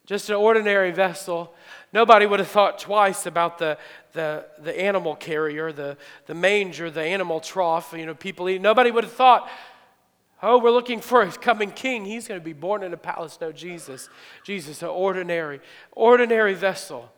Just 0.05 0.29
an 0.29 0.37
ordinary 0.37 0.91
vessel. 0.91 1.55
Nobody 1.95 2.27
would 2.27 2.41
have 2.41 2.49
thought 2.49 2.79
twice 2.79 3.25
about 3.25 3.57
the, 3.57 3.79
the, 4.13 4.45
the 4.59 4.79
animal 4.79 5.17
carrier, 5.17 5.73
the, 5.73 5.97
the 6.27 6.35
manger, 6.35 6.91
the 6.91 7.01
animal 7.01 7.41
trough. 7.41 7.95
You 7.97 8.05
know, 8.05 8.15
people 8.15 8.51
eat. 8.51 8.61
Nobody 8.61 8.91
would 8.91 9.05
have 9.05 9.15
thought, 9.15 9.49
oh, 10.43 10.59
we're 10.59 10.73
looking 10.73 11.01
for 11.01 11.23
a 11.23 11.33
coming 11.33 11.71
king. 11.71 12.05
He's 12.05 12.29
going 12.29 12.39
to 12.39 12.45
be 12.45 12.53
born 12.53 12.83
in 12.83 12.93
a 12.93 12.99
palace. 12.99 13.39
No, 13.41 13.51
Jesus. 13.51 14.11
Jesus, 14.45 14.83
an 14.83 14.89
ordinary, 14.89 15.63
ordinary 15.93 16.53
vessel, 16.53 17.11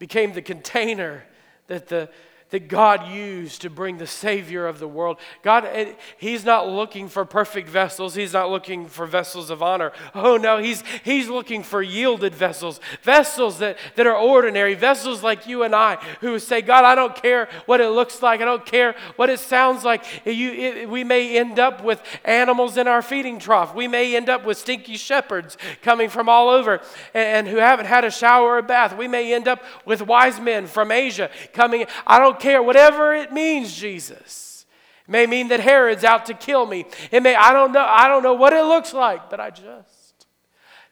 became 0.00 0.32
the 0.32 0.42
container 0.42 1.26
that 1.68 1.86
the 1.86 2.10
that 2.50 2.68
God 2.68 3.08
used 3.08 3.62
to 3.62 3.70
bring 3.70 3.98
the 3.98 4.06
Savior 4.06 4.66
of 4.66 4.78
the 4.78 4.88
world. 4.88 5.18
God, 5.42 5.64
eh, 5.64 5.92
He's 6.18 6.44
not 6.44 6.68
looking 6.68 7.08
for 7.08 7.24
perfect 7.24 7.68
vessels. 7.68 8.14
He's 8.14 8.32
not 8.32 8.50
looking 8.50 8.86
for 8.86 9.06
vessels 9.06 9.50
of 9.50 9.62
honor. 9.62 9.92
Oh 10.14 10.36
no, 10.36 10.58
He's 10.58 10.82
He's 11.04 11.28
looking 11.28 11.62
for 11.62 11.82
yielded 11.82 12.34
vessels, 12.34 12.80
vessels 13.02 13.58
that, 13.58 13.78
that 13.96 14.06
are 14.06 14.16
ordinary, 14.16 14.74
vessels 14.74 15.22
like 15.22 15.46
you 15.46 15.62
and 15.62 15.74
I, 15.74 15.96
who 16.20 16.38
say, 16.38 16.60
God, 16.60 16.84
I 16.84 16.94
don't 16.94 17.14
care 17.14 17.48
what 17.66 17.80
it 17.80 17.88
looks 17.88 18.22
like, 18.22 18.40
I 18.40 18.44
don't 18.44 18.66
care 18.66 18.96
what 19.16 19.30
it 19.30 19.38
sounds 19.38 19.84
like. 19.84 20.04
You, 20.26 20.52
it, 20.52 20.88
we 20.88 21.04
may 21.04 21.38
end 21.38 21.58
up 21.58 21.84
with 21.84 22.02
animals 22.24 22.76
in 22.76 22.88
our 22.88 23.02
feeding 23.02 23.38
trough. 23.38 23.74
We 23.74 23.86
may 23.86 24.16
end 24.16 24.28
up 24.28 24.44
with 24.44 24.58
stinky 24.58 24.96
shepherds 24.96 25.56
coming 25.82 26.08
from 26.08 26.28
all 26.28 26.48
over 26.48 26.80
and, 27.14 27.40
and 27.40 27.48
who 27.48 27.56
haven't 27.56 27.86
had 27.86 28.04
a 28.04 28.10
shower 28.10 28.50
or 28.50 28.58
a 28.58 28.62
bath. 28.62 28.96
We 28.96 29.06
may 29.06 29.32
end 29.34 29.46
up 29.46 29.62
with 29.84 30.02
wise 30.02 30.40
men 30.40 30.66
from 30.66 30.90
Asia 30.90 31.30
coming. 31.52 31.86
I 32.06 32.18
don't 32.18 32.39
care, 32.40 32.62
whatever 32.62 33.14
it 33.14 33.32
means, 33.32 33.74
Jesus. 33.74 34.66
It 35.06 35.10
may 35.10 35.26
mean 35.26 35.48
that 35.48 35.60
Herod's 35.60 36.04
out 36.04 36.26
to 36.26 36.34
kill 36.34 36.66
me. 36.66 36.86
It 37.10 37.22
may, 37.22 37.34
I 37.34 37.52
don't 37.52 37.72
know, 37.72 37.86
I 37.86 38.08
don't 38.08 38.22
know 38.22 38.34
what 38.34 38.52
it 38.52 38.64
looks 38.64 38.92
like, 38.92 39.30
but 39.30 39.40
I 39.40 39.50
just, 39.50 40.26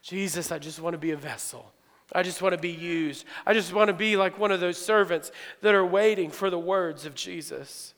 Jesus, 0.02 0.52
I 0.52 0.58
just 0.58 0.80
want 0.80 0.94
to 0.94 0.98
be 0.98 1.10
a 1.10 1.16
vessel. 1.16 1.72
I 2.12 2.22
just 2.22 2.40
want 2.40 2.54
to 2.54 2.60
be 2.60 2.70
used. 2.70 3.26
I 3.44 3.52
just 3.52 3.72
want 3.72 3.88
to 3.88 3.94
be 3.94 4.16
like 4.16 4.38
one 4.38 4.50
of 4.50 4.60
those 4.60 4.78
servants 4.78 5.30
that 5.60 5.74
are 5.74 5.84
waiting 5.84 6.30
for 6.30 6.48
the 6.48 6.58
words 6.58 7.04
of 7.04 7.14
Jesus. 7.14 7.92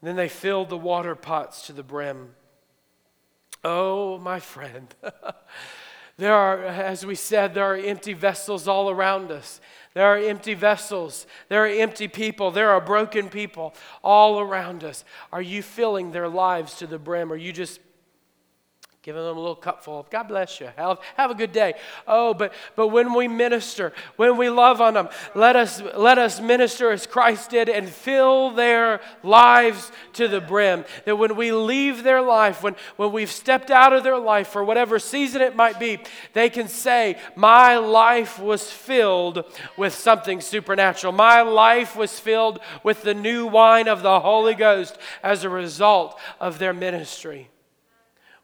And 0.00 0.08
then 0.08 0.16
they 0.16 0.28
filled 0.28 0.70
the 0.70 0.78
water 0.78 1.14
pots 1.14 1.66
to 1.66 1.72
the 1.72 1.82
brim. 1.82 2.34
Oh, 3.62 4.18
my 4.18 4.40
friend. 4.40 4.94
there 6.16 6.34
are, 6.34 6.64
as 6.64 7.04
we 7.04 7.14
said, 7.14 7.54
there 7.54 7.64
are 7.64 7.76
empty 7.76 8.12
vessels 8.12 8.68
all 8.68 8.90
around 8.90 9.30
us. 9.30 9.60
There 9.94 10.06
are 10.06 10.18
empty 10.18 10.54
vessels. 10.54 11.26
There 11.48 11.64
are 11.64 11.68
empty 11.68 12.08
people. 12.08 12.50
There 12.50 12.70
are 12.70 12.80
broken 12.80 13.28
people 13.28 13.74
all 14.02 14.40
around 14.40 14.82
us. 14.82 15.04
Are 15.32 15.42
you 15.42 15.62
filling 15.62 16.10
their 16.10 16.28
lives 16.28 16.76
to 16.78 16.86
the 16.86 16.98
brim? 16.98 17.32
Are 17.32 17.36
you 17.36 17.52
just 17.52 17.80
giving 19.04 19.22
them 19.22 19.36
a 19.36 19.40
little 19.40 19.54
cupful. 19.54 20.00
Of 20.00 20.08
God 20.08 20.28
bless 20.28 20.60
you. 20.60 20.70
Have, 20.76 20.98
have 21.16 21.30
a 21.30 21.34
good 21.34 21.52
day. 21.52 21.74
Oh, 22.06 22.32
but 22.32 22.54
but 22.74 22.88
when 22.88 23.12
we 23.12 23.28
minister, 23.28 23.92
when 24.16 24.38
we 24.38 24.48
love 24.48 24.80
on 24.80 24.94
them, 24.94 25.10
let 25.34 25.56
us 25.56 25.82
let 25.94 26.16
us 26.16 26.40
minister 26.40 26.90
as 26.90 27.06
Christ 27.06 27.50
did 27.50 27.68
and 27.68 27.86
fill 27.86 28.50
their 28.50 29.00
lives 29.22 29.92
to 30.14 30.26
the 30.26 30.40
brim. 30.40 30.86
That 31.04 31.16
when 31.16 31.36
we 31.36 31.52
leave 31.52 32.02
their 32.02 32.22
life, 32.22 32.62
when 32.62 32.76
when 32.96 33.12
we've 33.12 33.30
stepped 33.30 33.70
out 33.70 33.92
of 33.92 34.04
their 34.04 34.18
life 34.18 34.48
for 34.48 34.64
whatever 34.64 34.98
season 34.98 35.42
it 35.42 35.54
might 35.54 35.78
be, 35.78 35.98
they 36.32 36.48
can 36.48 36.68
say, 36.68 37.18
"My 37.36 37.76
life 37.76 38.38
was 38.38 38.70
filled 38.70 39.44
with 39.76 39.94
something 39.94 40.40
supernatural. 40.40 41.12
My 41.12 41.42
life 41.42 41.94
was 41.94 42.18
filled 42.18 42.58
with 42.82 43.02
the 43.02 43.14
new 43.14 43.46
wine 43.46 43.86
of 43.86 44.02
the 44.02 44.20
Holy 44.20 44.54
Ghost 44.54 44.96
as 45.22 45.44
a 45.44 45.50
result 45.50 46.18
of 46.40 46.58
their 46.58 46.72
ministry." 46.72 47.50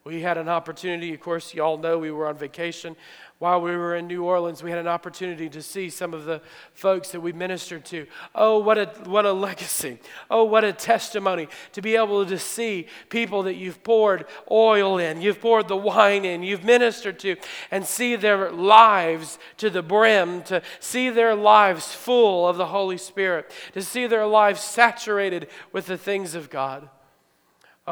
We 0.02 0.22
had 0.22 0.38
an 0.38 0.48
opportunity, 0.48 1.12
of 1.12 1.20
course, 1.20 1.52
you 1.52 1.62
all 1.62 1.76
know 1.76 1.98
we 1.98 2.10
were 2.10 2.26
on 2.26 2.38
vacation. 2.38 2.96
While 3.38 3.60
we 3.60 3.76
were 3.76 3.96
in 3.96 4.06
New 4.06 4.24
Orleans, 4.24 4.62
we 4.62 4.70
had 4.70 4.78
an 4.78 4.86
opportunity 4.86 5.50
to 5.50 5.60
see 5.60 5.90
some 5.90 6.14
of 6.14 6.24
the 6.24 6.40
folks 6.72 7.10
that 7.10 7.20
we 7.20 7.32
ministered 7.32 7.84
to. 7.86 8.06
Oh, 8.34 8.58
what 8.58 8.78
a, 8.78 8.86
what 9.04 9.26
a 9.26 9.32
legacy. 9.32 9.98
Oh, 10.30 10.44
what 10.44 10.64
a 10.64 10.72
testimony 10.72 11.48
to 11.72 11.82
be 11.82 11.96
able 11.96 12.24
to 12.24 12.38
see 12.38 12.86
people 13.10 13.42
that 13.42 13.56
you've 13.56 13.82
poured 13.82 14.24
oil 14.50 14.96
in, 14.96 15.20
you've 15.20 15.40
poured 15.40 15.68
the 15.68 15.76
wine 15.76 16.24
in, 16.24 16.42
you've 16.42 16.64
ministered 16.64 17.18
to, 17.18 17.36
and 17.70 17.84
see 17.84 18.16
their 18.16 18.50
lives 18.50 19.38
to 19.58 19.68
the 19.68 19.82
brim, 19.82 20.42
to 20.44 20.62
see 20.80 21.10
their 21.10 21.34
lives 21.34 21.92
full 21.92 22.48
of 22.48 22.56
the 22.56 22.66
Holy 22.66 22.98
Spirit, 22.98 23.52
to 23.74 23.82
see 23.82 24.06
their 24.06 24.26
lives 24.26 24.62
saturated 24.62 25.48
with 25.72 25.84
the 25.86 25.98
things 25.98 26.34
of 26.34 26.48
God. 26.48 26.88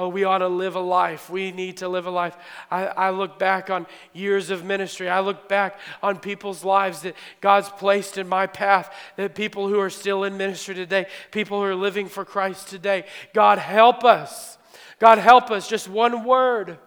Oh, 0.01 0.07
we 0.07 0.23
ought 0.23 0.39
to 0.39 0.49
live 0.49 0.77
a 0.77 0.81
life. 0.81 1.29
We 1.29 1.51
need 1.51 1.79
to 1.79 1.89
live 1.89 2.07
a 2.07 2.11
life. 2.11 2.37
I, 2.71 2.87
I, 2.87 3.11
look 3.11 3.37
back 3.37 3.69
on 3.69 3.85
years 4.13 4.49
of 4.51 4.65
ministry. 4.65 5.09
I 5.09 5.19
look 5.19 5.49
back 5.49 5.81
on 6.05 6.21
people's 6.21 6.63
lives 6.63 7.03
that 7.03 7.17
God's 7.41 7.69
placed 7.69 8.17
in 8.17 8.29
my 8.29 8.47
path, 8.47 8.95
that 9.17 9.35
people 9.35 9.67
who 9.67 9.81
are 9.81 9.91
still 9.91 10.23
in 10.23 10.37
ministry 10.37 10.77
today, 10.77 11.07
people 11.33 11.59
who 11.59 11.65
are 11.65 11.75
living 11.75 12.07
for 12.07 12.25
Christ 12.25 12.69
today. 12.69 13.07
God, 13.35 13.59
help 13.59 14.05
us. 14.05 14.57
God, 15.01 15.19
help 15.19 15.51
us. 15.51 15.69
Just 15.69 15.89
one 15.89 16.23
word. 16.23 16.79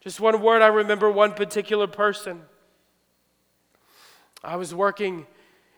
Just 0.00 0.18
one 0.18 0.40
word. 0.40 0.62
I 0.62 0.68
remember 0.68 1.10
one 1.10 1.34
particular 1.34 1.86
person. 1.86 2.40
I 4.42 4.56
was 4.56 4.74
working 4.74 5.26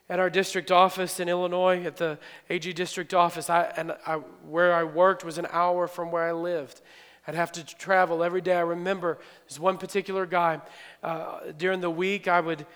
at 0.08 0.20
our 0.20 0.30
district 0.30 0.70
office 0.70 1.18
in 1.18 1.28
Illinois, 1.28 1.84
at 1.84 1.96
the 1.96 2.18
AG 2.48 2.72
district 2.74 3.12
office. 3.12 3.50
I, 3.50 3.72
and 3.76 3.92
I, 4.06 4.16
where 4.46 4.74
I 4.74 4.84
worked 4.84 5.24
was 5.24 5.38
an 5.38 5.46
hour 5.50 5.88
from 5.88 6.10
where 6.10 6.24
I 6.24 6.32
lived. 6.32 6.80
I'd 7.26 7.34
have 7.34 7.50
to 7.52 7.64
travel 7.64 8.22
every 8.22 8.40
day. 8.40 8.54
I 8.54 8.60
remember 8.60 9.18
this 9.48 9.58
one 9.58 9.78
particular 9.78 10.26
guy. 10.26 10.60
Uh, 11.02 11.52
during 11.56 11.80
the 11.80 11.90
week, 11.90 12.28
I 12.28 12.40
would 12.40 12.66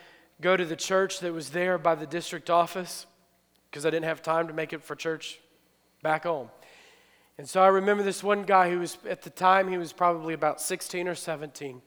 go 0.41 0.57
to 0.57 0.65
the 0.65 0.77
church 0.77 1.21
that 1.21 1.33
was 1.33 1.51
there 1.51 1.79
by 1.79 1.95
the 1.95 2.07
district 2.07 2.51
office 2.51 3.07
because 3.71 3.87
I 3.87 3.91
didn't 3.91 4.07
have 4.07 4.23
time 4.23 4.49
to 4.49 4.53
make 4.53 4.73
it 4.73 4.83
for 4.83 4.97
church 4.97 5.39
back 6.03 6.25
home. 6.25 6.51
And 7.39 7.49
so 7.49 7.63
I 7.63 7.69
remember 7.69 8.03
this 8.03 8.23
one 8.23 8.43
guy 8.43 8.71
who 8.71 8.81
was, 8.81 8.99
at 9.09 9.23
the 9.23 9.31
time, 9.31 9.69
he 9.69 9.79
was 9.79 9.93
probably 9.93 10.35
about 10.35 10.61
16 10.61 11.07
or 11.07 11.15
17. 11.15 11.81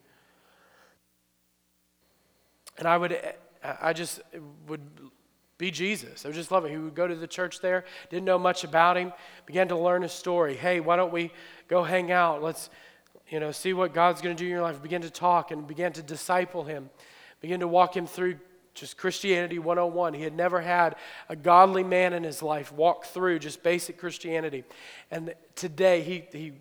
And 2.78 2.88
I 2.88 2.98
would, 2.98 3.20
I 3.62 3.94
just 3.94 4.22
would 4.68 4.82
be 5.64 5.72
Jesus. 5.72 6.26
I 6.26 6.32
just 6.32 6.52
love 6.52 6.66
it. 6.66 6.72
He 6.72 6.78
would 6.78 6.94
go 6.94 7.08
to 7.08 7.16
the 7.16 7.26
church 7.26 7.62
there, 7.62 7.86
didn't 8.10 8.26
know 8.26 8.38
much 8.38 8.66
about 8.66 8.98
him, 8.98 9.14
began 9.46 9.70
to 9.70 9.78
learn 9.78 10.02
his 10.02 10.12
story. 10.12 10.56
Hey, 10.56 10.82
why 10.82 10.98
don't 10.98 11.14
we 11.14 11.32
go 11.70 11.84
hang 11.84 12.12
out? 12.12 12.44
Let's, 12.44 12.70
you 13.30 13.40
know, 13.40 13.54
see 13.54 13.72
what 13.72 13.94
God's 13.94 14.22
going 14.22 14.36
to 14.36 14.40
do 14.40 14.46
in 14.46 14.52
your 14.52 14.62
life. 14.62 14.84
Begin 14.84 15.04
to 15.04 15.10
talk 15.10 15.52
and 15.52 15.66
began 15.66 15.94
to 15.94 16.02
disciple 16.02 16.66
him, 16.66 16.90
begin 17.40 17.62
to 17.62 17.68
walk 17.68 17.96
him 17.96 18.06
through 18.06 18.40
just 18.74 18.98
Christianity 18.98 19.58
101. 19.58 20.16
He 20.16 20.24
had 20.24 20.36
never 20.36 20.60
had 20.60 20.98
a 21.30 21.36
godly 21.38 21.86
man 21.86 22.12
in 22.12 22.24
his 22.24 22.44
life 22.44 22.74
walk 22.74 23.06
through 23.06 23.40
just 23.40 23.64
basic 23.64 23.98
Christianity. 23.98 24.66
And 25.12 25.34
today 25.56 26.02
he, 26.02 26.26
he 26.38 26.54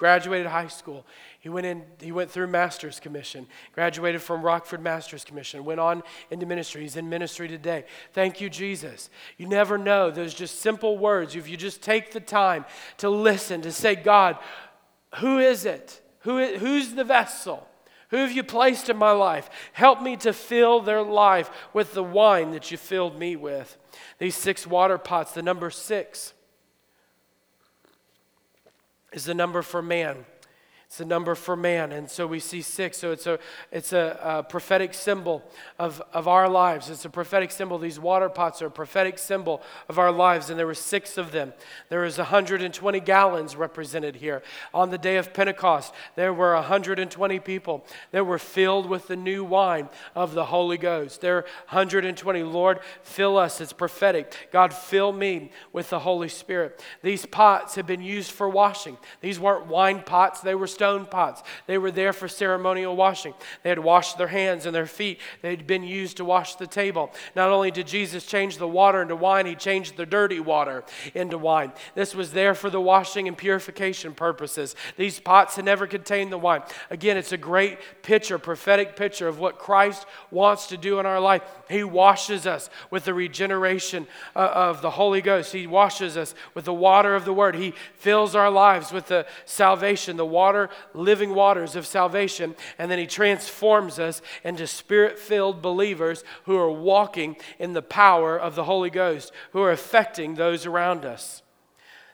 graduated 0.00 0.46
high 0.46 0.66
school. 0.66 1.04
He 1.40 1.50
went 1.50 1.66
in, 1.66 1.82
he 2.00 2.10
went 2.10 2.30
through 2.30 2.46
master's 2.46 2.98
commission, 2.98 3.46
graduated 3.74 4.22
from 4.22 4.40
Rockford 4.40 4.82
Master's 4.82 5.24
Commission, 5.24 5.62
went 5.62 5.78
on 5.78 6.02
into 6.30 6.46
ministry. 6.46 6.80
He's 6.80 6.96
in 6.96 7.10
ministry 7.10 7.48
today. 7.48 7.84
Thank 8.14 8.40
you, 8.40 8.48
Jesus. 8.48 9.10
You 9.36 9.46
never 9.46 9.76
know. 9.76 10.10
Those 10.10 10.32
just 10.32 10.62
simple 10.62 10.96
words. 10.96 11.36
If 11.36 11.50
you 11.50 11.58
just 11.58 11.82
take 11.82 12.12
the 12.12 12.20
time 12.20 12.64
to 12.96 13.10
listen, 13.10 13.60
to 13.60 13.70
say, 13.70 13.94
God, 13.94 14.38
who 15.16 15.38
is 15.38 15.66
it? 15.66 16.00
Who, 16.20 16.56
who's 16.56 16.94
the 16.94 17.04
vessel? 17.04 17.68
Who 18.08 18.16
have 18.16 18.32
you 18.32 18.42
placed 18.42 18.88
in 18.88 18.96
my 18.96 19.12
life? 19.12 19.50
Help 19.74 20.00
me 20.00 20.16
to 20.16 20.32
fill 20.32 20.80
their 20.80 21.02
life 21.02 21.50
with 21.74 21.92
the 21.92 22.02
wine 22.02 22.52
that 22.52 22.70
you 22.70 22.78
filled 22.78 23.18
me 23.18 23.36
with. 23.36 23.76
These 24.18 24.34
six 24.34 24.66
water 24.66 24.96
pots, 24.96 25.32
the 25.32 25.42
number 25.42 25.68
six 25.68 26.32
is 29.12 29.24
the 29.24 29.34
number 29.34 29.62
for 29.62 29.82
man. 29.82 30.24
It's 30.90 30.98
a 30.98 31.04
number 31.04 31.36
for 31.36 31.54
man. 31.54 31.92
And 31.92 32.10
so 32.10 32.26
we 32.26 32.40
see 32.40 32.62
six. 32.62 32.98
So 32.98 33.12
it's 33.12 33.28
a, 33.28 33.38
it's 33.70 33.92
a, 33.92 34.18
a, 34.24 34.42
prophetic 34.42 34.92
symbol 34.92 35.44
of, 35.78 36.02
of 36.12 36.26
our 36.26 36.48
lives. 36.48 36.90
It's 36.90 37.04
a 37.04 37.08
prophetic 37.08 37.52
symbol. 37.52 37.78
These 37.78 38.00
water 38.00 38.28
pots 38.28 38.60
are 38.60 38.66
a 38.66 38.72
prophetic 38.72 39.16
symbol 39.16 39.62
of 39.88 40.00
our 40.00 40.10
lives. 40.10 40.50
And 40.50 40.58
there 40.58 40.66
were 40.66 40.74
six 40.74 41.16
of 41.16 41.30
them. 41.30 41.52
There 41.90 42.00
was 42.00 42.18
120 42.18 42.98
gallons 42.98 43.54
represented 43.54 44.16
here. 44.16 44.42
On 44.74 44.90
the 44.90 44.98
day 44.98 45.16
of 45.16 45.32
Pentecost, 45.32 45.94
there 46.16 46.34
were 46.34 46.54
120 46.54 47.38
people 47.38 47.84
that 48.10 48.26
were 48.26 48.40
filled 48.40 48.86
with 48.86 49.06
the 49.06 49.14
new 49.14 49.44
wine 49.44 49.88
of 50.16 50.34
the 50.34 50.46
Holy 50.46 50.76
Ghost. 50.76 51.20
There 51.20 51.36
are 51.36 51.46
120. 51.68 52.42
Lord, 52.42 52.80
fill 53.04 53.38
us. 53.38 53.60
It's 53.60 53.72
prophetic. 53.72 54.48
God, 54.50 54.74
fill 54.74 55.12
me 55.12 55.52
with 55.72 55.88
the 55.90 56.00
Holy 56.00 56.28
Spirit. 56.28 56.82
These 57.00 57.26
pots 57.26 57.76
have 57.76 57.86
been 57.86 58.02
used 58.02 58.32
for 58.32 58.48
washing. 58.48 58.98
These 59.20 59.38
weren't 59.38 59.68
wine 59.68 60.02
pots, 60.02 60.40
they 60.40 60.56
were 60.56 60.66
stone 60.80 61.04
pots. 61.04 61.42
They 61.66 61.76
were 61.76 61.90
there 61.90 62.14
for 62.14 62.26
ceremonial 62.26 62.96
washing. 62.96 63.34
They 63.62 63.68
had 63.68 63.78
washed 63.78 64.16
their 64.16 64.28
hands 64.28 64.64
and 64.64 64.74
their 64.74 64.86
feet. 64.86 65.20
They 65.42 65.50
had 65.50 65.66
been 65.66 65.82
used 65.82 66.16
to 66.16 66.24
wash 66.24 66.54
the 66.54 66.66
table. 66.66 67.12
Not 67.36 67.50
only 67.50 67.70
did 67.70 67.86
Jesus 67.86 68.24
change 68.24 68.56
the 68.56 68.66
water 68.66 69.02
into 69.02 69.14
wine, 69.14 69.44
he 69.44 69.54
changed 69.54 69.98
the 69.98 70.06
dirty 70.06 70.40
water 70.40 70.82
into 71.14 71.36
wine. 71.36 71.72
This 71.94 72.14
was 72.14 72.32
there 72.32 72.54
for 72.54 72.70
the 72.70 72.80
washing 72.80 73.28
and 73.28 73.36
purification 73.36 74.14
purposes. 74.14 74.74
These 74.96 75.20
pots 75.20 75.56
had 75.56 75.66
never 75.66 75.86
contained 75.86 76.32
the 76.32 76.38
wine. 76.38 76.62
Again, 76.88 77.18
it's 77.18 77.32
a 77.32 77.36
great 77.36 77.76
picture, 78.00 78.38
prophetic 78.38 78.96
picture 78.96 79.28
of 79.28 79.38
what 79.38 79.58
Christ 79.58 80.06
wants 80.30 80.68
to 80.68 80.78
do 80.78 80.98
in 80.98 81.04
our 81.04 81.20
life. 81.20 81.42
He 81.68 81.84
washes 81.84 82.46
us 82.46 82.70
with 82.90 83.04
the 83.04 83.12
regeneration 83.12 84.06
uh, 84.34 84.50
of 84.54 84.80
the 84.80 84.92
Holy 84.92 85.20
Ghost. 85.20 85.52
He 85.52 85.66
washes 85.66 86.16
us 86.16 86.34
with 86.54 86.64
the 86.64 86.72
water 86.72 87.14
of 87.14 87.26
the 87.26 87.34
Word. 87.34 87.54
He 87.54 87.74
fills 87.98 88.34
our 88.34 88.50
lives 88.50 88.92
with 88.92 89.08
the 89.08 89.26
salvation, 89.44 90.16
the 90.16 90.24
water 90.24 90.69
living 90.94 91.34
waters 91.34 91.76
of 91.76 91.86
salvation, 91.86 92.54
and 92.78 92.90
then 92.90 92.98
He 92.98 93.06
transforms 93.06 93.98
us 93.98 94.22
into 94.44 94.66
spirit 94.66 95.18
filled 95.18 95.62
believers 95.62 96.24
who 96.44 96.56
are 96.56 96.70
walking 96.70 97.36
in 97.58 97.72
the 97.72 97.82
power 97.82 98.38
of 98.38 98.54
the 98.54 98.64
Holy 98.64 98.90
Ghost, 98.90 99.32
who 99.52 99.62
are 99.62 99.72
affecting 99.72 100.34
those 100.34 100.66
around 100.66 101.04
us. 101.04 101.42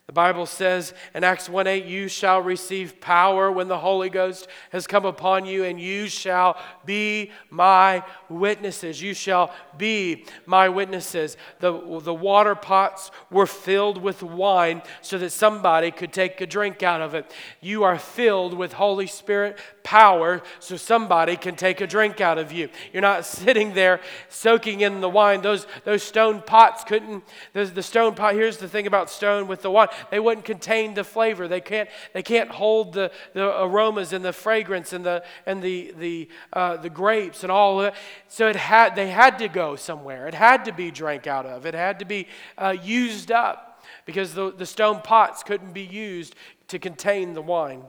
The 0.07 0.13
Bible 0.13 0.47
says 0.47 0.95
in 1.15 1.25
Acts 1.25 1.49
1 1.49 1.67
8, 1.67 1.85
you 1.85 2.07
shall 2.07 2.41
receive 2.41 3.01
power 3.01 3.51
when 3.51 3.67
the 3.67 3.79
Holy 3.79 4.09
Ghost 4.09 4.47
has 4.71 4.87
come 4.87 5.05
upon 5.05 5.47
you, 5.47 5.65
and 5.65 5.81
you 5.81 6.07
shall 6.07 6.57
be 6.85 7.33
my 7.51 8.05
witnesses. 8.29 9.03
You 9.03 9.15
shall 9.15 9.53
be 9.77 10.25
my 10.47 10.69
witnesses. 10.69 11.37
The, 11.59 11.73
the 12.01 12.15
water 12.15 12.55
pots 12.55 13.11
were 13.33 13.47
filled 13.47 14.01
with 14.01 14.23
wine 14.23 14.83
so 15.03 15.19
that 15.19 15.31
somebody 15.31 15.91
could 15.91 16.13
take 16.13 16.41
a 16.41 16.47
drink 16.47 16.85
out 16.85 17.03
of 17.03 17.17
it. 17.17 17.35
You 17.61 17.83
are 17.83 17.99
filled 17.99 18.55
with 18.55 18.75
Holy 18.75 19.09
Spirit 19.09 19.59
power 19.87 20.43
so 20.59 20.77
somebody 20.77 21.37
can 21.37 21.55
take 21.55 21.81
a 21.81 21.87
drink 21.87 22.21
out 22.21 22.39
of 22.39 22.51
you. 22.51 22.69
You're 22.93 23.03
not 23.03 23.25
sitting 23.39 23.73
there 23.73 24.01
soaking 24.29 24.81
in 24.81 25.01
the 25.01 25.09
wine. 25.09 25.43
Those, 25.43 25.69
those 25.85 26.03
stone 26.03 26.43
pots 26.43 26.83
couldn't, 26.83 27.23
the, 27.53 27.67
the 27.67 27.85
stone 27.85 28.17
pot, 28.17 28.35
here's 28.35 28.57
the 28.57 28.69
thing 28.69 28.89
about 28.89 29.09
stone 29.11 29.47
with 29.47 29.63
the 29.63 29.71
wine 29.71 29.87
they 30.11 30.19
wouldn't 30.19 30.45
contain 30.45 30.95
the 30.95 31.05
flavor. 31.05 31.47
They 31.47 31.61
can't, 31.61 31.89
they 32.15 32.25
can't 32.25 32.51
hold 32.51 32.95
the, 32.95 33.13
the 33.33 33.63
aromas 33.63 34.13
and 34.13 34.25
the 34.25 34.33
fragrance 34.33 34.93
and 34.93 35.07
the, 35.07 35.23
and 35.47 35.63
the, 35.63 35.95
the, 35.97 36.29
uh, 36.53 36.79
the 36.79 36.91
grapes 36.91 37.45
and 37.45 37.53
all 37.53 37.81
of 37.81 37.87
it. 37.87 37.95
So 38.27 38.49
it 38.49 38.57
had, 38.57 38.97
they 38.97 39.09
had 39.09 39.39
to 39.39 39.47
go 39.47 39.77
somewhere. 39.77 40.27
It 40.27 40.35
had 40.35 40.65
to 40.65 40.73
be 40.73 40.91
drank 40.91 41.29
out 41.29 41.47
of. 41.47 41.65
It 41.65 41.75
had 41.75 42.01
to 42.01 42.05
be 42.05 42.27
uh, 42.59 42.75
used 42.83 43.31
up 43.31 43.85
because 44.05 44.35
the, 44.35 44.51
the 44.51 44.67
stone 44.67 45.01
pots 45.01 45.45
couldn't 45.45 45.73
be 45.73 45.85
used 45.85 46.35
to 46.67 46.81
contain 46.81 47.35
the 47.35 47.43
wine. 47.43 47.85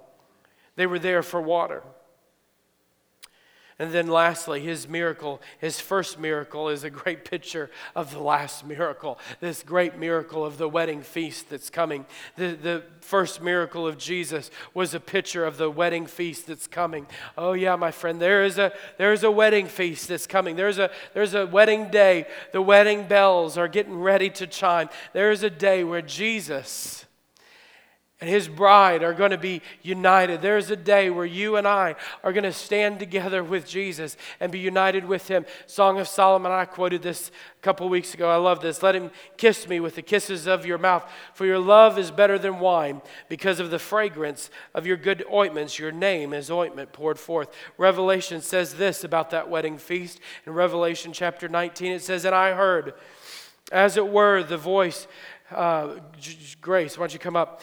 They 0.77 0.87
were 0.87 0.99
there 0.99 1.21
for 1.21 1.41
water. 1.41 1.83
And 3.79 3.91
then 3.91 4.07
lastly, 4.07 4.61
his 4.61 4.87
miracle, 4.87 5.39
his 5.59 5.79
first 5.79 6.17
miracle, 6.17 6.67
is 6.69 6.83
a 6.83 6.89
great 6.89 7.25
picture 7.25 7.69
of 7.95 8.11
the 8.11 8.19
last 8.19 8.65
miracle, 8.65 9.19
this 9.39 9.61
great 9.61 9.99
miracle 9.99 10.43
of 10.43 10.57
the 10.57 10.67
wedding 10.67 11.03
feast 11.03 11.51
that's 11.51 11.69
coming. 11.69 12.07
The, 12.37 12.55
the 12.55 12.83
first 13.01 13.39
miracle 13.39 13.85
of 13.85 13.99
Jesus 13.99 14.49
was 14.73 14.95
a 14.95 14.99
picture 14.99 15.45
of 15.45 15.57
the 15.57 15.69
wedding 15.69 16.07
feast 16.07 16.47
that's 16.47 16.65
coming. 16.65 17.05
Oh, 17.37 17.53
yeah, 17.53 17.75
my 17.75 17.91
friend, 17.91 18.19
there 18.19 18.43
is 18.43 18.57
a, 18.57 18.71
there 18.97 19.13
is 19.13 19.23
a 19.23 19.29
wedding 19.29 19.67
feast 19.67 20.07
that's 20.07 20.25
coming. 20.25 20.55
There's 20.55 20.79
a, 20.79 20.89
there's 21.13 21.35
a 21.35 21.45
wedding 21.45 21.89
day. 21.89 22.25
The 22.53 22.63
wedding 22.63 23.07
bells 23.07 23.59
are 23.59 23.67
getting 23.67 23.99
ready 23.99 24.31
to 24.31 24.47
chime. 24.47 24.89
There 25.13 25.29
is 25.29 25.43
a 25.43 25.51
day 25.51 25.83
where 25.83 26.01
Jesus 26.01 27.05
and 28.19 28.27
his 28.27 28.47
bride 28.47 29.03
are 29.03 29.13
going 29.13 29.29
to 29.29 29.37
be 29.37 29.61
united. 29.83 30.41
There's 30.41 30.71
a 30.71 30.75
day 30.75 31.11
where 31.11 31.25
you 31.25 31.55
and 31.55 31.67
I 31.67 31.95
are 32.23 32.33
going 32.33 32.45
to 32.45 32.51
stand 32.51 32.97
together 32.97 33.43
with 33.43 33.67
Jesus 33.67 34.17
and 34.39 34.51
be 34.51 34.57
united 34.57 35.05
with 35.05 35.27
him. 35.27 35.45
Song 35.67 35.99
of 35.99 36.07
Solomon, 36.07 36.51
I 36.51 36.65
quoted 36.65 37.03
this 37.03 37.29
a 37.29 37.61
couple 37.61 37.87
weeks 37.89 38.15
ago. 38.15 38.27
I 38.27 38.37
love 38.37 38.59
this. 38.59 38.81
Let 38.81 38.95
him 38.95 39.11
kiss 39.37 39.67
me 39.67 39.79
with 39.79 39.93
the 39.93 40.01
kisses 40.01 40.47
of 40.47 40.65
your 40.65 40.79
mouth, 40.79 41.07
for 41.35 41.45
your 41.45 41.59
love 41.59 41.99
is 41.99 42.09
better 42.09 42.39
than 42.39 42.59
wine. 42.59 43.03
Because 43.29 43.59
of 43.59 43.69
the 43.69 43.77
fragrance 43.77 44.49
of 44.73 44.87
your 44.87 44.97
good 44.97 45.23
ointments, 45.31 45.77
your 45.77 45.91
name 45.91 46.33
is 46.33 46.49
ointment 46.49 46.93
poured 46.93 47.19
forth. 47.19 47.49
Revelation 47.77 48.41
says 48.41 48.75
this 48.75 49.03
about 49.03 49.29
that 49.29 49.47
wedding 49.47 49.77
feast. 49.77 50.19
In 50.47 50.53
Revelation 50.53 51.13
chapter 51.13 51.47
19, 51.47 51.91
it 51.91 52.01
says, 52.01 52.25
And 52.25 52.33
I 52.33 52.53
heard, 52.53 52.95
as 53.71 53.95
it 53.95 54.07
were, 54.07 54.41
the 54.41 54.57
voice 54.57 55.05
uh, 55.51 55.95
Grace, 56.59 56.97
why 56.97 57.03
don't 57.03 57.13
you 57.13 57.19
come 57.19 57.35
up? 57.35 57.61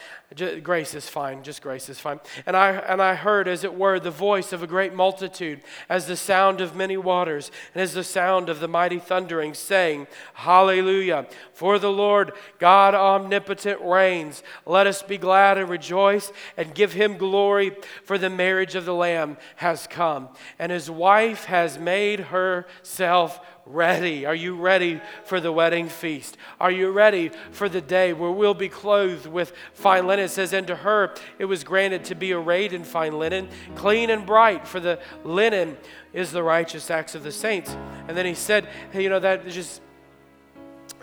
Grace 0.62 0.94
is 0.94 1.08
fine. 1.08 1.42
Just 1.42 1.62
Grace 1.62 1.88
is 1.88 2.00
fine. 2.00 2.18
And 2.46 2.56
I, 2.56 2.70
and 2.70 3.00
I 3.00 3.14
heard, 3.14 3.46
as 3.46 3.62
it 3.62 3.74
were, 3.74 4.00
the 4.00 4.10
voice 4.10 4.52
of 4.52 4.62
a 4.62 4.66
great 4.66 4.94
multitude, 4.94 5.60
as 5.88 6.06
the 6.06 6.16
sound 6.16 6.60
of 6.60 6.74
many 6.74 6.96
waters, 6.96 7.50
and 7.74 7.82
as 7.82 7.94
the 7.94 8.02
sound 8.02 8.48
of 8.48 8.60
the 8.60 8.68
mighty 8.68 8.98
thundering, 8.98 9.54
saying, 9.54 10.06
Hallelujah. 10.32 11.26
For 11.52 11.78
the 11.78 11.92
Lord 11.92 12.32
God 12.58 12.94
omnipotent 12.94 13.80
reigns. 13.80 14.42
Let 14.66 14.86
us 14.86 15.02
be 15.02 15.18
glad 15.18 15.58
and 15.58 15.68
rejoice 15.68 16.32
and 16.56 16.74
give 16.74 16.92
him 16.92 17.16
glory, 17.16 17.76
for 18.04 18.18
the 18.18 18.30
marriage 18.30 18.74
of 18.74 18.84
the 18.84 18.94
Lamb 18.94 19.36
has 19.56 19.86
come, 19.86 20.28
and 20.58 20.72
his 20.72 20.90
wife 20.90 21.44
has 21.44 21.78
made 21.78 22.20
herself 22.20 23.40
ready? 23.66 24.26
Are 24.26 24.34
you 24.34 24.56
ready 24.56 25.00
for 25.24 25.40
the 25.40 25.50
wedding 25.50 25.88
feast? 25.88 26.36
Are 26.60 26.70
you 26.70 26.90
ready 26.90 27.30
for 27.50 27.66
the 27.66 27.80
day 27.80 28.12
where 28.12 28.30
we'll 28.30 28.52
be 28.52 28.68
clothed 28.68 29.26
with 29.26 29.54
fine 29.72 30.06
linen? 30.06 30.23
It 30.24 30.30
says, 30.30 30.52
And 30.52 30.66
to 30.66 30.76
her 30.76 31.14
it 31.38 31.44
was 31.44 31.64
granted 31.64 32.04
to 32.06 32.14
be 32.14 32.32
arrayed 32.32 32.72
in 32.72 32.84
fine 32.84 33.18
linen, 33.18 33.48
clean 33.74 34.10
and 34.10 34.26
bright, 34.26 34.66
for 34.66 34.80
the 34.80 34.98
linen 35.22 35.76
is 36.12 36.32
the 36.32 36.42
righteous 36.42 36.90
acts 36.90 37.14
of 37.14 37.22
the 37.22 37.32
saints. 37.32 37.76
And 38.08 38.16
then 38.16 38.26
he 38.26 38.34
said, 38.34 38.68
hey, 38.90 39.02
You 39.02 39.08
know, 39.08 39.20
that 39.20 39.46
just 39.48 39.80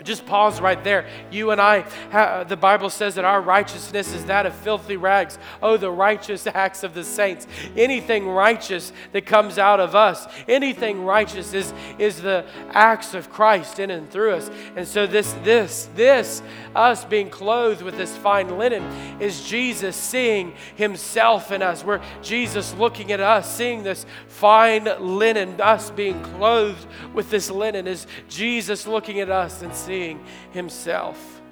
just 0.02 0.26
pause 0.26 0.60
right 0.60 0.82
there. 0.82 1.06
You 1.30 1.50
and 1.50 1.60
I, 1.60 2.44
the 2.44 2.56
Bible 2.56 2.90
says 2.90 3.14
that 3.14 3.24
our 3.24 3.40
righteousness 3.40 4.12
is 4.12 4.24
that 4.26 4.46
of 4.46 4.54
filthy 4.54 4.96
rags. 4.96 5.38
Oh, 5.62 5.76
the 5.76 5.90
righteous 5.90 6.46
acts 6.54 6.82
of 6.82 6.94
the 6.94 7.04
saints. 7.04 7.46
Anything 7.76 8.28
righteous 8.28 8.92
that 9.12 9.26
comes 9.26 9.58
out 9.58 9.80
of 9.80 9.94
us, 9.94 10.26
anything 10.48 11.04
righteous 11.04 11.54
is, 11.54 11.72
is 11.98 12.20
the 12.20 12.44
acts 12.70 13.14
of 13.14 13.30
Christ 13.30 13.78
in 13.78 13.90
and 13.90 14.10
through 14.10 14.32
us. 14.32 14.50
And 14.76 14.86
so, 14.86 15.06
this, 15.06 15.32
this, 15.44 15.88
this, 15.94 16.42
us 16.74 17.04
being 17.04 17.30
clothed 17.30 17.82
with 17.82 17.96
this 17.96 18.16
fine 18.16 18.58
linen, 18.58 18.82
is 19.20 19.44
Jesus 19.44 19.96
seeing 19.96 20.54
Himself 20.76 21.52
in 21.52 21.62
us. 21.62 21.84
We're 21.84 22.02
Jesus 22.22 22.74
looking 22.74 23.12
at 23.12 23.20
us, 23.20 23.54
seeing 23.54 23.82
this 23.82 24.06
fine 24.26 24.88
linen, 24.98 25.60
us 25.60 25.90
being 25.90 26.22
clothed 26.22 26.86
with 27.14 27.30
this 27.30 27.50
linen, 27.50 27.86
is 27.86 28.06
Jesus 28.28 28.86
looking 28.86 29.20
at 29.20 29.30
us 29.30 29.62
and 29.62 29.74
seeing 29.74 29.91
seeing 29.92 30.24
himself. 30.52 31.42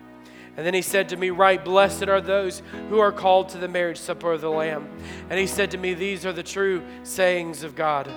And 0.56 0.64
then 0.64 0.72
he 0.72 0.80
said 0.80 1.10
to 1.10 1.16
me, 1.18 1.28
Right, 1.28 1.62
blessed 1.62 2.08
are 2.08 2.22
those 2.22 2.62
who 2.88 2.98
are 2.98 3.12
called 3.12 3.50
to 3.50 3.58
the 3.58 3.68
marriage 3.68 3.98
supper 3.98 4.32
of 4.32 4.40
the 4.40 4.48
Lamb. 4.48 4.88
And 5.28 5.38
he 5.38 5.46
said 5.46 5.70
to 5.72 5.78
me, 5.78 5.92
These 5.92 6.24
are 6.24 6.32
the 6.32 6.42
true 6.42 6.82
sayings 7.02 7.64
of 7.64 7.76
God. 7.76 8.10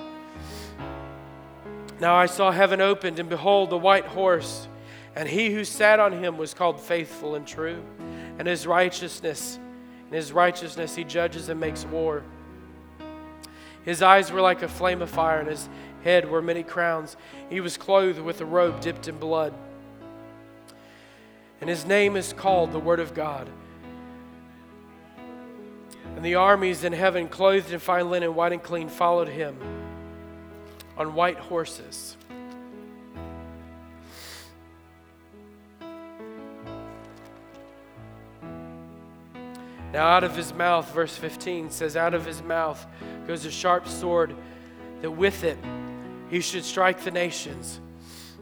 Now 2.00 2.14
I 2.14 2.24
saw 2.24 2.50
heaven 2.50 2.80
opened, 2.80 3.18
and 3.18 3.28
behold, 3.28 3.68
the 3.68 3.76
white 3.76 4.06
horse, 4.06 4.66
and 5.14 5.28
he 5.28 5.52
who 5.52 5.62
sat 5.62 6.00
on 6.00 6.12
him 6.12 6.38
was 6.38 6.54
called 6.54 6.80
faithful 6.80 7.34
and 7.34 7.46
true. 7.46 7.82
And 8.38 8.48
his 8.48 8.66
righteousness, 8.66 9.58
in 10.08 10.16
his 10.16 10.32
righteousness 10.32 10.96
he 10.96 11.04
judges 11.04 11.50
and 11.50 11.60
makes 11.60 11.84
war. 11.84 12.22
His 13.84 14.00
eyes 14.00 14.32
were 14.32 14.40
like 14.40 14.62
a 14.62 14.68
flame 14.68 15.02
of 15.02 15.10
fire, 15.10 15.40
and 15.40 15.50
his 15.50 15.68
head 16.02 16.30
were 16.30 16.40
many 16.40 16.62
crowns. 16.62 17.18
He 17.50 17.60
was 17.60 17.76
clothed 17.76 18.20
with 18.20 18.40
a 18.40 18.46
robe 18.46 18.80
dipped 18.80 19.06
in 19.06 19.18
blood 19.18 19.52
and 21.64 21.70
his 21.70 21.86
name 21.86 22.14
is 22.14 22.34
called 22.34 22.72
the 22.72 22.78
Word 22.78 23.00
of 23.00 23.14
God. 23.14 23.48
And 26.14 26.22
the 26.22 26.34
armies 26.34 26.84
in 26.84 26.92
heaven, 26.92 27.26
clothed 27.26 27.72
in 27.72 27.78
fine 27.78 28.10
linen, 28.10 28.34
white 28.34 28.52
and 28.52 28.62
clean, 28.62 28.90
followed 28.90 29.28
him 29.28 29.56
on 30.98 31.14
white 31.14 31.38
horses. 31.38 32.18
Now, 39.90 40.08
out 40.08 40.22
of 40.22 40.36
his 40.36 40.52
mouth, 40.52 40.92
verse 40.92 41.16
15 41.16 41.70
says, 41.70 41.96
Out 41.96 42.12
of 42.12 42.26
his 42.26 42.42
mouth 42.42 42.86
goes 43.26 43.46
a 43.46 43.50
sharp 43.50 43.88
sword, 43.88 44.36
that 45.00 45.12
with 45.12 45.44
it 45.44 45.56
he 46.28 46.42
should 46.42 46.66
strike 46.66 47.00
the 47.04 47.10
nations 47.10 47.80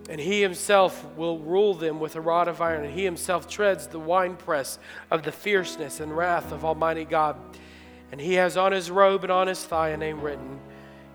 and 0.08 0.20
he 0.20 0.42
himself 0.42 1.04
will 1.16 1.38
rule 1.38 1.74
them 1.74 2.00
with 2.00 2.16
a 2.16 2.20
rod 2.20 2.48
of 2.48 2.60
iron, 2.60 2.84
and 2.84 2.94
he 2.94 3.04
himself 3.04 3.48
treads 3.48 3.86
the 3.86 3.98
winepress 3.98 4.78
of 5.10 5.22
the 5.22 5.32
fierceness 5.32 6.00
and 6.00 6.16
wrath 6.16 6.52
of 6.52 6.64
Almighty 6.64 7.04
God. 7.04 7.36
And 8.10 8.20
he 8.20 8.34
has 8.34 8.56
on 8.56 8.72
his 8.72 8.90
robe 8.90 9.24
and 9.24 9.32
on 9.32 9.46
his 9.46 9.64
thigh 9.64 9.90
a 9.90 9.96
name 9.96 10.20
written 10.20 10.60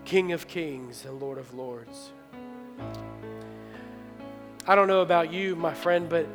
King 0.04 0.32
of 0.32 0.48
Kings 0.48 1.04
and 1.04 1.20
Lord 1.20 1.38
of 1.38 1.52
Lords. 1.54 2.10
I 4.66 4.74
don't 4.74 4.88
know 4.88 5.02
about 5.02 5.32
you, 5.32 5.54
my 5.54 5.74
friend, 5.74 6.08
but 6.08 6.26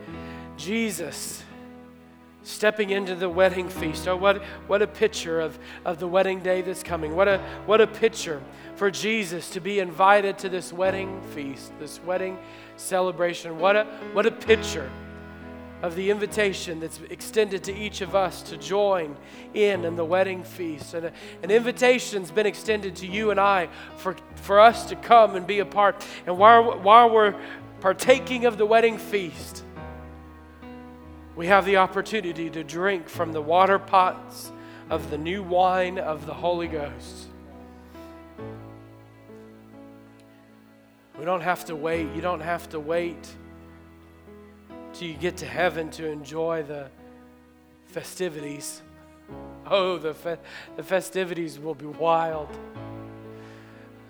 Jesus 0.58 1.43
stepping 2.44 2.89
into 2.89 3.16
the 3.16 3.30
wedding 3.30 3.70
feast. 3.70 4.08
Oh, 4.08 4.16
what, 4.16 4.41
what 4.68 4.82
a 4.82 4.88
picture 4.88 5.39
of, 5.39 5.58
of 5.86 6.00
the 6.00 6.08
wedding 6.08 6.41
day 6.41 6.62
that's 6.62 6.84
coming. 6.84 7.16
What 7.16 7.28
a, 7.28 7.39
what 7.66 7.82
a 7.82 7.88
picture 7.88 8.41
for 8.76 8.91
Jesus 8.91 9.50
to 9.52 9.60
be 9.60 9.80
invited 9.80 10.38
to 10.39 10.50
this 10.50 10.74
wedding 10.74 11.22
feast, 11.34 11.72
this 11.80 12.02
wedding 12.04 12.38
celebration. 12.78 13.60
What 13.60 13.76
a, 13.76 13.86
what 14.14 14.26
a 14.26 14.32
picture 14.32 14.89
of 15.84 15.96
the 15.96 16.10
invitation 16.10 16.80
that's 16.80 17.00
extended 17.10 17.62
to 17.66 17.76
each 17.76 18.00
of 18.00 18.16
us 18.16 18.41
to 18.41 18.56
join 18.56 19.18
in 19.54 19.84
in 19.84 19.98
the 19.98 20.06
wedding 20.06 20.41
feast. 20.41 20.94
And 20.94 21.12
an 21.44 21.52
invitation's 21.52 22.32
been 22.32 22.46
extended 22.46 22.96
to 22.98 23.08
you 23.08 23.32
and 23.32 23.39
I 23.39 23.68
for, 23.98 24.16
for 24.36 24.62
us 24.62 24.86
to 24.86 24.96
come 24.96 25.36
and 25.36 25.46
be 25.46 25.60
a 25.60 25.66
part. 25.66 26.06
And 26.26 26.38
while, 26.38 26.80
while 26.80 27.10
we're 27.10 27.36
partaking 27.82 28.46
of 28.46 28.58
the 28.58 28.66
wedding 28.66 28.98
feast, 28.98 29.62
we 31.36 31.48
have 31.48 31.66
the 31.66 31.78
opportunity 31.78 32.50
to 32.50 32.64
drink 32.64 33.10
from 33.10 33.34
the 33.34 33.42
water 33.42 33.80
pots 33.80 34.52
of 34.90 35.10
the 35.10 35.18
new 35.18 35.42
wine 35.42 35.98
of 35.98 36.26
the 36.26 36.34
Holy 36.34 36.68
Ghost. 36.68 37.28
We 41.18 41.26
don't 41.26 41.42
have 41.42 41.66
to 41.66 41.76
wait. 41.76 42.08
You 42.14 42.22
don't 42.22 42.42
have 42.42 42.70
to 42.70 42.80
wait 42.80 43.28
till 44.94 45.08
you 45.08 45.16
get 45.16 45.38
to 45.38 45.46
heaven 45.46 45.90
to 45.92 46.08
enjoy 46.08 46.64
the 46.64 46.88
festivities. 47.88 48.82
Oh, 49.66 49.98
the, 49.98 50.14
fe- 50.14 50.38
the 50.76 50.84
festivities 50.84 51.60
will 51.60 51.76
be 51.76 51.86
wild. 51.86 52.50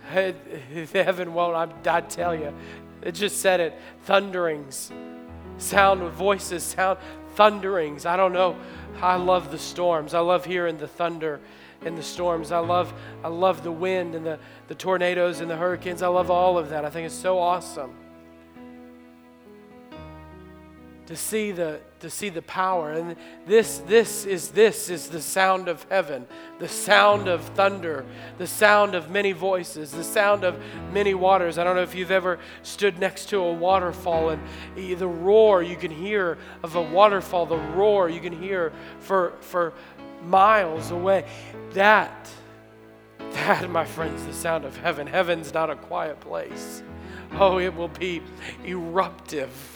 Heaven 0.10 1.34
won't, 1.34 1.56
I, 1.88 1.98
I 1.98 2.02
tell 2.02 2.36
you. 2.36 2.54
It 3.02 3.14
just 3.14 3.40
said 3.42 3.60
it 3.60 3.80
thunderings, 4.04 4.92
sound 5.64 6.02
of 6.02 6.14
voices, 6.14 6.64
sound, 6.64 7.00
thunderings. 7.36 8.06
I 8.06 8.18
don't 8.18 8.34
know. 8.34 8.56
I 9.02 9.16
love 9.16 9.52
the 9.52 9.58
storms. 9.58 10.14
I 10.14 10.20
love 10.20 10.46
hearing 10.46 10.78
the 10.78 10.88
thunder 10.88 11.40
and 11.82 11.98
the 11.98 12.04
storms. 12.04 12.52
I 12.52 12.60
love, 12.60 12.94
I 13.24 13.28
love 13.28 13.64
the 13.64 13.72
wind 13.72 14.16
and 14.16 14.26
the, 14.26 14.40
the 14.68 14.76
tornadoes 14.76 15.40
and 15.40 15.50
the 15.50 15.58
hurricanes. 15.58 16.02
I 16.02 16.08
love 16.08 16.30
all 16.30 16.58
of 16.58 16.70
that. 16.70 16.86
I 16.86 16.90
think 16.90 17.06
it's 17.06 17.16
so 17.16 17.40
awesome 17.40 17.96
to 21.08 21.16
see 21.16 21.52
the 21.52 21.80
to 22.00 22.10
see 22.10 22.30
the 22.30 22.42
power. 22.42 22.92
And 22.92 23.16
this 23.46 23.80
this 23.80 24.26
is 24.26 24.50
this 24.50 24.90
is 24.90 25.10
the 25.10 25.22
sound 25.22 25.68
of 25.68 25.86
heaven 25.90 26.28
the 26.60 26.68
sound 26.68 27.28
of 27.28 27.42
thunder 27.50 28.06
the 28.38 28.48
sound 28.48 28.96
of 28.96 29.10
many 29.10 29.32
voices 29.32 29.92
the 29.92 30.04
sound 30.04 30.44
of 30.44 30.60
many 30.92 31.14
waters. 31.14 31.58
I 31.58 31.64
don't 31.64 31.76
know 31.76 31.82
if 31.82 31.96
you've 31.96 32.12
ever 32.12 32.40
stood 32.62 33.00
next 33.00 33.30
to 33.30 33.40
a 33.40 33.54
waterfall 33.54 34.30
and 34.30 34.42
the 34.76 35.08
roar 35.08 35.62
you 35.62 35.76
can 35.76 35.92
hear 35.92 36.38
of 36.64 36.76
a 36.76 36.82
waterfall 36.82 37.46
the 37.46 37.58
roar 37.58 38.10
you 38.10 38.22
can 38.22 38.34
hear 38.34 38.72
for 39.00 39.34
for 39.42 39.74
miles 40.24 40.92
away. 40.92 41.26
That 41.72 42.30
that 43.20 43.70
my 43.70 43.86
friends 43.86 44.26
the 44.26 44.34
sound 44.34 44.64
of 44.64 44.78
heaven. 44.78 45.08
Heaven's 45.08 45.54
not 45.54 45.70
a 45.70 45.76
quiet 45.76 46.20
place. 46.20 46.84
Oh 47.34 47.60
it 47.60 47.76
will 47.76 47.88
be 47.88 48.22
eruptive 48.64 49.73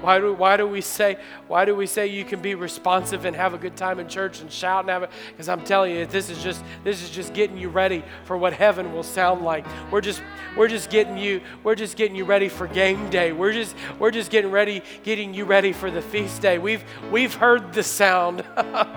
why 0.00 0.20
do, 0.20 0.32
why 0.34 0.56
do 0.56 0.66
we 0.66 0.80
say 0.80 1.16
why 1.48 1.64
do 1.64 1.74
we 1.74 1.86
say 1.86 2.06
you 2.06 2.24
can 2.24 2.40
be 2.40 2.54
responsive 2.54 3.24
and 3.24 3.34
have 3.34 3.54
a 3.54 3.58
good 3.58 3.76
time 3.76 3.98
in 3.98 4.08
church 4.08 4.40
and 4.40 4.50
shout 4.50 4.80
and 4.80 4.90
have 4.90 5.02
it? 5.02 5.10
Because 5.30 5.48
I'm 5.48 5.62
telling 5.64 5.94
you, 5.94 6.06
this 6.06 6.28
is 6.28 6.42
just 6.42 6.62
this 6.84 7.02
is 7.02 7.10
just 7.10 7.34
getting 7.34 7.56
you 7.56 7.68
ready 7.68 8.04
for 8.24 8.36
what 8.36 8.52
heaven 8.52 8.92
will 8.92 9.02
sound 9.02 9.42
like. 9.42 9.64
We're 9.90 10.00
just 10.00 10.22
we're 10.56 10.68
just 10.68 10.90
getting 10.90 11.16
you 11.16 11.40
we're 11.62 11.74
just 11.74 11.96
getting 11.96 12.16
you 12.16 12.24
ready 12.24 12.48
for 12.48 12.66
game 12.66 13.10
day. 13.10 13.32
We're 13.32 13.52
just 13.52 13.74
we're 13.98 14.10
just 14.10 14.30
getting 14.30 14.50
ready 14.50 14.82
getting 15.02 15.34
you 15.34 15.44
ready 15.44 15.72
for 15.72 15.90
the 15.90 16.02
feast 16.02 16.42
day. 16.42 16.58
We've 16.58 16.84
we've 17.10 17.34
heard 17.34 17.72
the 17.72 17.82
sound. 17.82 18.44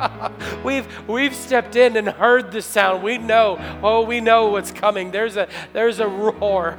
we've 0.64 0.88
we've 1.08 1.36
stepped 1.36 1.76
in 1.76 1.98
and 1.98 2.08
heard 2.10 2.52
the 2.52 2.62
sound. 2.62 3.04
We 3.04 3.18
know 3.18 3.58
oh 3.82 4.04
we 4.04 4.22
know 4.22 4.48
what's 4.48 4.72
coming. 4.72 5.12
There's 5.12 5.38
a 5.38 5.48
there's 5.74 6.00
a 6.00 6.08
roar. 6.08 6.78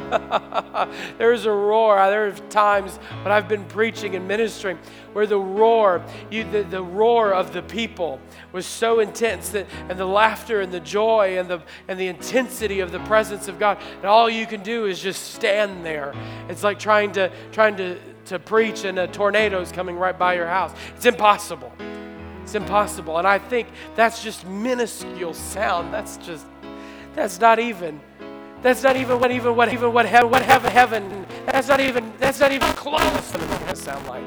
there's 1.19 1.47
a 1.47 1.53
roar. 1.53 1.97
There 2.11 2.29
are 2.29 2.33
times 2.51 2.97
when 2.97 3.33
I've 3.33 3.49
been 3.49 3.65
preaching 3.65 3.90
preaching 3.91 4.15
and 4.15 4.29
ministering 4.29 4.79
where 5.15 5.27
the 5.27 5.37
roar, 5.37 6.01
you, 6.31 6.45
the, 6.53 6.63
the 6.63 6.81
roar 6.81 7.35
of 7.35 7.53
the 7.53 7.61
people 7.63 8.21
was 8.53 8.65
so 8.65 9.01
intense 9.01 9.49
that, 9.49 9.67
and 9.89 9.99
the 9.99 10.07
laughter 10.07 10.61
and 10.61 10.73
the 10.73 10.79
joy 10.79 11.37
and 11.41 11.51
the, 11.51 11.61
and 11.89 11.99
the 11.99 12.07
intensity 12.07 12.79
of 12.79 12.93
the 12.93 13.01
presence 13.01 13.49
of 13.49 13.59
God, 13.59 13.79
and 13.97 14.05
all 14.05 14.31
you 14.31 14.47
can 14.47 14.63
do 14.63 14.87
is 14.87 15.01
just 15.01 15.35
stand 15.35 15.85
there. 15.85 16.15
It's 16.49 16.63
like 16.63 16.79
trying 16.79 17.11
to, 17.13 17.33
trying 17.51 17.77
to, 17.79 17.99
to 18.27 18.39
preach 18.39 18.85
and 18.85 18.97
a 18.97 19.09
tornado 19.09 19.61
is 19.61 19.73
coming 19.73 19.97
right 19.97 20.17
by 20.17 20.35
your 20.35 20.47
house. 20.47 20.73
It's 20.95 21.07
impossible. 21.07 21.73
It's 22.45 22.55
impossible. 22.55 23.19
And 23.19 23.27
I 23.27 23.41
think 23.41 23.67
that's 23.97 24.23
just 24.23 24.47
minuscule 24.47 25.35
sound. 25.35 25.93
That's 25.93 26.17
just, 26.19 26.47
that's 27.17 27.41
not 27.41 27.59
even 27.59 28.01
that's 28.63 28.83
not 28.83 28.97
even 28.97 29.19
what 29.19 29.31
even 29.31 29.57
what 29.57 29.73
even 29.73 29.93
what 29.93 30.07
heaven 30.07 30.31
what 30.31 30.43
heaven 30.43 30.71
heaven. 30.71 31.27
That's 31.47 31.69
not 31.69 31.81
even 31.81 32.13
that's 32.19 32.41
not 32.41 32.53
even 32.53 32.69
close 32.73 33.33
to 33.33 33.39
what 33.39 33.77
sound 33.77 34.07
like. 34.07 34.25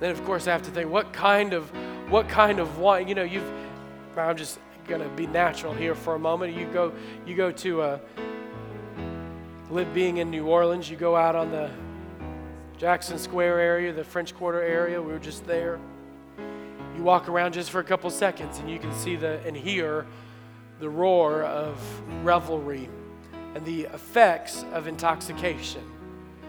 Then 0.00 0.10
of 0.10 0.22
course 0.24 0.46
I 0.46 0.52
have 0.52 0.62
to 0.62 0.70
think 0.70 0.90
what 0.90 1.12
kind 1.12 1.54
of 1.54 1.70
what 2.10 2.28
kind 2.28 2.60
of 2.60 2.78
wine. 2.78 3.08
You 3.08 3.14
know, 3.14 3.22
you've 3.22 3.50
I'm 4.16 4.36
just 4.36 4.58
gonna 4.86 5.08
be 5.10 5.26
natural 5.26 5.72
here 5.72 5.94
for 5.94 6.14
a 6.14 6.18
moment. 6.18 6.54
You 6.54 6.66
go 6.66 6.92
you 7.24 7.34
go 7.34 7.50
to 7.50 7.82
uh, 7.82 7.98
live 9.70 9.94
being 9.94 10.18
in 10.18 10.30
New 10.30 10.46
Orleans, 10.46 10.90
you 10.90 10.96
go 10.96 11.16
out 11.16 11.34
on 11.34 11.50
the 11.50 11.70
Jackson 12.76 13.16
Square 13.16 13.58
area, 13.58 13.92
the 13.92 14.04
French 14.04 14.34
Quarter 14.34 14.60
area. 14.60 15.00
We 15.00 15.12
were 15.12 15.18
just 15.18 15.46
there. 15.46 15.78
You 16.96 17.02
walk 17.02 17.28
around 17.28 17.52
just 17.54 17.70
for 17.70 17.78
a 17.78 17.84
couple 17.84 18.10
seconds 18.10 18.58
and 18.58 18.68
you 18.68 18.78
can 18.78 18.92
see 18.92 19.16
the 19.16 19.40
and 19.46 19.56
hear 19.56 20.04
the 20.82 20.90
roar 20.90 21.44
of 21.44 21.78
revelry 22.24 22.88
and 23.54 23.64
the 23.64 23.82
effects 23.94 24.64
of 24.72 24.88
intoxication. 24.88 25.80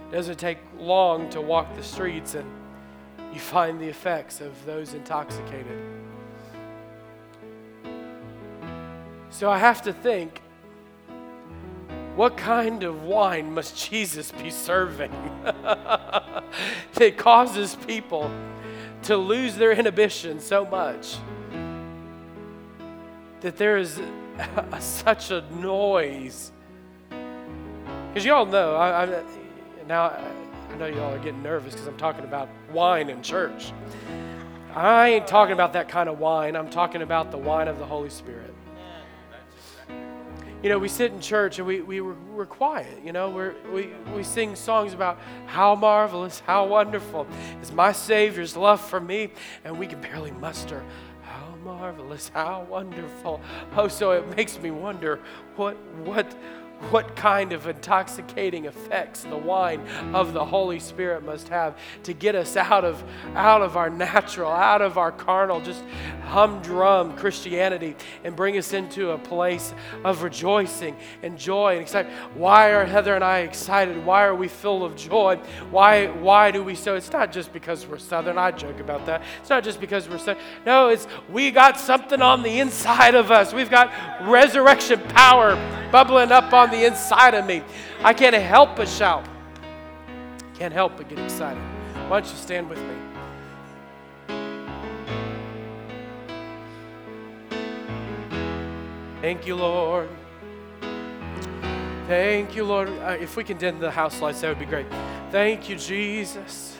It 0.09 0.15
doesn't 0.15 0.39
take 0.39 0.57
long 0.75 1.29
to 1.29 1.39
walk 1.39 1.75
the 1.75 1.84
streets 1.84 2.34
and 2.34 2.49
you 3.31 3.39
find 3.39 3.79
the 3.79 3.88
effects 3.88 4.41
of 4.41 4.65
those 4.65 4.95
intoxicated. 4.95 5.79
So 9.29 9.51
I 9.51 9.59
have 9.59 9.84
to 9.84 9.93
think 9.93 10.41
what 12.15 12.36
kind 12.36 12.81
of 12.81 13.03
wine 13.03 13.53
must 13.53 13.88
Jesus 13.88 14.31
be 14.31 14.49
serving 14.49 15.11
that 15.53 17.17
causes 17.17 17.75
people 17.86 18.31
to 19.03 19.15
lose 19.15 19.57
their 19.57 19.73
inhibition 19.73 20.39
so 20.39 20.65
much 20.65 21.17
that 23.41 23.57
there 23.57 23.77
is 23.77 24.01
such 24.79 25.31
a 25.31 25.41
noise. 25.55 26.51
Because 27.09 28.25
you 28.25 28.34
all 28.34 28.45
know, 28.45 28.75
I, 28.75 29.03
I, 29.03 29.23
now 29.88 30.13
I 30.69 30.75
know 30.77 30.86
you 30.86 31.01
all 31.01 31.13
are 31.13 31.19
getting 31.19 31.43
nervous 31.43 31.73
because 31.73 31.88
I'm 31.88 31.97
talking 31.97 32.23
about 32.23 32.49
wine 32.71 33.09
in 33.09 33.21
church. 33.21 33.71
I 34.75 35.09
ain't 35.09 35.27
talking 35.27 35.53
about 35.53 35.73
that 35.73 35.88
kind 35.88 36.09
of 36.09 36.19
wine. 36.19 36.55
I'm 36.55 36.69
talking 36.69 37.01
about 37.03 37.31
the 37.31 37.38
wine 37.38 37.67
of 37.67 37.77
the 37.77 37.86
Holy 37.86 38.09
Spirit. 38.09 38.53
You 40.63 40.69
know, 40.69 40.79
we 40.79 40.88
sit 40.88 41.11
in 41.11 41.19
church 41.19 41.59
and 41.59 41.67
we, 41.67 41.81
we, 41.81 41.99
we're 41.99 42.45
quiet. 42.45 43.03
You 43.03 43.11
know, 43.11 43.29
we're, 43.29 43.53
we, 43.71 43.89
we 44.15 44.23
sing 44.23 44.55
songs 44.55 44.93
about 44.93 45.19
how 45.45 45.75
marvelous, 45.75 46.39
how 46.39 46.65
wonderful 46.65 47.27
is 47.61 47.71
my 47.71 47.91
Savior's 47.91 48.55
love 48.55 48.79
for 48.79 49.01
me, 49.01 49.31
and 49.65 49.77
we 49.77 49.88
can 49.88 49.99
barely 49.99 50.31
muster 50.31 50.81
marvelous, 51.64 52.30
how 52.34 52.66
wonderful. 52.70 53.41
Oh, 53.76 53.88
so 53.88 54.11
it 54.11 54.36
makes 54.36 54.59
me 54.59 54.72
wonder 54.72 55.20
what, 55.55 55.78
what, 56.03 56.36
what 56.91 57.15
kind 57.15 57.53
of 57.53 57.67
intoxicating 57.67 58.65
effects 58.65 59.23
the 59.23 59.38
wine 59.38 59.81
of 60.13 60.34
the 60.34 60.43
Holy 60.43 60.79
Spirit 60.79 61.23
must 61.23 61.47
have 61.49 61.77
to 62.03 62.13
get 62.13 62.36
us 62.36 62.55
out 62.55 62.86
of, 62.86 63.03
out 63.36 63.61
of 63.61 63.77
our 63.77 63.89
natural, 63.89 64.51
out 64.51 64.81
of 64.81 64.97
our 64.97 65.11
carnal, 65.11 65.61
just 65.61 65.84
humdrum 66.25 67.15
Christianity 67.15 67.95
and 68.23 68.36
bring 68.36 68.57
us 68.57 68.73
into 68.73 69.11
a 69.11 69.17
place 69.17 69.73
of 70.03 70.23
rejoicing 70.23 70.95
and 71.21 71.38
joy 71.38 71.73
and 71.73 71.81
excitement. 71.81 72.17
Why 72.36 72.71
are 72.71 72.86
Heather 72.86 73.15
and 73.15 73.23
I 73.23 73.39
excited? 73.39 74.05
Why 74.05 74.23
are 74.25 74.36
we 74.36 74.47
full 74.47 74.84
of 74.84 74.95
joy? 74.95 75.39
Why, 75.69 76.07
why 76.07 76.51
do 76.51 76.63
we 76.63 76.75
so? 76.75 76.95
It's 76.95 77.11
not 77.11 77.31
just 77.31 77.53
because 77.53 77.86
we're 77.88 77.97
Southern. 77.97 78.38
I 78.38 78.51
joke 78.51 78.79
about 78.79 79.05
that. 79.05 79.23
It's 79.41 79.49
not 79.49 79.63
just 79.63 79.79
because 79.79 80.09
we're 80.09 80.17
Southern. 80.17 80.43
No, 80.65 80.89
it's 80.89 81.07
we 81.29 81.51
got 81.51 81.79
something 81.79 82.21
on 82.21 82.43
the 82.43 82.59
inside 82.59 83.15
of 83.15 83.31
us. 83.31 83.53
We've 83.53 83.69
got 83.69 83.91
resurrection 84.27 84.99
power 85.09 85.55
bubbling 85.91 86.31
up 86.31 86.53
on 86.53 86.71
the 86.74 86.86
inside 86.86 87.34
of 87.34 87.45
me. 87.45 87.63
I 88.03 88.13
can't 88.13 88.36
help 88.36 88.76
but 88.76 88.89
shout. 88.89 89.26
Can't 90.55 90.74
help 90.74 90.97
but 90.97 91.07
get 91.09 91.19
excited. 91.19 91.61
Why 92.07 92.19
don't 92.19 92.30
you 92.30 92.38
stand 92.38 92.69
with 92.69 92.80
me? 92.80 92.95
Thank 99.21 99.47
you, 99.47 99.55
Lord. 99.55 100.09
Thank 102.07 102.55
you, 102.55 102.65
Lord. 102.65 102.89
Uh, 102.89 103.17
if 103.19 103.38
we 103.38 103.45
can 103.45 103.57
dim 103.57 103.80
the 103.80 103.89
house 103.89 104.21
lights, 104.21 104.41
that 104.41 104.49
would 104.49 104.59
be 104.59 104.65
great. 104.65 104.86
Thank 105.32 105.69
you, 105.69 105.78
Jesus. 105.78 106.78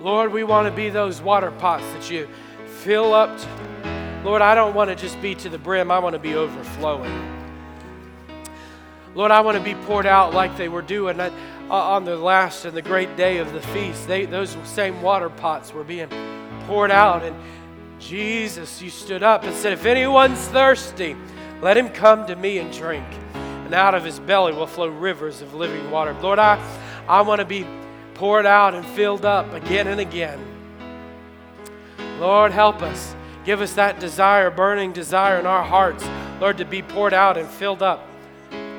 Lord, 0.00 0.32
we 0.32 0.42
want 0.42 0.66
to 0.68 0.74
be 0.74 0.90
those 0.90 1.22
water 1.22 1.52
pots 1.52 1.84
that 1.92 2.10
you 2.10 2.28
fill 2.66 3.14
up. 3.14 3.30
Lord, 4.24 4.42
I 4.42 4.56
don't 4.56 4.74
want 4.74 4.90
to 4.90 4.96
just 4.96 5.22
be 5.22 5.36
to 5.36 5.48
the 5.48 5.58
brim, 5.58 5.90
I 5.90 6.00
want 6.00 6.14
to 6.14 6.18
be 6.18 6.34
overflowing. 6.34 7.35
Lord, 9.16 9.30
I 9.30 9.40
want 9.40 9.56
to 9.56 9.64
be 9.64 9.74
poured 9.86 10.04
out 10.04 10.34
like 10.34 10.58
they 10.58 10.68
were 10.68 10.82
doing 10.82 11.18
uh, 11.18 11.30
on 11.70 12.04
the 12.04 12.16
last 12.16 12.66
and 12.66 12.76
the 12.76 12.82
great 12.82 13.16
day 13.16 13.38
of 13.38 13.50
the 13.54 13.62
feast. 13.62 14.06
They, 14.06 14.26
those 14.26 14.54
same 14.64 15.00
water 15.00 15.30
pots 15.30 15.72
were 15.72 15.84
being 15.84 16.10
poured 16.66 16.90
out. 16.90 17.22
And 17.22 17.34
Jesus, 17.98 18.82
you 18.82 18.90
stood 18.90 19.22
up 19.22 19.44
and 19.44 19.56
said, 19.56 19.72
If 19.72 19.86
anyone's 19.86 20.46
thirsty, 20.48 21.16
let 21.62 21.78
him 21.78 21.88
come 21.88 22.26
to 22.26 22.36
me 22.36 22.58
and 22.58 22.70
drink. 22.70 23.06
And 23.32 23.72
out 23.72 23.94
of 23.94 24.04
his 24.04 24.20
belly 24.20 24.52
will 24.52 24.66
flow 24.66 24.88
rivers 24.88 25.40
of 25.40 25.54
living 25.54 25.90
water. 25.90 26.12
Lord, 26.20 26.38
I, 26.38 26.60
I 27.08 27.22
want 27.22 27.38
to 27.38 27.46
be 27.46 27.66
poured 28.12 28.44
out 28.44 28.74
and 28.74 28.84
filled 28.84 29.24
up 29.24 29.50
again 29.54 29.86
and 29.86 29.98
again. 29.98 30.38
Lord, 32.20 32.52
help 32.52 32.82
us. 32.82 33.16
Give 33.46 33.62
us 33.62 33.72
that 33.74 33.98
desire, 33.98 34.50
burning 34.50 34.92
desire 34.92 35.40
in 35.40 35.46
our 35.46 35.62
hearts, 35.62 36.04
Lord, 36.38 36.58
to 36.58 36.66
be 36.66 36.82
poured 36.82 37.14
out 37.14 37.38
and 37.38 37.48
filled 37.48 37.82
up. 37.82 38.06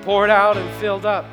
Poured 0.08 0.30
out 0.30 0.56
and 0.56 0.80
filled 0.80 1.06
up. 1.06 1.26